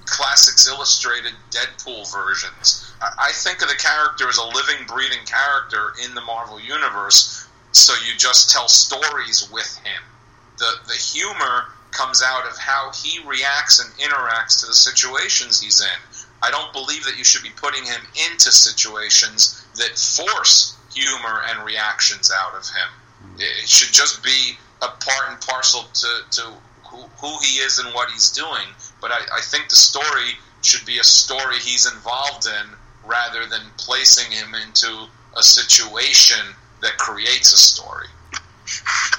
[0.05, 2.93] classics illustrated Deadpool versions.
[3.01, 7.49] I think of the character as a living, breathing character in the Marvel universe.
[7.73, 10.03] So you just tell stories with him.
[10.59, 15.81] The the humor comes out of how he reacts and interacts to the situations he's
[15.81, 16.25] in.
[16.43, 18.01] I don't believe that you should be putting him
[18.31, 22.89] into situations that force humor and reactions out of him.
[23.23, 23.41] Mm-hmm.
[23.41, 26.43] It should just be a part and parcel to, to
[26.85, 28.67] who, who he is and what he's doing.
[29.01, 33.63] But I, I think the story should be a story he's involved in rather than
[33.77, 35.07] placing him into
[35.37, 38.09] a situation that creates a story.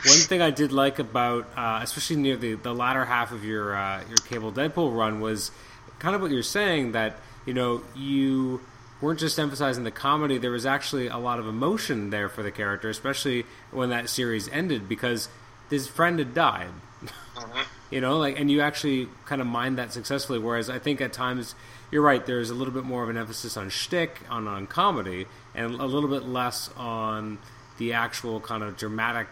[0.06, 3.76] One thing I did like about, uh, especially near the, the latter half of your
[3.76, 5.52] uh, your cable Deadpool run, was
[6.00, 8.62] kind of what you're saying that you know you
[9.02, 10.38] weren't just emphasizing the comedy.
[10.38, 14.48] There was actually a lot of emotion there for the character, especially when that series
[14.50, 15.30] ended because
[15.70, 16.70] his friend had died.
[17.02, 17.60] Mm-hmm.
[17.90, 20.38] you know, like, and you actually kind of mined that successfully.
[20.38, 21.56] Whereas I think at times
[21.90, 22.24] you're right.
[22.26, 25.26] There's a little bit more of an emphasis on shtick, on on comedy,
[25.56, 27.40] and a little bit less on
[27.82, 29.28] the actual kind of dramatic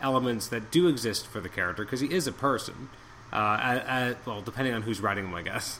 [0.00, 2.88] elements that do exist for the character because he is a person.
[3.30, 5.78] Uh, well, depending on who's writing him, I guess.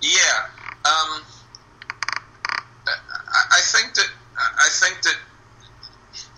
[0.00, 0.08] Yeah,
[0.86, 1.22] um,
[2.86, 5.16] I think that I think that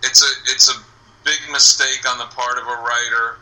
[0.03, 0.81] it's a it's a
[1.25, 3.39] big mistake on the part of a writer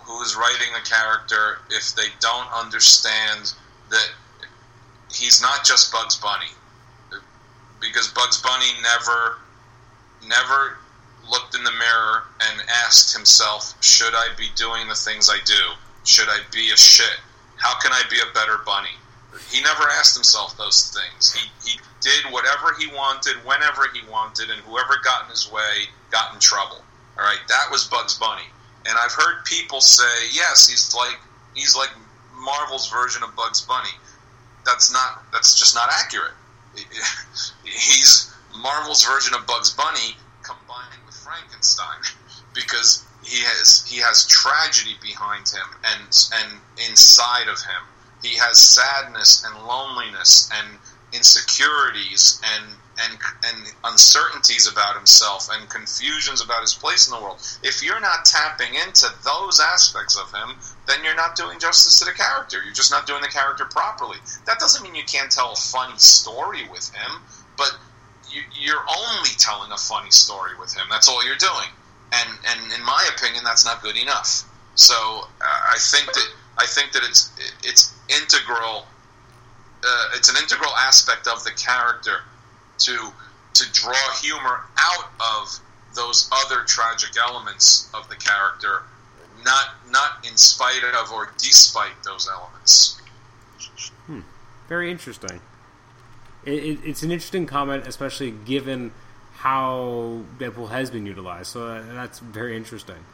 [0.00, 3.52] who is writing a character if they don't understand
[3.90, 4.08] that
[5.12, 6.50] he's not just Bugs Bunny.
[7.80, 9.36] Because Bugs Bunny never
[10.26, 10.78] never
[11.30, 15.74] looked in the mirror and asked himself, should I be doing the things I do?
[16.04, 17.18] Should I be a shit?
[17.56, 18.94] How can I be a better bunny?
[19.50, 21.32] He never asked himself those things.
[21.32, 25.88] He, he did whatever he wanted, whenever he wanted, and whoever got in his way
[26.10, 26.82] got in trouble.
[27.18, 28.46] All right, that was Bugs Bunny,
[28.86, 31.18] and I've heard people say, yes, he's like
[31.54, 31.90] he's like
[32.38, 33.90] Marvel's version of Bugs Bunny.
[34.64, 35.24] That's not.
[35.32, 36.34] That's just not accurate.
[37.64, 42.00] He's Marvel's version of Bugs Bunny combined with Frankenstein
[42.54, 47.82] because he has he has tragedy behind him and and inside of him
[48.22, 50.78] he has sadness and loneliness and
[51.12, 52.64] insecurities and
[52.98, 57.38] and and uncertainties about himself and confusions about his place in the world.
[57.62, 60.56] If you're not tapping into those aspects of him,
[60.86, 62.62] then you're not doing justice to the character.
[62.64, 64.18] You're just not doing the character properly.
[64.46, 67.20] That doesn't mean you can't tell a funny story with him,
[67.56, 67.76] but
[68.58, 70.86] you, are only telling a funny story with him.
[70.90, 71.70] That's all you're doing,
[72.12, 74.44] and and in my opinion, that's not good enough.
[74.74, 77.30] So uh, I think that I think that it's
[77.62, 78.86] it's integral.
[79.84, 82.20] Uh, it's an integral aspect of the character
[82.78, 83.12] to
[83.54, 85.60] to draw humor out of
[85.94, 88.82] those other tragic elements of the character,
[89.44, 93.00] not not in spite of or despite those elements.
[94.06, 94.20] Hmm.
[94.68, 95.40] Very interesting.
[96.46, 98.92] It, it, it's an interesting comment, especially given
[99.34, 101.48] how Deadpool has been utilized.
[101.48, 103.04] So that's very interesting.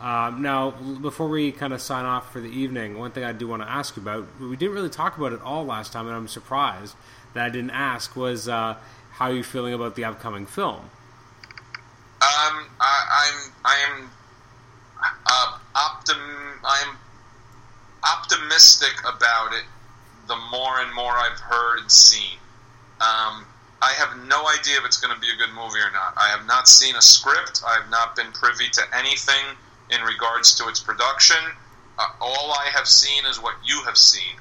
[0.00, 3.48] Um, now, before we kind of sign off for the evening, one thing I do
[3.48, 6.14] want to ask you about, we didn't really talk about it all last time, and
[6.14, 6.94] I'm surprised
[7.34, 8.76] that I didn't ask, was uh,
[9.12, 10.90] how are you feeling about the upcoming film?
[12.20, 14.10] Um, I, am I am
[15.26, 16.18] uh, optim,
[16.64, 16.96] I am
[18.04, 19.64] optimistic about it
[20.28, 22.38] the more and more I've heard and seen.
[23.00, 23.46] Um,
[23.80, 26.14] I have no idea if it's going to be a good movie or not.
[26.16, 27.62] I have not seen a script.
[27.66, 29.56] I have not been privy to anything
[29.90, 31.38] in regards to its production.
[31.98, 34.34] Uh, all I have seen is what you have seen,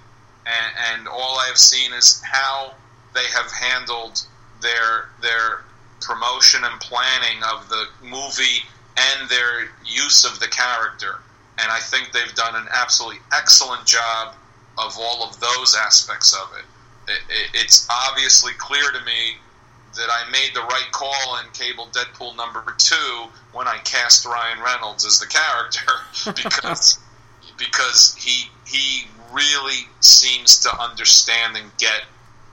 [0.46, 2.74] and, and all I have seen is how
[3.14, 4.22] they have handled
[4.62, 5.64] their their
[6.02, 8.64] promotion and planning of the movie
[8.98, 11.20] and their use of the character.
[11.60, 14.36] And I think they've done an absolutely excellent job
[14.78, 16.66] of all of those aspects of it.
[17.08, 19.38] It, it it's obviously clear to me
[19.96, 24.60] that I made the right call in Cable Deadpool number two when I cast Ryan
[24.62, 25.92] Reynolds as the character
[26.44, 27.00] because
[27.58, 32.04] because he he really seems to understand and get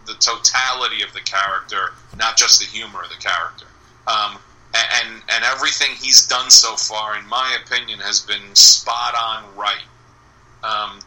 [0.07, 3.67] the totality of the character, not just the humor of the character.
[4.07, 4.39] Um,
[4.75, 9.85] and and everything he's done so far, in my opinion, has been spot on right.
[10.63, 10.99] Um,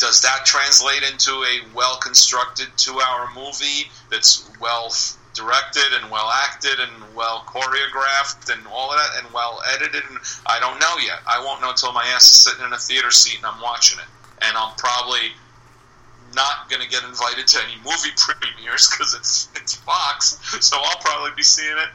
[0.00, 4.90] does that translate into a well constructed two hour movie that's well
[5.34, 10.02] directed and well acted and well choreographed and all of that and well edited?
[10.08, 11.20] And I don't know yet.
[11.28, 13.98] I won't know until my ass is sitting in a theater seat and I'm watching
[13.98, 14.08] it.
[14.42, 15.36] And I'm probably
[16.34, 21.00] not going to get invited to any movie premieres because it's it's Fox, so I'll
[21.00, 21.88] probably be seeing it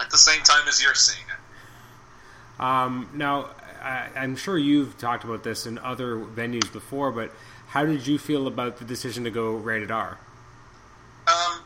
[0.00, 2.62] at the same time as you're seeing it.
[2.62, 7.32] Um, now, I, I'm sure you've talked about this in other venues before, but
[7.72, 10.18] how did you feel about the decision to go rated R?
[11.26, 11.62] Um,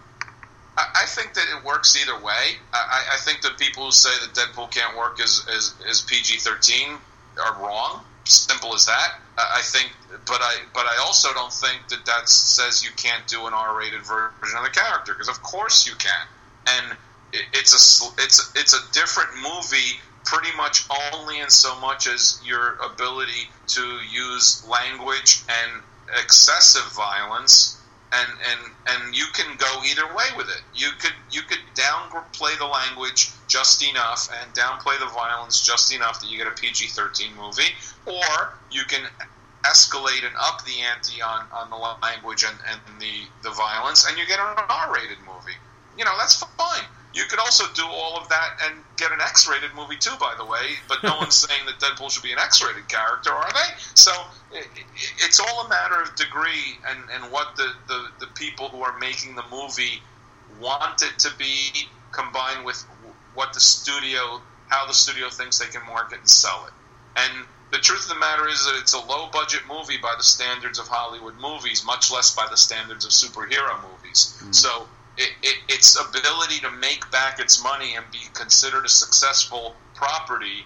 [0.77, 2.55] I, I think that it works either way.
[2.73, 6.39] I, I think that people who say that Deadpool can't work as, as, as PG
[6.39, 6.91] 13
[7.45, 8.05] are wrong.
[8.23, 9.15] Simple as that.
[9.37, 9.93] I think,
[10.27, 14.01] but I but I also don't think that that says you can't do an R-rated
[14.01, 16.27] version of the character because of course you can,
[16.67, 16.97] and
[17.33, 22.41] it, it's a it's it's a different movie pretty much only in so much as
[22.45, 25.83] your ability to use language and
[26.23, 30.63] excessive violence and and and you can go either way with it.
[30.75, 36.21] You could you could downplay the language just enough and downplay the violence just enough
[36.21, 37.71] that you get a PG thirteen movie,
[38.07, 39.03] or you can
[39.65, 41.77] escalate and up the ante on, on the
[42.07, 45.57] language and, and the, the violence, and you get an R rated movie.
[45.99, 46.85] You know, that's fine.
[47.17, 50.35] You could also do all of that and get an X rated movie too, by
[50.37, 53.51] the way, but no one's saying that Deadpool should be an X rated character, are
[53.55, 53.75] they?
[53.95, 54.13] So
[54.53, 54.67] it,
[55.25, 58.99] it's all a matter of degree and, and what the, the, the people who are
[58.99, 60.03] making the movie
[60.61, 62.85] want it to be combined with
[63.35, 66.73] what the studio, how the studio thinks they can market and sell it.
[67.17, 70.23] And the truth of the matter is that it's a low budget movie by the
[70.23, 74.39] standards of Hollywood movies, much less by the standards of superhero movies.
[74.45, 74.55] Mm.
[74.55, 74.87] So
[75.17, 80.65] it, it, its ability to make back its money and be considered a successful property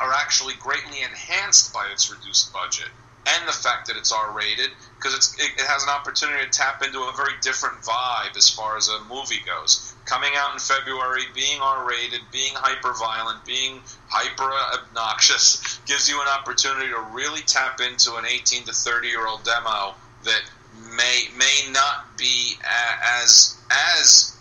[0.00, 2.88] are actually greatly enhanced by its reduced budget
[3.26, 6.82] and the fact that it's R rated because it, it has an opportunity to tap
[6.82, 9.94] into a very different vibe as far as a movie goes.
[10.04, 16.20] Coming out in February, being R rated, being hyper violent, being hyper obnoxious gives you
[16.20, 19.94] an opportunity to really tap into an 18 to 30 year old demo
[20.24, 20.42] that
[20.96, 22.56] may may not be
[23.22, 23.61] as
[23.96, 24.36] as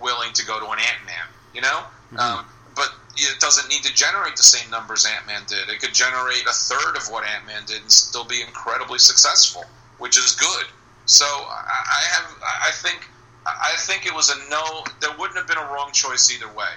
[0.00, 1.84] willing to go to an Ant Man, you know.
[2.12, 2.18] Mm-hmm.
[2.18, 5.68] Um, but it doesn't need to generate the same numbers Ant Man did.
[5.68, 9.64] It could generate a third of what Ant Man did and still be incredibly successful,
[9.98, 10.66] which is good.
[11.06, 13.08] So I have, I think,
[13.46, 14.84] I think it was a no.
[15.00, 16.74] There wouldn't have been a wrong choice either way.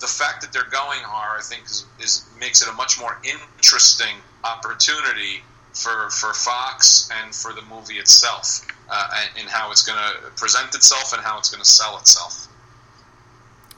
[0.00, 3.18] The fact that they're going hard, I think, is, is makes it a much more
[3.24, 5.42] interesting opportunity
[5.76, 10.30] for for Fox and for the movie itself, uh, and, and how it's going to
[10.30, 12.48] present itself and how it's going to sell itself.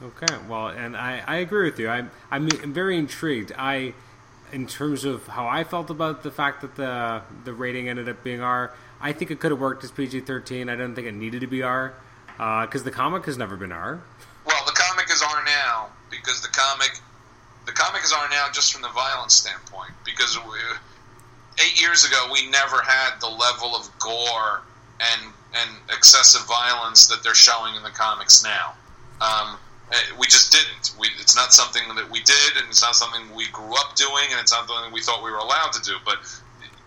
[0.01, 1.89] Okay, well, and I, I agree with you.
[1.89, 3.51] I'm I'm very intrigued.
[3.57, 3.93] I,
[4.53, 8.23] in terms of how I felt about the fact that the the rating ended up
[8.23, 10.69] being R, I think it could have worked as PG thirteen.
[10.69, 11.93] I don't think it needed to be R,
[12.37, 14.01] because uh, the comic has never been R.
[14.45, 16.97] Well, the comic is R now because the comic,
[17.65, 19.91] the comic is R now just from the violence standpoint.
[20.05, 20.57] Because we,
[21.59, 24.61] eight years ago, we never had the level of gore
[24.99, 28.73] and and excessive violence that they're showing in the comics now.
[29.19, 29.57] Um,
[29.91, 30.93] uh, we just didn't.
[30.99, 34.25] We, it's not something that we did, and it's not something we grew up doing,
[34.29, 35.95] and it's not something we thought we were allowed to do.
[36.05, 36.19] But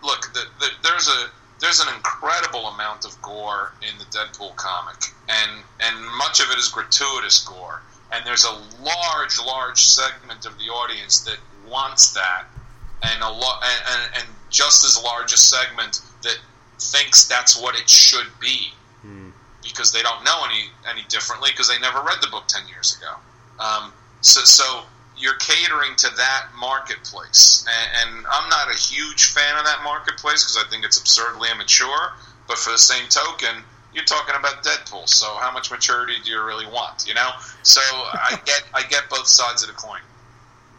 [0.04, 1.30] look, the, the, there's a
[1.60, 6.58] there's an incredible amount of gore in the Deadpool comic, and and much of it
[6.58, 7.82] is gratuitous gore.
[8.12, 12.44] And there's a large, large segment of the audience that wants that,
[13.02, 16.38] and a lot, and, and, and just as large a segment that
[16.78, 18.72] thinks that's what it should be
[19.62, 22.98] because they don't know any any differently because they never read the book ten years
[22.98, 23.14] ago.
[23.58, 24.82] Um, so, so
[25.16, 30.42] you're catering to that marketplace, and, and, I'm not a huge fan of that marketplace
[30.42, 32.12] because I think it's absurdly immature.
[32.48, 33.62] but for the same token,
[33.94, 35.08] you're talking about Deadpool.
[35.08, 37.06] So how much maturity do you really want?
[37.06, 37.30] You know.
[37.62, 40.00] So I get I get both sides of the coin.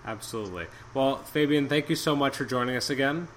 [0.06, 0.66] Absolutely.
[0.94, 3.30] Well, Fabian, thank you so much for joining us again.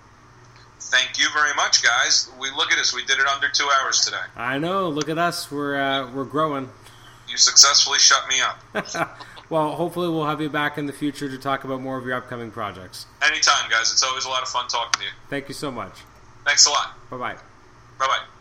[0.78, 2.30] Thank you very much, guys.
[2.40, 2.94] We look at us.
[2.94, 4.22] We did it under two hours today.
[4.36, 4.88] I know.
[4.88, 5.50] Look at us.
[5.50, 6.68] We're uh, we're growing.
[7.28, 9.18] You successfully shut me up.
[9.50, 12.14] well, hopefully we'll have you back in the future to talk about more of your
[12.14, 13.06] upcoming projects.
[13.22, 13.90] Anytime, guys.
[13.90, 15.12] It's always a lot of fun talking to you.
[15.28, 16.02] Thank you so much.
[16.44, 16.94] Thanks a lot.
[17.10, 17.34] Bye bye.
[17.98, 18.35] Bye bye.